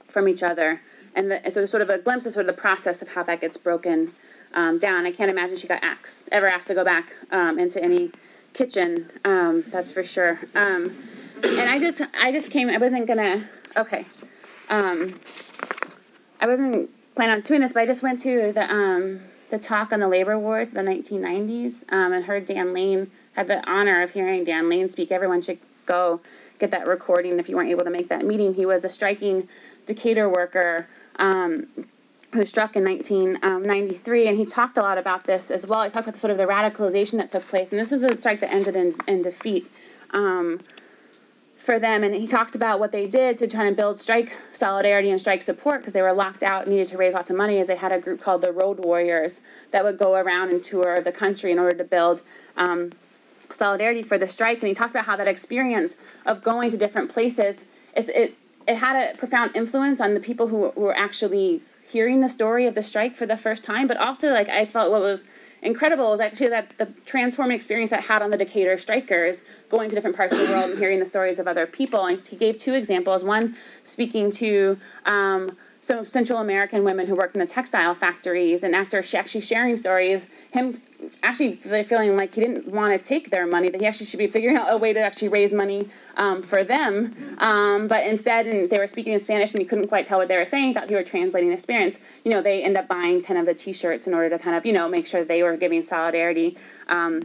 from 0.07 0.27
each 0.27 0.43
other. 0.43 0.81
And 1.15 1.31
the, 1.31 1.45
it's 1.45 1.71
sort 1.71 1.81
of 1.81 1.89
a 1.89 1.97
glimpse 1.97 2.25
of 2.25 2.33
sort 2.33 2.47
of 2.47 2.55
the 2.55 2.61
process 2.61 3.01
of 3.01 3.09
how 3.09 3.23
that 3.23 3.41
gets 3.41 3.57
broken 3.57 4.13
um, 4.53 4.77
down. 4.77 5.05
I 5.05 5.11
can't 5.11 5.29
imagine 5.29 5.57
she 5.57 5.67
got 5.67 5.83
asked, 5.83 6.29
ever 6.31 6.47
asked 6.47 6.67
to 6.67 6.73
go 6.73 6.83
back 6.83 7.15
um, 7.31 7.59
into 7.59 7.81
any 7.81 8.11
kitchen. 8.53 9.09
Um, 9.23 9.63
that's 9.67 9.91
for 9.91 10.03
sure. 10.03 10.39
Um, 10.55 10.95
and 11.43 11.69
I 11.69 11.79
just, 11.79 12.01
I 12.19 12.31
just 12.31 12.51
came. 12.51 12.69
I 12.69 12.77
wasn't 12.77 13.07
gonna. 13.07 13.49
Okay. 13.75 14.05
Um, 14.69 15.19
I 16.39 16.47
wasn't 16.47 16.89
planning 17.15 17.35
on 17.35 17.41
doing 17.41 17.61
this, 17.61 17.73
but 17.73 17.81
I 17.81 17.85
just 17.85 18.03
went 18.03 18.19
to 18.21 18.51
the 18.51 18.71
um, 18.71 19.21
the 19.49 19.59
talk 19.59 19.91
on 19.91 19.99
the 19.99 20.07
labor 20.07 20.37
wars 20.39 20.69
the 20.69 20.81
1990s 20.81 21.83
and 21.89 22.25
heard 22.25 22.45
Dan 22.45 22.73
Lane. 22.73 23.11
Had 23.33 23.47
the 23.47 23.67
honor 23.69 24.01
of 24.01 24.11
hearing 24.11 24.43
Dan 24.43 24.69
Lane 24.69 24.89
speak. 24.89 25.11
Everyone 25.11 25.41
should 25.41 25.59
go 25.85 26.21
get 26.59 26.71
that 26.71 26.87
recording 26.87 27.39
if 27.39 27.49
you 27.49 27.55
weren't 27.55 27.69
able 27.69 27.83
to 27.83 27.89
make 27.89 28.09
that 28.09 28.25
meeting. 28.25 28.53
He 28.55 28.65
was 28.65 28.85
a 28.85 28.89
striking 28.89 29.47
Decatur 29.85 30.29
worker 30.29 30.87
who 32.33 32.45
struck 32.45 32.75
in 32.75 32.83
1993, 32.85 34.27
and 34.27 34.37
he 34.37 34.45
talked 34.45 34.77
a 34.77 34.81
lot 34.81 34.97
about 34.97 35.25
this 35.25 35.51
as 35.51 35.67
well. 35.67 35.83
He 35.83 35.89
talked 35.89 36.05
about 36.05 36.13
the, 36.13 36.19
sort 36.19 36.31
of 36.31 36.37
the 36.37 36.45
radicalization 36.45 37.17
that 37.17 37.27
took 37.27 37.45
place, 37.47 37.69
and 37.69 37.79
this 37.79 37.91
is 37.91 38.03
a 38.03 38.15
strike 38.15 38.39
that 38.39 38.53
ended 38.53 38.75
in, 38.75 38.95
in 39.07 39.21
defeat 39.21 39.69
um, 40.11 40.61
for 41.57 41.77
them. 41.77 42.03
And 42.03 42.15
he 42.15 42.27
talks 42.27 42.55
about 42.55 42.79
what 42.79 42.93
they 42.93 43.05
did 43.05 43.37
to 43.39 43.47
try 43.47 43.65
and 43.65 43.75
build 43.75 43.99
strike 43.99 44.35
solidarity 44.53 45.09
and 45.09 45.19
strike 45.19 45.41
support 45.41 45.81
because 45.81 45.93
they 45.93 46.01
were 46.01 46.13
locked 46.13 46.41
out, 46.41 46.67
needed 46.67 46.87
to 46.87 46.97
raise 46.97 47.13
lots 47.13 47.29
of 47.29 47.35
money. 47.35 47.59
As 47.59 47.67
they 47.67 47.75
had 47.75 47.91
a 47.91 47.99
group 47.99 48.21
called 48.21 48.41
the 48.41 48.51
Road 48.51 48.79
Warriors 48.83 49.41
that 49.71 49.83
would 49.83 49.97
go 49.97 50.15
around 50.15 50.49
and 50.49 50.63
tour 50.63 51.01
the 51.01 51.11
country 51.11 51.51
in 51.51 51.59
order 51.59 51.77
to 51.77 51.83
build. 51.83 52.21
Um, 52.55 52.91
solidarity 53.49 54.01
for 54.01 54.17
the 54.17 54.29
strike 54.29 54.59
and 54.59 54.69
he 54.69 54.73
talked 54.73 54.91
about 54.91 55.03
how 55.03 55.17
that 55.17 55.27
experience 55.27 55.97
of 56.25 56.41
going 56.41 56.71
to 56.71 56.77
different 56.77 57.11
places 57.11 57.65
it, 57.95 58.37
it 58.67 58.75
had 58.75 58.95
a 58.95 59.17
profound 59.17 59.55
influence 59.55 59.99
on 59.99 60.13
the 60.13 60.19
people 60.19 60.47
who 60.47 60.69
were 60.75 60.95
actually 60.97 61.61
hearing 61.91 62.19
the 62.19 62.29
story 62.29 62.65
of 62.65 62.75
the 62.75 62.83
strike 62.83 63.15
for 63.15 63.25
the 63.25 63.37
first 63.37 63.63
time. 63.63 63.87
But 63.87 63.97
also, 63.97 64.31
like 64.31 64.49
I 64.49 64.65
felt 64.65 64.91
what 64.91 65.01
was 65.01 65.25
incredible 65.61 66.09
was 66.09 66.19
actually 66.19 66.49
that 66.49 66.77
the 66.77 66.87
transforming 67.05 67.55
experience 67.55 67.91
that 67.91 67.99
I 67.99 68.03
had 68.03 68.21
on 68.21 68.31
the 68.31 68.37
Decatur 68.37 68.77
strikers 68.77 69.43
going 69.69 69.89
to 69.89 69.95
different 69.95 70.17
parts 70.17 70.33
of 70.33 70.39
the 70.39 70.45
world 70.45 70.71
and 70.71 70.79
hearing 70.79 70.99
the 70.99 71.05
stories 71.05 71.39
of 71.39 71.47
other 71.47 71.67
people. 71.67 72.05
And 72.05 72.25
he 72.25 72.35
gave 72.35 72.57
two 72.57 72.73
examples. 72.73 73.23
One 73.23 73.55
speaking 73.83 74.31
to 74.31 74.77
um, 75.05 75.57
some 75.81 76.05
Central 76.05 76.37
American 76.37 76.83
women 76.83 77.07
who 77.07 77.15
worked 77.15 77.35
in 77.35 77.39
the 77.39 77.47
textile 77.47 77.95
factories, 77.95 78.61
and 78.61 78.75
after 78.75 79.01
she 79.01 79.17
actually 79.17 79.41
sharing 79.41 79.75
stories, 79.75 80.27
him 80.51 80.79
actually 81.23 81.53
feeling 81.53 82.15
like 82.15 82.35
he 82.35 82.41
didn't 82.41 82.67
want 82.67 82.97
to 82.97 83.03
take 83.03 83.31
their 83.31 83.47
money, 83.47 83.67
that 83.67 83.81
he 83.81 83.87
actually 83.87 84.05
should 84.05 84.19
be 84.19 84.27
figuring 84.27 84.55
out 84.55 84.71
a 84.71 84.77
way 84.77 84.93
to 84.93 84.99
actually 84.99 85.27
raise 85.27 85.51
money 85.51 85.89
um, 86.15 86.43
for 86.43 86.63
them. 86.63 87.15
Um, 87.39 87.87
but 87.87 88.05
instead, 88.05 88.45
and 88.45 88.69
they 88.69 88.77
were 88.77 88.85
speaking 88.85 89.13
in 89.13 89.19
Spanish, 89.19 89.53
and 89.53 89.59
he 89.59 89.65
couldn't 89.67 89.87
quite 89.87 90.05
tell 90.05 90.19
what 90.19 90.27
they 90.27 90.37
were 90.37 90.45
saying. 90.45 90.75
Thought 90.75 90.87
he 90.87 90.95
were 90.95 91.03
translating 91.03 91.51
experience. 91.51 91.97
You 92.23 92.29
know, 92.29 92.41
they 92.43 92.63
end 92.63 92.77
up 92.77 92.87
buying 92.87 93.23
ten 93.23 93.35
of 93.35 93.47
the 93.47 93.55
T-shirts 93.55 94.05
in 94.05 94.13
order 94.13 94.29
to 94.29 94.37
kind 94.37 94.55
of 94.55 94.67
you 94.67 94.73
know 94.73 94.87
make 94.87 95.07
sure 95.07 95.25
they 95.25 95.41
were 95.41 95.57
giving 95.57 95.81
solidarity 95.81 96.57
um, 96.89 97.23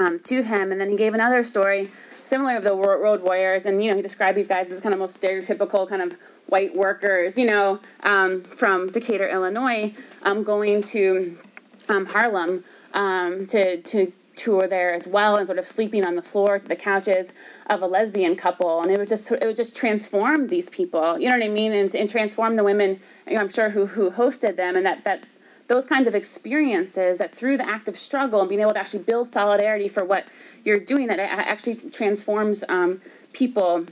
um 0.00 0.18
to 0.24 0.42
him. 0.42 0.72
And 0.72 0.80
then 0.80 0.90
he 0.90 0.96
gave 0.96 1.14
another 1.14 1.44
story 1.44 1.92
similar 2.24 2.56
of 2.56 2.64
the 2.64 2.74
road 2.74 3.22
warriors 3.22 3.66
and 3.66 3.82
you 3.82 3.90
know 3.90 3.96
he 3.96 4.02
described 4.02 4.36
these 4.36 4.48
guys 4.48 4.68
as 4.68 4.80
kind 4.80 4.94
of 4.94 4.98
most 4.98 5.20
stereotypical 5.20 5.88
kind 5.88 6.02
of 6.02 6.16
white 6.46 6.76
workers, 6.76 7.38
you 7.38 7.46
know, 7.46 7.80
um, 8.02 8.42
from 8.42 8.88
Decatur, 8.88 9.26
Illinois, 9.26 9.94
um, 10.22 10.44
going 10.44 10.82
to 10.82 11.38
um, 11.88 12.06
Harlem 12.06 12.64
um, 12.92 13.46
to 13.46 13.80
to 13.82 14.12
tour 14.36 14.66
there 14.66 14.92
as 14.92 15.06
well, 15.06 15.36
and 15.36 15.46
sort 15.46 15.58
of 15.58 15.66
sleeping 15.66 16.04
on 16.04 16.14
the 16.14 16.22
floors, 16.22 16.64
the 16.64 16.76
couches 16.76 17.32
of 17.68 17.80
a 17.82 17.86
lesbian 17.86 18.36
couple, 18.36 18.82
and 18.82 18.90
it 18.90 18.98
was 18.98 19.08
just 19.08 19.30
it 19.30 19.44
would 19.44 19.56
just 19.56 19.76
transform 19.76 20.48
these 20.48 20.68
people, 20.68 21.18
you 21.18 21.28
know 21.28 21.38
what 21.38 21.44
I 21.44 21.48
mean, 21.48 21.72
and, 21.72 21.94
and 21.94 22.08
transform 22.08 22.56
the 22.56 22.64
women, 22.64 23.00
you 23.26 23.34
know, 23.34 23.40
I'm 23.40 23.50
sure 23.50 23.70
who 23.70 23.86
who 23.86 24.10
hosted 24.10 24.56
them, 24.56 24.76
and 24.76 24.84
that 24.84 25.04
that 25.04 25.24
those 25.68 25.86
kinds 25.86 26.06
of 26.06 26.14
experiences 26.14 27.18
that 27.18 27.34
through 27.34 27.56
the 27.56 27.68
act 27.68 27.88
of 27.88 27.96
struggle 27.96 28.40
and 28.40 28.48
being 28.48 28.60
able 28.60 28.72
to 28.72 28.78
actually 28.78 29.02
build 29.02 29.28
solidarity 29.28 29.88
for 29.88 30.04
what 30.04 30.26
you're 30.64 30.80
doing 30.80 31.06
that 31.08 31.18
actually 31.18 31.76
transforms 31.90 32.64
um, 32.68 33.00
people 33.32 33.86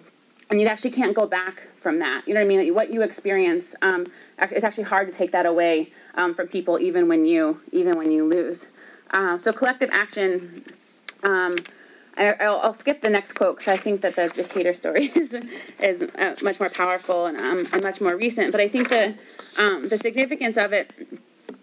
and 0.50 0.60
you 0.60 0.66
actually 0.66 0.90
can't 0.90 1.14
go 1.14 1.26
back 1.26 1.68
from 1.76 1.98
that. 2.00 2.26
You 2.26 2.34
know 2.34 2.40
what 2.40 2.46
I 2.46 2.48
mean? 2.48 2.74
What 2.74 2.92
you 2.92 3.02
experience, 3.02 3.74
um, 3.80 4.06
it's 4.38 4.64
actually 4.64 4.84
hard 4.84 5.08
to 5.08 5.14
take 5.14 5.30
that 5.30 5.46
away 5.46 5.92
um, 6.16 6.34
from 6.34 6.48
people, 6.48 6.78
even 6.80 7.08
when 7.08 7.24
you 7.24 7.60
even 7.72 7.96
when 7.96 8.10
you 8.10 8.26
lose. 8.26 8.68
Uh, 9.10 9.38
so 9.38 9.52
collective 9.52 9.90
action. 9.92 10.64
Um, 11.22 11.54
I, 12.16 12.34
will 12.48 12.72
skip 12.72 13.00
the 13.00 13.08
next 13.08 13.32
quote 13.32 13.58
because 13.58 13.72
I 13.72 13.76
think 13.76 14.02
that 14.02 14.16
the 14.16 14.28
Decatur 14.28 14.74
story 14.74 15.06
is 15.14 15.36
is 15.80 16.02
uh, 16.02 16.34
much 16.42 16.58
more 16.58 16.68
powerful 16.68 17.26
and, 17.26 17.36
um, 17.36 17.66
and 17.72 17.82
much 17.82 18.00
more 18.00 18.16
recent. 18.16 18.52
But 18.52 18.60
I 18.60 18.68
think 18.68 18.88
the 18.88 19.14
um, 19.56 19.88
the 19.88 19.96
significance 19.96 20.56
of 20.56 20.72
it 20.72 20.92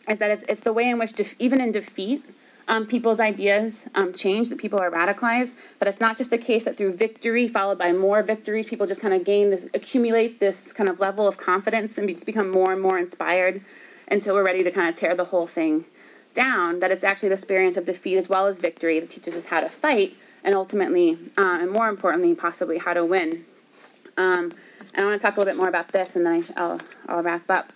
is 0.08 0.20
that 0.20 0.32
it's 0.32 0.44
it's 0.50 0.62
the 0.62 0.74
way 0.74 0.90
in 0.90 1.00
which 1.00 1.14
def- 1.14 1.36
even 1.40 1.62
in 1.62 1.72
defeat 1.72 2.24
um, 2.68 2.86
people's 2.86 3.20
ideas 3.20 3.88
um, 3.96 4.14
change, 4.14 4.50
that 4.50 4.58
people 4.58 4.80
are 4.80 4.92
radicalized, 4.92 5.54
that 5.80 5.88
it's 5.88 6.00
not 6.00 6.18
just 6.18 6.30
the 6.30 6.38
case 6.38 6.66
that 6.66 6.76
through 6.76 6.94
victory 6.94 7.48
followed 7.48 7.78
by 7.78 7.94
more 7.94 8.22
victories, 8.22 8.66
people 8.66 8.86
just 8.86 9.00
kind 9.00 9.14
of 9.14 9.24
gain 9.24 9.50
this, 9.50 9.66
accumulate 9.74 10.40
this 10.40 10.74
kind 10.74 10.90
of 10.90 11.00
level 11.00 11.28
of 11.28 11.38
confidence 11.38 11.98
and 11.98 12.10
just 12.10 12.26
become 12.26 12.52
more 12.52 12.74
and 12.74 12.82
more 12.82 12.98
inspired 12.98 13.62
until 14.10 14.36
we're 14.36 14.44
ready 14.44 14.64
to 14.64 14.72
kind 14.72 14.90
of 14.90 14.96
tear 14.96 15.16
the 15.16 15.26
whole 15.26 15.48
thing 15.48 15.86
down. 16.34 16.80
That 16.80 16.92
it's 16.92 17.04
actually 17.04 17.30
the 17.30 17.36
experience 17.36 17.78
of 17.78 17.86
defeat 17.86 18.18
as 18.18 18.28
well 18.28 18.48
as 18.48 18.60
victory 18.60 19.00
that 19.00 19.10
teaches 19.10 19.36
us 19.36 19.46
how 19.46 19.62
to 19.62 19.70
fight 19.70 20.18
and 20.44 20.54
ultimately, 20.54 21.18
uh, 21.38 21.60
and 21.62 21.72
more 21.72 21.88
importantly, 21.90 22.36
possibly 22.36 22.78
how 22.78 22.94
to 22.94 23.04
win. 23.04 23.46
Um, 24.18 24.54
and 24.94 25.06
I 25.06 25.06
want 25.06 25.22
to 25.22 25.26
talk 25.26 25.38
a 25.38 25.40
little 25.40 25.54
bit 25.54 25.58
more 25.58 25.68
about 25.68 25.90
this 25.90 26.16
and 26.16 26.26
then 26.26 26.44
I, 26.56 26.62
will 26.62 26.82
I'll 27.08 27.24
wrap 27.24 27.50
up. 27.50 27.72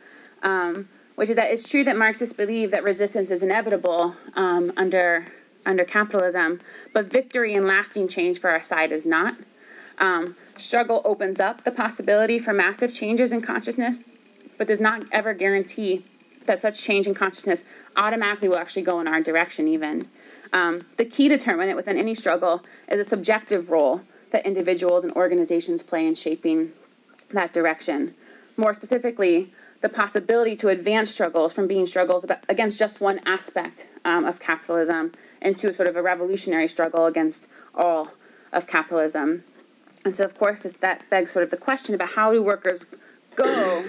Which 1.21 1.29
is 1.29 1.35
that 1.35 1.51
it's 1.51 1.69
true 1.69 1.83
that 1.83 1.95
Marxists 1.95 2.33
believe 2.33 2.71
that 2.71 2.83
resistance 2.83 3.29
is 3.29 3.43
inevitable 3.43 4.15
um, 4.35 4.73
under 4.75 5.27
under 5.67 5.85
capitalism, 5.85 6.59
but 6.95 7.11
victory 7.11 7.53
and 7.53 7.67
lasting 7.67 8.07
change 8.07 8.39
for 8.39 8.49
our 8.49 8.63
side 8.63 8.91
is 8.91 9.05
not. 9.05 9.35
Um, 9.99 10.35
struggle 10.57 10.99
opens 11.05 11.39
up 11.39 11.63
the 11.63 11.69
possibility 11.69 12.39
for 12.39 12.53
massive 12.53 12.91
changes 12.91 13.31
in 13.31 13.41
consciousness, 13.41 14.01
but 14.57 14.65
does 14.65 14.79
not 14.79 15.03
ever 15.11 15.35
guarantee 15.35 16.03
that 16.47 16.57
such 16.57 16.81
change 16.81 17.05
in 17.05 17.13
consciousness 17.13 17.65
automatically 17.95 18.49
will 18.49 18.57
actually 18.57 18.81
go 18.81 18.99
in 18.99 19.07
our 19.07 19.21
direction, 19.21 19.67
even. 19.67 20.09
Um, 20.51 20.87
the 20.97 21.05
key 21.05 21.29
determinant 21.29 21.77
within 21.77 21.97
any 21.97 22.15
struggle 22.15 22.63
is 22.87 22.99
a 22.99 23.03
subjective 23.03 23.69
role 23.69 24.01
that 24.31 24.43
individuals 24.43 25.03
and 25.03 25.13
organizations 25.13 25.83
play 25.83 26.07
in 26.07 26.15
shaping 26.15 26.71
that 27.29 27.53
direction. 27.53 28.15
More 28.57 28.73
specifically, 28.73 29.53
the 29.81 29.89
possibility 29.89 30.55
to 30.55 30.69
advance 30.69 31.09
struggles 31.09 31.53
from 31.53 31.67
being 31.67 31.85
struggles 31.85 32.25
against 32.47 32.79
just 32.79 33.01
one 33.01 33.19
aspect 33.25 33.87
um, 34.05 34.23
of 34.25 34.39
capitalism 34.39 35.11
into 35.41 35.73
sort 35.73 35.89
of 35.89 35.95
a 35.95 36.01
revolutionary 36.01 36.67
struggle 36.67 37.05
against 37.07 37.49
all 37.73 38.13
of 38.53 38.67
capitalism. 38.67 39.43
And 40.05 40.15
so, 40.15 40.23
of 40.23 40.37
course, 40.37 40.61
that 40.61 41.09
begs 41.09 41.31
sort 41.31 41.43
of 41.43 41.51
the 41.51 41.57
question 41.57 41.95
about 41.95 42.11
how 42.11 42.31
do 42.31 42.41
workers 42.41 42.85
go 43.35 43.85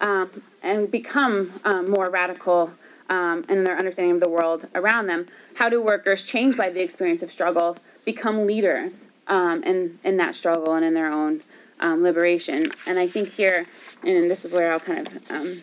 um, 0.00 0.42
and 0.62 0.90
become 0.90 1.60
um, 1.64 1.90
more 1.90 2.10
radical 2.10 2.72
um, 3.08 3.44
in 3.48 3.64
their 3.64 3.76
understanding 3.76 4.14
of 4.14 4.20
the 4.20 4.28
world 4.28 4.66
around 4.74 5.06
them? 5.06 5.26
How 5.56 5.68
do 5.68 5.80
workers, 5.82 6.22
changed 6.22 6.56
by 6.56 6.70
the 6.70 6.82
experience 6.82 7.22
of 7.22 7.30
struggles, 7.30 7.80
become 8.04 8.46
leaders 8.46 9.08
um, 9.26 9.62
in, 9.62 9.98
in 10.04 10.16
that 10.18 10.34
struggle 10.34 10.74
and 10.74 10.84
in 10.84 10.94
their 10.94 11.10
own 11.10 11.42
um, 11.80 12.02
liberation. 12.02 12.66
And 12.86 12.98
I 12.98 13.06
think 13.06 13.30
here, 13.30 13.66
and 14.02 14.30
this 14.30 14.44
is 14.44 14.52
where 14.52 14.72
I'll 14.72 14.80
kind 14.80 15.06
of 15.06 15.30
um, 15.30 15.62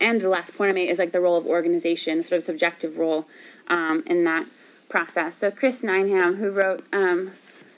end 0.00 0.20
the 0.20 0.28
last 0.28 0.56
point 0.56 0.70
I 0.70 0.74
made, 0.74 0.88
is 0.88 0.98
like 0.98 1.12
the 1.12 1.20
role 1.20 1.36
of 1.36 1.46
organization, 1.46 2.22
sort 2.22 2.38
of 2.38 2.44
subjective 2.44 2.98
role 2.98 3.26
um, 3.68 4.02
in 4.06 4.24
that 4.24 4.46
process. 4.88 5.36
So 5.36 5.50
Chris 5.50 5.82
Nineham, 5.82 6.38
who 6.38 6.50
wrote, 6.50 6.84
um, 6.92 7.32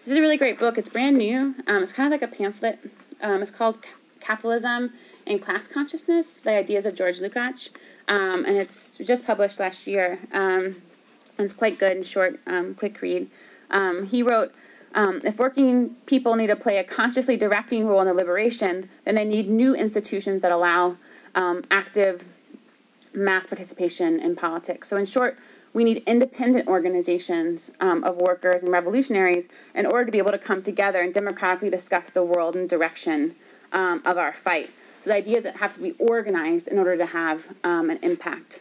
this 0.05 0.12
is 0.12 0.16
a 0.16 0.20
really 0.20 0.36
great 0.36 0.59
book. 0.59 0.78
It's 0.78 0.88
brand 0.88 1.18
new. 1.18 1.55
Um, 1.66 1.82
it's 1.82 1.92
kind 1.92 2.12
of 2.12 2.20
like 2.20 2.28
a 2.28 2.34
pamphlet. 2.34 2.78
Um, 3.20 3.42
it's 3.42 3.50
called 3.50 3.78
Capitalism 4.20 4.92
and 5.26 5.40
Class 5.40 5.68
Consciousness, 5.68 6.38
The 6.38 6.50
Ideas 6.50 6.86
of 6.86 6.94
George 6.94 7.20
Lukács. 7.20 7.70
and 8.09 8.57
it's 8.57 8.98
just 8.98 9.26
published 9.26 9.61
last 9.61 9.86
year. 9.86 10.18
and 10.32 10.76
it's 11.38 11.55
quite 11.55 11.78
good 11.78 11.96
and 11.96 12.07
short, 12.07 12.40
quick 12.76 13.00
read. 13.00 13.28
he 14.07 14.22
wrote 14.22 14.53
um, 14.95 15.20
if 15.24 15.38
working 15.38 15.97
people 16.07 16.36
need 16.36 16.49
to 16.49 16.57
play 16.57 16.78
a 16.78 16.84
consciously 16.84 17.36
directing 17.36 17.86
role 17.86 18.01
in 18.01 18.07
the 18.07 18.14
liberation, 18.14 18.88
then 19.05 19.14
they 19.14 19.24
need 19.24 19.49
new 19.49 19.74
institutions 19.74 20.40
that 20.43 20.53
allow 20.53 20.97
um, 21.34 21.64
active 21.70 22.26
mass 23.14 23.47
participation 23.47 24.20
in 24.20 24.36
politics. 24.36 24.88
So, 24.88 24.97
in 24.97 25.07
short, 25.07 25.38
we 25.72 25.84
need 25.84 26.03
independent 26.07 26.68
organizations 26.68 27.72
um, 27.80 28.05
of 28.05 28.16
workers 28.16 28.62
and 28.62 28.70
revolutionaries 28.70 29.49
in 29.74 29.86
order 29.86 30.05
to 30.05 30.12
be 30.12 30.18
able 30.18 30.32
to 30.32 30.38
come 30.38 30.61
together 30.61 31.01
and 31.01 31.14
democratically 31.14 31.70
discuss 31.70 32.11
the 32.11 32.22
world 32.22 32.55
and 32.55 32.68
direction 32.68 33.34
um, 33.72 34.03
of 34.05 34.18
our 34.18 34.32
fight. 34.32 34.70
So 34.99 35.11
the 35.11 35.16
idea 35.16 35.38
is 35.38 35.43
that 35.45 35.57
has 35.57 35.74
to 35.74 35.80
be 35.80 35.93
organized 35.93 36.68
in 36.68 36.78
order 36.78 36.97
to 36.97 37.07
have 37.07 37.55
um, 37.64 37.90
an 37.90 37.99
impact. 38.03 38.61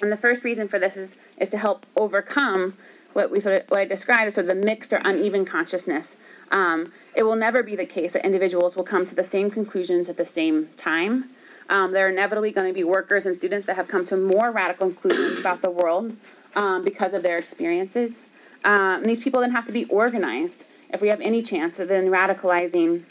And 0.00 0.10
the 0.10 0.16
first 0.16 0.42
reason 0.42 0.66
for 0.66 0.78
this 0.78 0.96
is, 0.96 1.16
is 1.36 1.48
to 1.50 1.58
help 1.58 1.86
overcome 1.96 2.76
what 3.12 3.30
we 3.30 3.40
sort 3.40 3.62
of 3.62 3.70
what 3.70 3.80
I 3.80 3.84
described 3.84 4.28
as 4.28 4.34
sort 4.34 4.48
of 4.48 4.56
the 4.56 4.66
mixed 4.66 4.92
or 4.92 5.00
uneven 5.04 5.44
consciousness. 5.44 6.16
Um, 6.50 6.92
it 7.14 7.22
will 7.22 7.36
never 7.36 7.62
be 7.62 7.76
the 7.76 7.86
case 7.86 8.12
that 8.12 8.24
individuals 8.24 8.76
will 8.76 8.84
come 8.84 9.06
to 9.06 9.14
the 9.14 9.24
same 9.24 9.50
conclusions 9.50 10.08
at 10.08 10.16
the 10.16 10.26
same 10.26 10.68
time. 10.76 11.30
Um, 11.68 11.92
there 11.92 12.06
are 12.06 12.10
inevitably 12.10 12.52
going 12.52 12.66
to 12.66 12.74
be 12.74 12.84
workers 12.84 13.24
and 13.24 13.34
students 13.34 13.64
that 13.66 13.76
have 13.76 13.88
come 13.88 14.04
to 14.06 14.16
more 14.16 14.50
radical 14.50 14.88
conclusions 14.88 15.38
about 15.38 15.62
the 15.62 15.70
world 15.70 16.16
um, 16.54 16.84
because 16.84 17.14
of 17.14 17.22
their 17.22 17.38
experiences. 17.38 18.24
Um, 18.64 19.00
and 19.00 19.06
these 19.06 19.20
people 19.20 19.40
then 19.40 19.52
have 19.52 19.66
to 19.66 19.72
be 19.72 19.84
organized 19.86 20.66
if 20.90 21.00
we 21.00 21.08
have 21.08 21.20
any 21.20 21.42
chance 21.42 21.80
of 21.80 21.88
then 21.88 22.08
radicalizing 22.08 23.04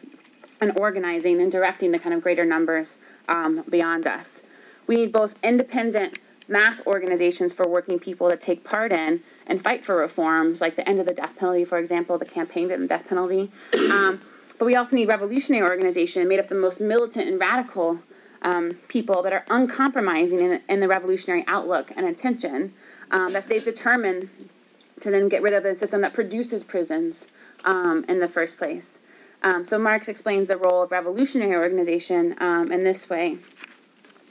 and 0.60 0.78
organizing 0.78 1.41
and 1.41 1.52
directing 1.52 1.91
the 1.91 1.99
kind 1.99 2.14
of 2.14 2.22
greater 2.22 2.45
numbers 2.45 2.99
um, 3.28 3.64
beyond 3.68 4.06
us. 4.06 4.43
We 4.86 4.95
need 4.95 5.12
both 5.12 5.36
independent 5.43 6.20
mass 6.47 6.82
organizations 6.86 7.54
for 7.54 7.68
working 7.68 7.97
people 7.97 8.30
to 8.30 8.38
take 8.38 8.64
part 8.64 8.91
in 8.91 9.22
and 9.48 9.62
fight 9.62 9.86
for 9.86 9.96
reforms, 9.96 10.62
like 10.62 10.76
the 10.76 10.88
end 10.88 11.00
of 11.00 11.06
the 11.06 11.14
death 11.14 11.36
penalty, 11.38 11.66
for 11.66 11.78
example, 11.78 12.18
the 12.18 12.26
campaign 12.26 12.70
to 12.70 12.78
the 12.78 12.88
death 12.88 13.08
penalty. 13.08 13.52
Um, 13.92 14.22
but 14.58 14.66
we 14.66 14.76
also 14.76 14.96
need 14.96 15.08
revolutionary 15.08 15.68
organization 15.68 16.28
made 16.28 16.38
up 16.38 16.46
of 16.46 16.50
the 16.50 16.56
most 16.56 16.80
militant 16.80 17.28
and 17.28 17.39
radical 17.39 18.00
um, 18.44 18.74
people 18.88 19.24
that 19.24 19.34
are 19.34 19.44
uncompromising 19.50 20.39
in, 20.39 20.62
in, 20.70 20.80
the 20.80 20.88
revolutionary 20.88 21.44
outlook 21.48 21.92
and 21.98 22.06
intention 22.06 22.72
um, 23.10 23.34
that 23.34 23.44
stays 23.44 23.64
determined 23.64 24.30
to 25.00 25.10
then 25.10 25.28
get 25.28 25.42
rid 25.42 25.54
of 25.54 25.64
the 25.64 25.74
system 25.74 26.02
that 26.02 26.14
produces 26.14 26.64
prisons 26.64 27.28
um, 27.66 28.06
in 28.08 28.20
the 28.20 28.28
first 28.28 28.56
place. 28.56 29.00
Um, 29.44 29.66
so 29.66 29.80
Marx 29.80 30.08
explains 30.08 30.48
the 30.48 30.58
role 30.58 30.84
of 30.84 30.92
revolutionary 30.92 31.56
organization 31.56 32.36
um, 32.39 32.72
in 32.72 32.84
this 32.84 33.10
way. 33.10 33.39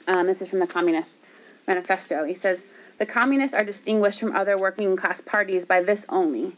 Um, 0.07 0.27
this 0.27 0.41
is 0.41 0.49
from 0.49 0.61
the 0.61 0.67
Communist 0.67 1.21
Manifesto. 1.67 2.25
He 2.25 2.35
says, 2.35 2.65
the 3.01 3.07
communists 3.07 3.55
are 3.55 3.65
distinguished 3.65 4.21
from 4.21 4.37
other 4.37 4.59
working 4.59 4.95
class 4.95 5.23
parties 5.23 5.65
by 5.65 5.83
this 5.83 6.05
only. 6.11 6.53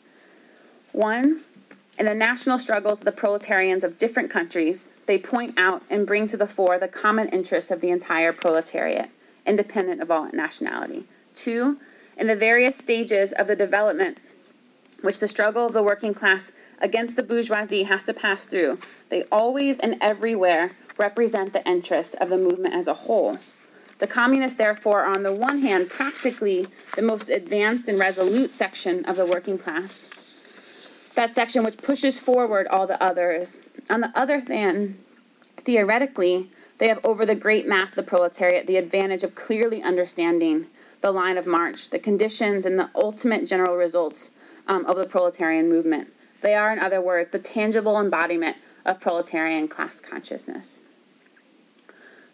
One, 0.90 1.42
in 1.96 2.06
the 2.06 2.16
national 2.16 2.58
struggles 2.58 2.98
of 2.98 3.04
the 3.04 3.12
proletarians 3.12 3.84
of 3.84 3.96
different 3.96 4.28
countries, 4.28 4.90
they 5.06 5.18
point 5.18 5.54
out 5.56 5.84
and 5.88 6.04
bring 6.04 6.26
to 6.26 6.36
the 6.36 6.48
fore 6.48 6.80
the 6.80 6.88
common 6.88 7.28
interests 7.28 7.70
of 7.70 7.80
the 7.80 7.90
entire 7.90 8.32
proletariat, 8.32 9.10
independent 9.46 10.02
of 10.02 10.10
all 10.10 10.32
nationality. 10.32 11.04
Two, 11.32 11.78
in 12.16 12.26
the 12.26 12.34
various 12.34 12.76
stages 12.76 13.30
of 13.30 13.46
the 13.46 13.54
development 13.54 14.18
which 15.00 15.20
the 15.20 15.28
struggle 15.28 15.66
of 15.66 15.72
the 15.72 15.82
working 15.82 16.12
class 16.12 16.50
against 16.80 17.14
the 17.14 17.22
bourgeoisie 17.22 17.84
has 17.84 18.02
to 18.02 18.12
pass 18.12 18.46
through, 18.46 18.80
they 19.10 19.22
always 19.30 19.78
and 19.78 19.96
everywhere 20.00 20.70
represent 20.98 21.52
the 21.52 21.64
interest 21.64 22.16
of 22.16 22.30
the 22.30 22.38
movement 22.38 22.74
as 22.74 22.88
a 22.88 22.94
whole. 22.94 23.38
The 24.02 24.08
communists, 24.08 24.58
therefore, 24.58 25.02
are 25.02 25.14
on 25.14 25.22
the 25.22 25.32
one 25.32 25.60
hand 25.60 25.88
practically 25.88 26.66
the 26.96 27.02
most 27.02 27.30
advanced 27.30 27.86
and 27.86 28.00
resolute 28.00 28.50
section 28.50 29.04
of 29.04 29.14
the 29.14 29.24
working 29.24 29.58
class, 29.58 30.10
that 31.14 31.30
section 31.30 31.62
which 31.62 31.76
pushes 31.76 32.18
forward 32.18 32.66
all 32.66 32.88
the 32.88 33.00
others. 33.00 33.60
On 33.88 34.00
the 34.00 34.12
other 34.16 34.40
hand, 34.40 34.98
theoretically, 35.56 36.50
they 36.78 36.88
have 36.88 36.98
over 37.04 37.24
the 37.24 37.36
great 37.36 37.68
mass 37.68 37.90
of 37.90 37.94
the 37.94 38.02
proletariat 38.02 38.66
the 38.66 38.76
advantage 38.76 39.22
of 39.22 39.36
clearly 39.36 39.80
understanding 39.84 40.66
the 41.00 41.12
line 41.12 41.38
of 41.38 41.46
march, 41.46 41.90
the 41.90 42.00
conditions, 42.00 42.66
and 42.66 42.80
the 42.80 42.90
ultimate 42.96 43.46
general 43.46 43.76
results 43.76 44.32
um, 44.66 44.84
of 44.86 44.96
the 44.96 45.06
proletarian 45.06 45.68
movement. 45.68 46.08
They 46.40 46.56
are, 46.56 46.72
in 46.72 46.80
other 46.80 47.00
words, 47.00 47.28
the 47.28 47.38
tangible 47.38 48.00
embodiment 48.00 48.56
of 48.84 48.98
proletarian 48.98 49.68
class 49.68 50.00
consciousness. 50.00 50.82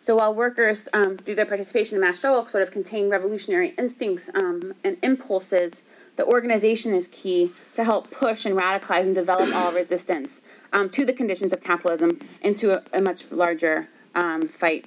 So 0.09 0.17
while 0.17 0.35
workers, 0.35 0.89
um, 0.95 1.19
through 1.19 1.35
their 1.35 1.45
participation 1.45 1.97
in 1.97 2.01
mass 2.01 2.17
struggle, 2.17 2.49
sort 2.49 2.63
of 2.63 2.71
contain 2.71 3.11
revolutionary 3.11 3.75
instincts 3.77 4.31
um, 4.33 4.73
and 4.83 4.97
impulses, 5.03 5.83
the 6.17 6.25
organization 6.25 6.95
is 6.95 7.09
key 7.09 7.51
to 7.75 7.85
help 7.85 8.11
push 8.11 8.47
and 8.47 8.57
radicalize 8.57 9.03
and 9.03 9.15
develop 9.15 9.55
all 9.55 9.71
resistance 9.71 10.41
um, 10.73 10.89
to 10.89 11.05
the 11.05 11.13
conditions 11.13 11.53
of 11.53 11.63
capitalism 11.63 12.27
into 12.41 12.71
a, 12.71 12.83
a 12.99 13.03
much 13.03 13.31
larger 13.31 13.91
um, 14.15 14.49
fight. 14.49 14.87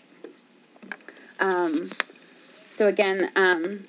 Um, 1.39 1.91
so 2.71 2.87
again, 2.87 3.29
um, 3.35 3.85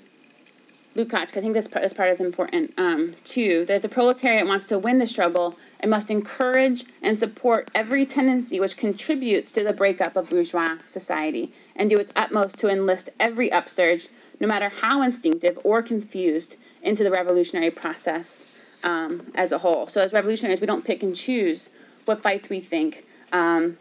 Lukács, 0.95 1.37
I 1.37 1.41
think 1.41 1.55
this 1.55 1.69
part, 1.69 1.83
this 1.83 1.95
part 1.95 2.11
is 2.11 2.21
important 2.21 2.75
um, 2.77 3.15
too, 3.25 3.65
that 3.65 3.77
if 3.77 3.83
the 3.83 3.89
proletariat 3.89 4.47
wants 4.47 4.67
to 4.67 4.79
win 4.79 4.99
the 4.99 5.07
struggle, 5.07 5.57
it 5.83 5.89
must 5.89 6.11
encourage 6.11 6.85
and 7.01 7.19
support 7.19 7.71
every 7.75 8.05
tendency 8.05 8.61
which 8.61 8.77
contributes 8.77 9.53
to 9.53 9.65
the 9.65 9.73
breakup 9.73 10.17
of 10.17 10.29
bourgeois 10.29 10.77
society 10.85 11.53
and 11.75 11.89
do 11.89 11.99
its 11.99 12.13
utmost 12.15 12.59
to 12.59 12.69
enlist 12.69 13.09
every 13.19 13.51
upsurge, 13.51 14.09
no 14.39 14.47
matter 14.47 14.69
how 14.69 15.01
instinctive 15.01 15.59
or 15.65 15.83
confused, 15.83 16.57
into 16.83 17.03
the 17.03 17.11
revolutionary 17.11 17.71
process 17.71 18.55
um, 18.83 19.31
as 19.35 19.51
a 19.51 19.59
whole. 19.59 19.87
So, 19.87 20.03
as 20.03 20.13
revolutionaries, 20.13 20.61
we 20.61 20.67
don't 20.67 20.85
pick 20.85 21.03
and 21.03 21.15
choose 21.15 21.71
what 22.05 22.23
fights 22.23 22.51
we 22.51 22.61
think 22.61 23.07
um, 23.33 23.79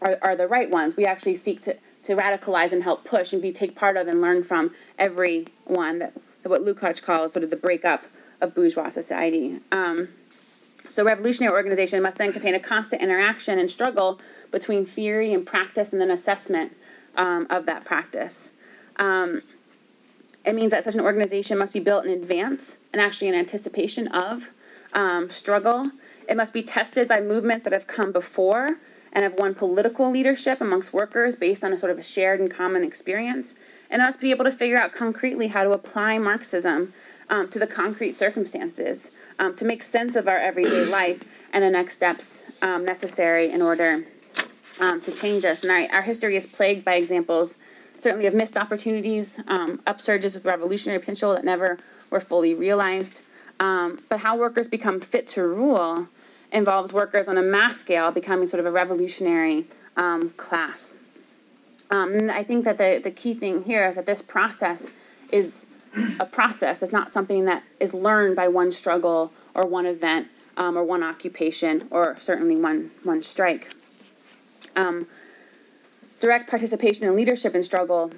are, 0.00 0.18
are 0.22 0.36
the 0.36 0.46
right 0.46 0.70
ones. 0.70 0.96
We 0.96 1.04
actually 1.04 1.34
seek 1.34 1.60
to, 1.62 1.76
to 2.04 2.16
radicalize 2.16 2.72
and 2.72 2.84
help 2.84 3.04
push 3.04 3.32
and 3.32 3.42
be 3.42 3.52
take 3.52 3.76
part 3.76 3.96
of 3.96 4.06
and 4.06 4.20
learn 4.20 4.42
from 4.44 4.72
every 4.98 5.48
one 5.64 5.98
that 5.98 6.14
what 6.48 6.62
Lukács 6.62 7.02
calls 7.02 7.32
sort 7.32 7.44
of 7.44 7.50
the 7.50 7.56
breakup 7.56 8.04
of 8.40 8.54
bourgeois 8.54 8.88
society. 8.88 9.60
Um, 9.72 10.08
so, 10.88 11.04
revolutionary 11.04 11.52
organization 11.52 12.02
must 12.02 12.18
then 12.18 12.32
contain 12.32 12.54
a 12.54 12.60
constant 12.60 13.02
interaction 13.02 13.58
and 13.58 13.70
struggle 13.70 14.20
between 14.50 14.86
theory 14.86 15.34
and 15.34 15.46
practice 15.46 15.92
and 15.92 16.00
then 16.00 16.10
assessment 16.10 16.74
um, 17.16 17.46
of 17.50 17.66
that 17.66 17.84
practice. 17.84 18.52
Um, 18.96 19.42
it 20.44 20.54
means 20.54 20.70
that 20.70 20.84
such 20.84 20.94
an 20.94 21.00
organization 21.00 21.58
must 21.58 21.74
be 21.74 21.80
built 21.80 22.06
in 22.06 22.10
advance 22.10 22.78
and 22.92 23.02
actually 23.02 23.28
in 23.28 23.34
anticipation 23.34 24.08
of 24.08 24.50
um, 24.94 25.28
struggle. 25.28 25.90
It 26.26 26.36
must 26.36 26.54
be 26.54 26.62
tested 26.62 27.06
by 27.06 27.20
movements 27.20 27.64
that 27.64 27.72
have 27.72 27.86
come 27.86 28.12
before 28.12 28.78
and 29.12 29.24
have 29.24 29.34
won 29.34 29.54
political 29.54 30.10
leadership 30.10 30.60
amongst 30.60 30.92
workers 30.92 31.36
based 31.36 31.64
on 31.64 31.72
a 31.72 31.78
sort 31.78 31.92
of 31.92 31.98
a 31.98 32.02
shared 32.02 32.40
and 32.40 32.50
common 32.50 32.82
experience 32.82 33.54
and 33.90 34.02
us 34.02 34.16
be 34.16 34.30
able 34.30 34.44
to 34.44 34.52
figure 34.52 34.78
out 34.78 34.92
concretely 34.92 35.48
how 35.48 35.64
to 35.64 35.70
apply 35.70 36.18
Marxism 36.18 36.92
um, 37.30 37.48
to 37.48 37.58
the 37.58 37.66
concrete 37.66 38.16
circumstances, 38.16 39.10
um, 39.38 39.54
to 39.54 39.64
make 39.64 39.82
sense 39.82 40.16
of 40.16 40.28
our 40.28 40.38
everyday 40.38 40.84
life 40.90 41.24
and 41.52 41.62
the 41.62 41.70
next 41.70 41.94
steps 41.94 42.44
um, 42.62 42.84
necessary 42.84 43.50
in 43.50 43.62
order 43.62 44.04
um, 44.80 45.00
to 45.00 45.10
change 45.10 45.44
us. 45.44 45.62
And 45.62 45.70
our, 45.70 45.96
our, 45.96 46.02
history 46.02 46.36
is 46.36 46.46
plagued 46.46 46.84
by 46.84 46.94
examples, 46.94 47.58
certainly 47.96 48.26
of 48.26 48.34
missed 48.34 48.56
opportunities, 48.56 49.40
um, 49.48 49.78
upsurges 49.86 50.34
with 50.34 50.44
revolutionary 50.44 51.00
potential 51.00 51.32
that 51.34 51.44
never 51.44 51.78
were 52.10 52.20
fully 52.20 52.54
realized. 52.54 53.22
Um, 53.60 54.00
but 54.08 54.20
how 54.20 54.36
workers 54.36 54.68
become 54.68 55.00
fit 55.00 55.26
to 55.28 55.42
rule 55.42 56.08
involves 56.52 56.92
workers 56.92 57.28
on 57.28 57.36
a 57.36 57.42
mass 57.42 57.78
scale 57.78 58.10
becoming 58.10 58.46
sort 58.46 58.60
of 58.60 58.66
a 58.66 58.70
revolutionary 58.70 59.66
class. 60.36 60.94
Um, 61.90 62.30
I 62.30 62.42
think 62.42 62.64
that 62.64 62.78
the, 62.78 63.00
the 63.02 63.10
key 63.10 63.34
thing 63.34 63.64
here 63.64 63.86
is 63.86 63.96
that 63.96 64.06
this 64.06 64.22
process 64.22 64.90
is 65.32 65.66
a 66.20 66.26
process. 66.26 66.82
It's 66.82 66.92
not 66.92 67.10
something 67.10 67.46
that 67.46 67.62
is 67.80 67.94
learned 67.94 68.36
by 68.36 68.48
one 68.48 68.70
struggle 68.70 69.32
or 69.54 69.66
one 69.66 69.86
event 69.86 70.28
um, 70.56 70.76
or 70.76 70.84
one 70.84 71.02
occupation 71.02 71.88
or 71.90 72.16
certainly 72.18 72.56
one, 72.56 72.90
one 73.04 73.22
strike. 73.22 73.74
Um, 74.76 75.06
direct 76.20 76.50
participation 76.50 77.06
in 77.06 77.16
leadership 77.16 77.54
and 77.54 77.64
struggle 77.64 78.12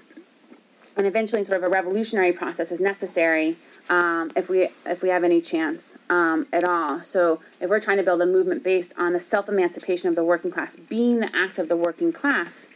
and 0.96 1.06
eventually 1.06 1.42
sort 1.44 1.56
of 1.56 1.62
a 1.62 1.68
revolutionary 1.68 2.32
process 2.32 2.72
is 2.72 2.80
necessary 2.80 3.56
um, 3.88 4.30
if 4.36 4.48
we 4.48 4.68
if 4.84 5.02
we 5.02 5.08
have 5.08 5.24
any 5.24 5.40
chance 5.40 5.96
um, 6.08 6.46
at 6.52 6.64
all. 6.64 7.02
So 7.02 7.40
if 7.60 7.70
we're 7.70 7.80
trying 7.80 7.96
to 7.96 8.02
build 8.02 8.20
a 8.20 8.26
movement 8.26 8.62
based 8.62 8.92
on 8.98 9.12
the 9.12 9.20
self 9.20 9.48
emancipation 9.48 10.08
of 10.08 10.14
the 10.14 10.24
working 10.24 10.50
class 10.50 10.76
being 10.76 11.20
the 11.20 11.34
act 11.34 11.58
of 11.58 11.68
the 11.68 11.76
working 11.76 12.12
class, 12.12 12.68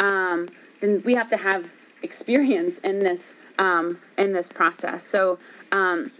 um, 0.00 0.48
then 0.80 1.02
we 1.04 1.14
have 1.14 1.28
to 1.28 1.36
have 1.36 1.72
experience 2.02 2.78
in 2.78 3.00
this 3.00 3.34
um, 3.58 3.98
in 4.18 4.32
this 4.32 4.48
process. 4.48 5.04
So 5.04 5.38
um, 5.70 6.10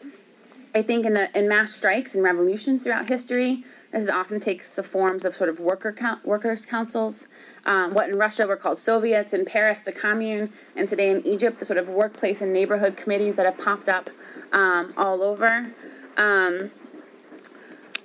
I 0.75 0.83
think 0.83 1.05
in 1.05 1.15
the 1.15 1.37
in 1.39 1.49
mass 1.49 1.73
strikes 1.73 2.15
and 2.15 2.23
revolutions 2.25 2.85
throughout 2.85 3.09
history, 3.09 3.65
this 3.91 4.09
often 4.09 4.41
takes 4.41 4.75
the 4.75 4.83
forms 4.83 5.25
of 5.25 5.35
sort 5.35 5.51
of 5.51 5.61
worker 5.61 5.95
workers 6.25 6.65
councils. 6.65 7.27
Um, 7.67 7.93
what 7.93 8.09
in 8.09 8.17
Russia 8.17 8.47
were 8.47 8.57
called 8.57 8.79
Soviets, 8.79 9.35
in 9.35 9.45
Paris 9.45 9.83
the 9.83 9.93
Commune, 9.93 10.51
and 10.75 10.89
today 10.89 11.11
in 11.11 11.27
Egypt 11.27 11.59
the 11.59 11.65
sort 11.65 11.79
of 11.79 11.89
workplace 11.89 12.41
and 12.41 12.53
neighborhood 12.53 12.97
committees 12.97 13.37
that 13.37 13.47
have 13.47 13.59
popped 13.59 13.89
up 13.89 14.11
um, 14.53 14.95
all 14.97 15.23
over. 15.23 15.73
Um, 16.17 16.71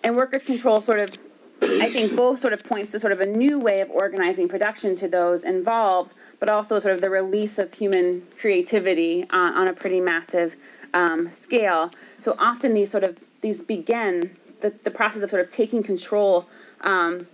and 0.03 0.15
workers 0.15 0.43
control 0.43 0.81
sort 0.81 0.99
of 0.99 1.17
I 1.61 1.89
think 1.89 2.15
both 2.15 2.39
sort 2.39 2.53
of 2.53 2.63
points 2.63 2.91
to 2.91 2.99
sort 2.99 3.11
of 3.11 3.19
a 3.19 3.25
new 3.25 3.59
way 3.59 3.81
of 3.81 3.89
organizing 3.89 4.47
production 4.47 4.95
to 4.97 5.07
those 5.07 5.43
involved, 5.43 6.13
but 6.39 6.49
also 6.49 6.79
sort 6.79 6.93
of 6.93 7.01
the 7.01 7.09
release 7.09 7.57
of 7.57 7.73
human 7.73 8.27
creativity 8.39 9.25
on, 9.29 9.53
on 9.53 9.67
a 9.67 9.73
pretty 9.73 9.99
massive 9.99 10.55
um, 10.93 11.29
scale. 11.29 11.91
So 12.19 12.35
often 12.37 12.73
these 12.73 12.91
sort 12.91 13.03
of 13.03 13.19
these 13.41 13.61
begin 13.61 14.35
the, 14.61 14.73
the 14.83 14.91
process 14.91 15.21
of 15.21 15.29
sort 15.29 15.41
of 15.41 15.49
taking 15.49 15.83
control 15.83 16.47
um, 16.81 17.27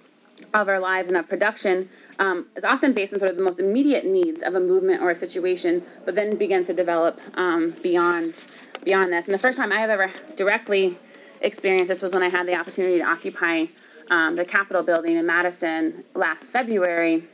of 0.54 0.68
our 0.68 0.80
lives 0.80 1.08
and 1.08 1.18
of 1.18 1.28
production 1.28 1.90
um, 2.20 2.48
is 2.56 2.64
often 2.64 2.94
based 2.94 3.14
on 3.14 3.20
sort 3.20 3.32
of 3.32 3.38
the 3.38 3.44
most 3.44 3.60
immediate 3.60 4.06
needs 4.06 4.42
of 4.42 4.56
a 4.56 4.60
movement 4.60 5.02
or 5.02 5.10
a 5.10 5.16
situation, 5.16 5.84
but 6.06 6.16
then 6.16 6.36
begins 6.38 6.68
to 6.68 6.74
develop 6.74 7.20
um, 7.36 7.72
beyond 7.82 8.36
beyond 8.84 9.14
this. 9.14 9.26
And 9.26 9.34
the 9.34 9.40
first 9.40 9.58
time 9.58 9.72
I 9.72 9.80
have 9.80 9.90
ever 9.90 10.12
directly 10.36 10.98
experienced 11.42 11.90
this 11.90 12.02
was 12.02 12.14
when 12.14 12.24
I 12.24 12.30
had 12.30 12.46
the 12.48 12.56
opportunity 12.56 12.98
to 12.98 13.06
occupy 13.06 13.68
um, 14.10 14.36
the 14.36 14.46
Capitol 14.46 14.84
building 14.84 15.16
in 15.16 15.26
Madison 15.26 16.04
last 16.14 16.52
February. 16.52 17.28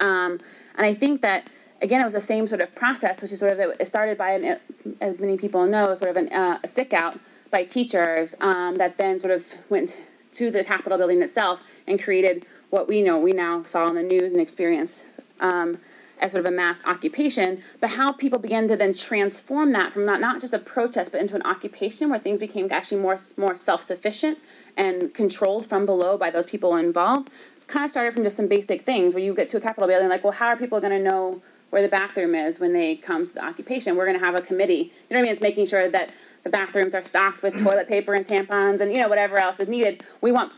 Um, 0.00 0.40
and 0.76 0.86
I 0.86 0.94
think 0.94 1.20
that 1.22 1.48
again, 1.82 2.00
it 2.00 2.04
was 2.04 2.14
the 2.14 2.20
same 2.20 2.46
sort 2.46 2.60
of 2.60 2.74
process, 2.74 3.20
which 3.22 3.30
is 3.32 3.38
sort 3.38 3.52
of 3.52 3.58
it 3.58 3.86
started 3.86 4.16
by, 4.16 4.32
an, 4.32 4.58
as 5.00 5.18
many 5.18 5.36
people 5.36 5.66
know, 5.66 5.94
sort 5.94 6.10
of 6.10 6.16
an, 6.16 6.32
uh, 6.32 6.58
a 6.64 6.68
stick 6.68 6.92
out 6.92 7.18
by 7.50 7.62
teachers 7.62 8.34
um, 8.40 8.76
that 8.76 8.96
then 8.96 9.20
sort 9.20 9.32
of 9.32 9.54
went 9.68 9.98
to 10.32 10.50
the 10.50 10.64
Capitol 10.64 10.98
building 10.98 11.22
itself 11.22 11.62
and 11.86 12.02
created 12.02 12.46
what 12.70 12.88
we 12.88 13.02
know 13.02 13.18
we 13.18 13.32
now 13.32 13.62
saw 13.62 13.84
on 13.86 13.94
the 13.94 14.02
news 14.02 14.32
and 14.32 14.40
experienced 14.40 15.06
um, 15.40 15.78
as 16.24 16.32
sort 16.32 16.44
of 16.44 16.52
a 16.52 16.56
mass 16.56 16.82
occupation, 16.86 17.62
but 17.80 17.90
how 17.90 18.12
people 18.12 18.38
began 18.38 18.66
to 18.68 18.76
then 18.76 18.94
transform 18.94 19.72
that 19.72 19.92
from 19.92 20.04
not, 20.04 20.20
not 20.20 20.40
just 20.40 20.54
a 20.54 20.58
protest 20.58 21.12
but 21.12 21.20
into 21.20 21.34
an 21.36 21.42
occupation 21.42 22.10
where 22.10 22.18
things 22.18 22.38
became 22.38 22.68
actually 22.70 23.00
more 23.00 23.18
more 23.36 23.54
self-sufficient 23.54 24.38
and 24.76 25.14
controlled 25.14 25.66
from 25.66 25.84
below 25.86 26.16
by 26.16 26.30
those 26.30 26.46
people 26.46 26.76
involved 26.76 27.30
kind 27.66 27.84
of 27.84 27.90
started 27.90 28.12
from 28.12 28.22
just 28.22 28.36
some 28.36 28.46
basic 28.46 28.82
things 28.82 29.14
where 29.14 29.22
you 29.22 29.34
get 29.34 29.48
to 29.48 29.56
a 29.56 29.60
Capitol 29.60 29.88
building 29.88 30.08
like, 30.08 30.22
well, 30.22 30.32
how 30.32 30.46
are 30.46 30.56
people 30.56 30.80
going 30.80 30.92
to 30.92 31.02
know 31.02 31.42
where 31.70 31.82
the 31.82 31.88
bathroom 31.88 32.34
is 32.34 32.60
when 32.60 32.72
they 32.72 32.94
come 32.94 33.24
to 33.24 33.34
the 33.34 33.44
occupation? 33.44 33.96
We're 33.96 34.06
going 34.06 34.18
to 34.18 34.24
have 34.24 34.34
a 34.34 34.40
committee. 34.40 34.92
You 35.08 35.14
know 35.14 35.16
what 35.16 35.18
I 35.18 35.22
mean? 35.22 35.32
It's 35.32 35.40
making 35.40 35.66
sure 35.66 35.88
that 35.90 36.10
the 36.42 36.50
bathrooms 36.50 36.94
are 36.94 37.02
stocked 37.02 37.42
with 37.42 37.62
toilet 37.62 37.88
paper 37.88 38.14
and 38.14 38.26
tampons 38.26 38.80
and 38.80 38.92
you 38.92 38.98
know 38.98 39.08
whatever 39.08 39.38
else 39.38 39.58
is 39.60 39.68
needed. 39.68 40.02
We 40.20 40.30
want 40.30 40.52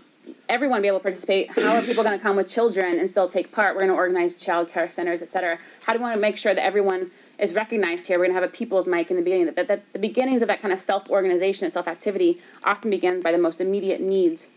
everyone 0.48 0.82
be 0.82 0.88
able 0.88 0.98
to 0.98 1.02
participate. 1.02 1.50
How 1.50 1.76
are 1.76 1.82
people 1.82 2.04
going 2.04 2.18
to 2.18 2.22
come 2.22 2.36
with 2.36 2.48
children 2.48 2.98
and 2.98 3.08
still 3.08 3.28
take 3.28 3.52
part? 3.52 3.74
We're 3.74 3.80
going 3.80 3.90
to 3.90 3.96
organize 3.96 4.34
child 4.34 4.68
care 4.68 4.88
centers, 4.88 5.22
et 5.22 5.30
cetera. 5.32 5.58
How 5.84 5.92
do 5.92 5.98
we 5.98 6.02
want 6.02 6.14
to 6.14 6.20
make 6.20 6.36
sure 6.36 6.54
that 6.54 6.64
everyone 6.64 7.10
is 7.38 7.54
recognized 7.54 8.06
here? 8.06 8.18
We're 8.18 8.26
going 8.26 8.36
to 8.36 8.40
have 8.40 8.50
a 8.50 8.52
people's 8.52 8.86
mic 8.86 9.10
in 9.10 9.16
the 9.16 9.22
beginning. 9.22 9.52
That, 9.54 9.68
that, 9.68 9.92
the 9.92 9.98
beginnings 9.98 10.42
of 10.42 10.48
that 10.48 10.60
kind 10.60 10.72
of 10.72 10.78
self-organization 10.78 11.64
and 11.64 11.72
self-activity 11.72 12.40
often 12.64 12.90
begins 12.90 13.22
by 13.22 13.32
the 13.32 13.38
most 13.38 13.60
immediate 13.60 14.00
needs 14.00 14.48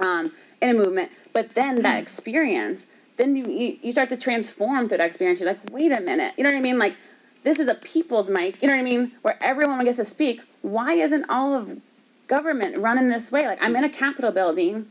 um, 0.00 0.32
in 0.60 0.70
a 0.70 0.74
movement. 0.74 1.10
But 1.32 1.54
then 1.54 1.82
that 1.82 2.00
experience, 2.00 2.86
then 3.16 3.36
you, 3.36 3.78
you 3.82 3.92
start 3.92 4.08
to 4.10 4.16
transform 4.16 4.88
through 4.88 4.98
that 4.98 5.06
experience. 5.06 5.40
You're 5.40 5.50
like, 5.50 5.60
wait 5.70 5.92
a 5.92 6.00
minute. 6.00 6.34
You 6.36 6.44
know 6.44 6.50
what 6.50 6.58
I 6.58 6.62
mean? 6.62 6.78
Like, 6.78 6.96
this 7.42 7.58
is 7.60 7.68
a 7.68 7.74
people's 7.74 8.28
mic. 8.28 8.60
You 8.60 8.68
know 8.68 8.74
what 8.74 8.80
I 8.80 8.84
mean? 8.84 9.12
Where 9.22 9.38
everyone 9.42 9.84
gets 9.84 9.98
to 9.98 10.04
speak. 10.04 10.42
Why 10.62 10.94
isn't 10.94 11.26
all 11.28 11.54
of 11.54 11.80
government 12.26 12.76
running 12.78 13.08
this 13.08 13.30
way? 13.30 13.46
Like, 13.46 13.62
I'm 13.62 13.76
in 13.76 13.84
a 13.84 13.88
Capitol 13.88 14.32
building 14.32 14.88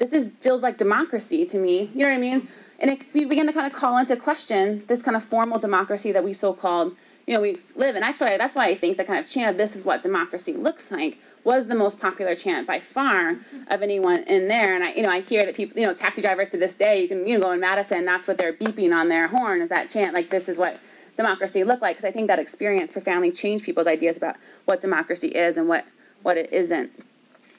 this 0.00 0.14
is 0.14 0.32
feels 0.40 0.62
like 0.62 0.78
democracy 0.78 1.44
to 1.44 1.58
me. 1.58 1.90
You 1.94 2.04
know 2.04 2.08
what 2.08 2.14
I 2.14 2.18
mean? 2.18 2.48
And 2.80 2.90
it, 2.90 3.02
we 3.12 3.26
begin 3.26 3.46
to 3.46 3.52
kind 3.52 3.66
of 3.66 3.74
call 3.74 3.98
into 3.98 4.16
question 4.16 4.82
this 4.86 5.02
kind 5.02 5.16
of 5.16 5.22
formal 5.22 5.58
democracy 5.58 6.10
that 6.10 6.24
we 6.24 6.32
so 6.32 6.54
called, 6.54 6.96
you 7.26 7.34
know, 7.34 7.40
we 7.42 7.58
live 7.76 7.94
in. 7.94 8.02
Actually, 8.02 8.38
that's 8.38 8.56
why 8.56 8.66
I 8.66 8.74
think 8.74 8.96
the 8.96 9.04
kind 9.04 9.18
of 9.22 9.30
chant 9.30 9.50
of 9.50 9.56
"This 9.58 9.76
is 9.76 9.84
what 9.84 10.00
democracy 10.00 10.54
looks 10.54 10.90
like" 10.90 11.18
was 11.44 11.66
the 11.66 11.74
most 11.74 12.00
popular 12.00 12.34
chant 12.34 12.66
by 12.66 12.80
far 12.80 13.36
of 13.68 13.82
anyone 13.82 14.24
in 14.24 14.48
there. 14.48 14.74
And 14.74 14.82
I, 14.82 14.92
you 14.94 15.02
know, 15.02 15.10
I 15.10 15.20
hear 15.20 15.44
that 15.44 15.54
people, 15.54 15.78
you 15.78 15.86
know, 15.86 15.92
taxi 15.92 16.22
drivers 16.22 16.50
to 16.50 16.56
this 16.56 16.74
day, 16.74 17.02
you 17.02 17.08
can, 17.08 17.26
you 17.26 17.38
know, 17.38 17.44
go 17.44 17.52
in 17.52 17.60
Madison, 17.60 18.04
that's 18.06 18.26
what 18.26 18.38
they're 18.38 18.52
beeping 18.54 18.94
on 18.94 19.08
their 19.08 19.28
horn 19.28 19.60
is 19.60 19.68
that 19.68 19.90
chant, 19.90 20.14
like 20.14 20.30
this 20.30 20.48
is 20.48 20.56
what 20.56 20.80
democracy 21.16 21.62
looked 21.62 21.82
like. 21.82 21.96
Because 21.96 22.08
I 22.08 22.12
think 22.12 22.26
that 22.28 22.38
experience 22.38 22.90
profoundly 22.90 23.30
changed 23.32 23.64
people's 23.64 23.86
ideas 23.86 24.16
about 24.16 24.36
what 24.64 24.80
democracy 24.80 25.28
is 25.28 25.58
and 25.58 25.68
what 25.68 25.84
what 26.22 26.38
it 26.38 26.50
isn't. 26.52 26.90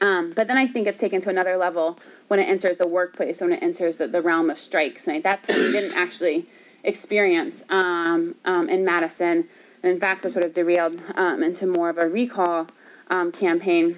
Um, 0.02 0.34
but 0.36 0.48
then 0.48 0.58
I 0.58 0.66
think 0.66 0.88
it's 0.88 0.98
taken 0.98 1.22
to 1.22 1.30
another 1.30 1.56
level 1.56 2.00
when 2.28 2.40
it 2.40 2.50
enters 2.50 2.78
the 2.78 2.88
workplace, 2.88 3.40
when 3.40 3.54
it 3.54 3.62
enters 3.62 3.98
the, 3.98 4.08
the 4.08 4.22
realm 4.22 4.50
of 4.50 4.58
strikes. 4.58 5.08
And 5.08 5.24
that's 5.24 5.46
something 5.46 5.66
we 5.66 5.72
didn't 5.72 5.96
actually 5.96 6.48
experience 6.84 7.64
um, 7.70 8.36
um, 8.44 8.68
in 8.68 8.84
Madison. 8.84 9.48
And 9.84 9.92
in 9.92 10.00
fact, 10.00 10.24
was 10.24 10.34
sort 10.34 10.44
of 10.44 10.54
derailed 10.54 11.00
um, 11.16 11.44
into 11.44 11.68
more 11.68 11.90
of 11.90 12.00
a 12.00 12.08
recall 12.08 12.68
um, 13.12 13.32
campaign. 13.32 13.98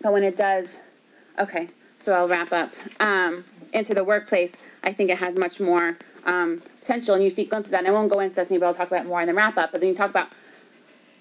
But 0.00 0.14
when 0.14 0.24
it 0.24 0.36
does, 0.36 0.80
okay, 1.38 1.68
so 1.98 2.14
I'll 2.14 2.28
wrap 2.28 2.52
up. 2.52 2.72
Um, 2.98 3.44
into 3.72 3.92
the 3.92 4.04
workplace, 4.04 4.56
I 4.82 4.92
think 4.92 5.10
it 5.10 5.18
has 5.18 5.36
much 5.36 5.60
more 5.60 5.98
potential. 6.24 7.14
And 7.14 7.22
you 7.22 7.30
see 7.30 7.44
glimpses 7.44 7.68
of 7.68 7.72
that. 7.72 7.78
And 7.80 7.88
I 7.88 7.90
won't 7.90 8.10
go 8.10 8.20
into 8.20 8.34
this, 8.34 8.48
maybe 8.48 8.64
I'll 8.64 8.74
talk 8.74 8.88
about 8.88 9.04
more 9.04 9.20
in 9.20 9.26
the 9.26 9.34
wrap 9.34 9.58
up. 9.58 9.72
But 9.72 9.82
then 9.82 9.90
you 9.90 9.94
talk 9.94 10.10
about 10.10 10.30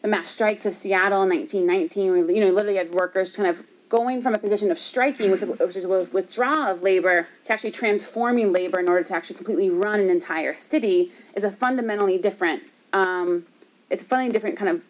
the 0.01 0.07
mass 0.07 0.31
strikes 0.31 0.65
of 0.65 0.73
Seattle 0.73 1.23
in 1.23 1.29
1919, 1.29 2.11
where, 2.11 2.31
you 2.31 2.39
know, 2.39 2.51
literally 2.51 2.77
had 2.77 2.91
workers 2.91 3.35
kind 3.35 3.49
of 3.49 3.67
going 3.89 4.21
from 4.21 4.33
a 4.33 4.37
position 4.37 4.71
of 4.71 4.79
striking, 4.79 5.31
which 5.31 5.41
is 5.75 5.87
withdrawal 5.87 6.67
of 6.67 6.81
labor, 6.81 7.27
to 7.43 7.53
actually 7.53 7.71
transforming 7.71 8.51
labor 8.51 8.79
in 8.79 8.87
order 8.87 9.03
to 9.03 9.15
actually 9.15 9.35
completely 9.35 9.69
run 9.69 9.99
an 9.99 10.09
entire 10.09 10.53
city 10.53 11.11
is 11.35 11.43
a 11.43 11.51
fundamentally 11.51 12.17
different. 12.17 12.63
Um, 12.93 13.45
it's 13.89 14.01
a 14.01 14.05
fundamentally 14.05 14.33
different 14.33 14.57
kind 14.57 14.69
of 14.69 14.81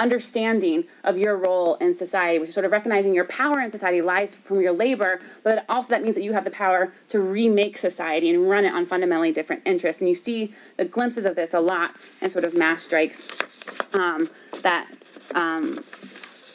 understanding 0.00 0.84
of 1.04 1.18
your 1.18 1.36
role 1.36 1.74
in 1.76 1.94
society, 1.94 2.38
which 2.38 2.48
is 2.48 2.54
sort 2.54 2.64
of 2.64 2.72
recognizing 2.72 3.14
your 3.14 3.26
power 3.26 3.60
in 3.60 3.70
society 3.70 4.00
lies 4.00 4.34
from 4.34 4.60
your 4.60 4.72
labor, 4.72 5.20
but 5.44 5.64
also 5.68 5.90
that 5.90 6.02
means 6.02 6.14
that 6.14 6.24
you 6.24 6.32
have 6.32 6.44
the 6.44 6.50
power 6.50 6.92
to 7.08 7.20
remake 7.20 7.76
society 7.76 8.30
and 8.30 8.48
run 8.48 8.64
it 8.64 8.72
on 8.72 8.86
fundamentally 8.86 9.30
different 9.30 9.62
interests. 9.66 10.00
And 10.00 10.08
you 10.08 10.14
see 10.14 10.54
the 10.78 10.86
glimpses 10.86 11.26
of 11.26 11.36
this 11.36 11.52
a 11.52 11.60
lot 11.60 11.94
in 12.20 12.30
sort 12.30 12.44
of 12.44 12.56
mass 12.56 12.82
strikes 12.82 13.28
um, 13.92 14.30
that 14.62 14.88
um, 15.34 15.84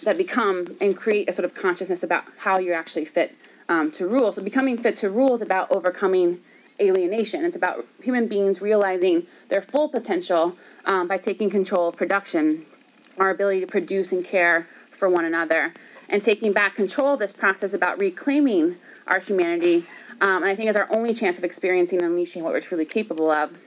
that 0.05 0.17
become 0.17 0.75
and 0.79 0.95
create 0.95 1.29
a 1.29 1.33
sort 1.33 1.45
of 1.45 1.53
consciousness 1.53 2.03
about 2.03 2.25
how 2.39 2.59
you're 2.59 2.75
actually 2.75 3.05
fit 3.05 3.35
um, 3.67 3.91
to 3.91 4.07
rule. 4.07 4.31
So 4.31 4.41
becoming 4.41 4.77
fit 4.77 4.95
to 4.97 5.09
rule 5.09 5.33
is 5.33 5.41
about 5.41 5.71
overcoming 5.71 6.41
alienation. 6.79 7.45
It's 7.45 7.55
about 7.55 7.85
human 8.01 8.27
beings 8.27 8.61
realizing 8.61 9.27
their 9.49 9.61
full 9.61 9.89
potential 9.89 10.57
um, 10.85 11.07
by 11.07 11.17
taking 11.17 11.49
control 11.49 11.89
of 11.89 11.95
production, 11.95 12.65
our 13.17 13.29
ability 13.29 13.61
to 13.61 13.67
produce 13.67 14.11
and 14.11 14.23
care 14.23 14.67
for 14.91 15.09
one 15.09 15.25
another, 15.25 15.73
and 16.09 16.21
taking 16.21 16.53
back 16.53 16.75
control 16.75 17.13
of 17.13 17.19
this 17.19 17.33
process 17.33 17.73
about 17.73 17.99
reclaiming 17.99 18.77
our 19.07 19.19
humanity. 19.19 19.85
Um, 20.21 20.43
and 20.43 20.45
I 20.45 20.55
think 20.55 20.69
is 20.69 20.75
our 20.75 20.87
only 20.91 21.13
chance 21.13 21.37
of 21.37 21.43
experiencing 21.43 21.99
and 21.99 22.07
unleashing 22.07 22.43
what 22.43 22.53
we're 22.53 22.61
truly 22.61 22.85
capable 22.85 23.31
of. 23.31 23.57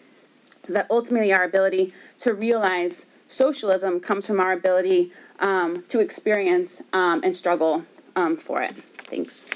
So 0.62 0.72
that 0.72 0.86
ultimately 0.90 1.32
our 1.32 1.44
ability 1.44 1.92
to 2.18 2.34
realize 2.34 3.06
socialism 3.28 4.00
comes 4.00 4.26
from 4.26 4.40
our 4.40 4.50
ability 4.50 5.12
um, 5.38 5.84
to 5.86 6.00
experience 6.00 6.82
um, 6.92 7.20
and 7.22 7.36
struggle 7.36 7.84
um, 8.16 8.36
for 8.36 8.62
it. 8.62 8.74
Thanks. 9.04 9.46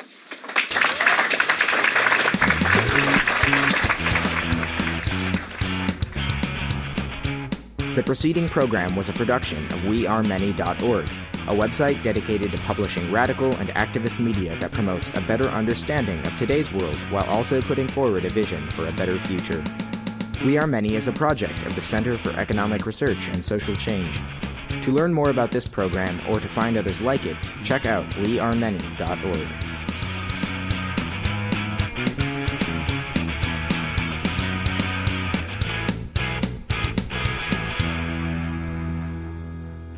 The 7.95 8.03
preceding 8.03 8.49
program 8.49 8.97
was 8.97 9.11
a 9.11 9.13
production 9.13 9.67
of 9.67 9.81
WeAreMany.org, 9.81 11.05
a 11.05 11.55
website 11.55 12.03
dedicated 12.03 12.51
to 12.53 12.59
publishing 12.59 13.13
radical 13.13 13.55
and 13.57 13.69
activist 13.71 14.19
media 14.19 14.57
that 14.61 14.73
promotes 14.73 15.13
a 15.15 15.21
better 15.21 15.49
understanding 15.49 16.27
of 16.27 16.35
today's 16.37 16.73
world 16.73 16.97
while 17.11 17.25
also 17.25 17.61
putting 17.61 17.89
forward 17.89 18.25
a 18.25 18.31
vision 18.31 18.71
for 18.71 18.87
a 18.87 18.93
better 18.93 19.19
future. 19.19 19.63
We 20.45 20.59
Are 20.59 20.67
Many 20.67 20.97
is 20.97 21.07
a 21.07 21.13
project 21.13 21.65
of 21.67 21.77
the 21.77 21.81
Center 21.81 22.19
for 22.19 22.31
Economic 22.31 22.85
Research 22.85 23.29
and 23.29 23.45
Social 23.45 23.77
Change. 23.77 24.21
To 24.83 24.91
learn 24.91 25.13
more 25.13 25.31
about 25.31 25.53
this 25.53 25.69
program 25.69 26.21
or 26.29 26.41
to 26.41 26.49
find 26.49 26.77
others 26.77 27.01
like 27.01 27.25
it, 27.27 27.37
check 27.63 27.87
out 27.87 28.05
wearemany.org. 28.15 29.72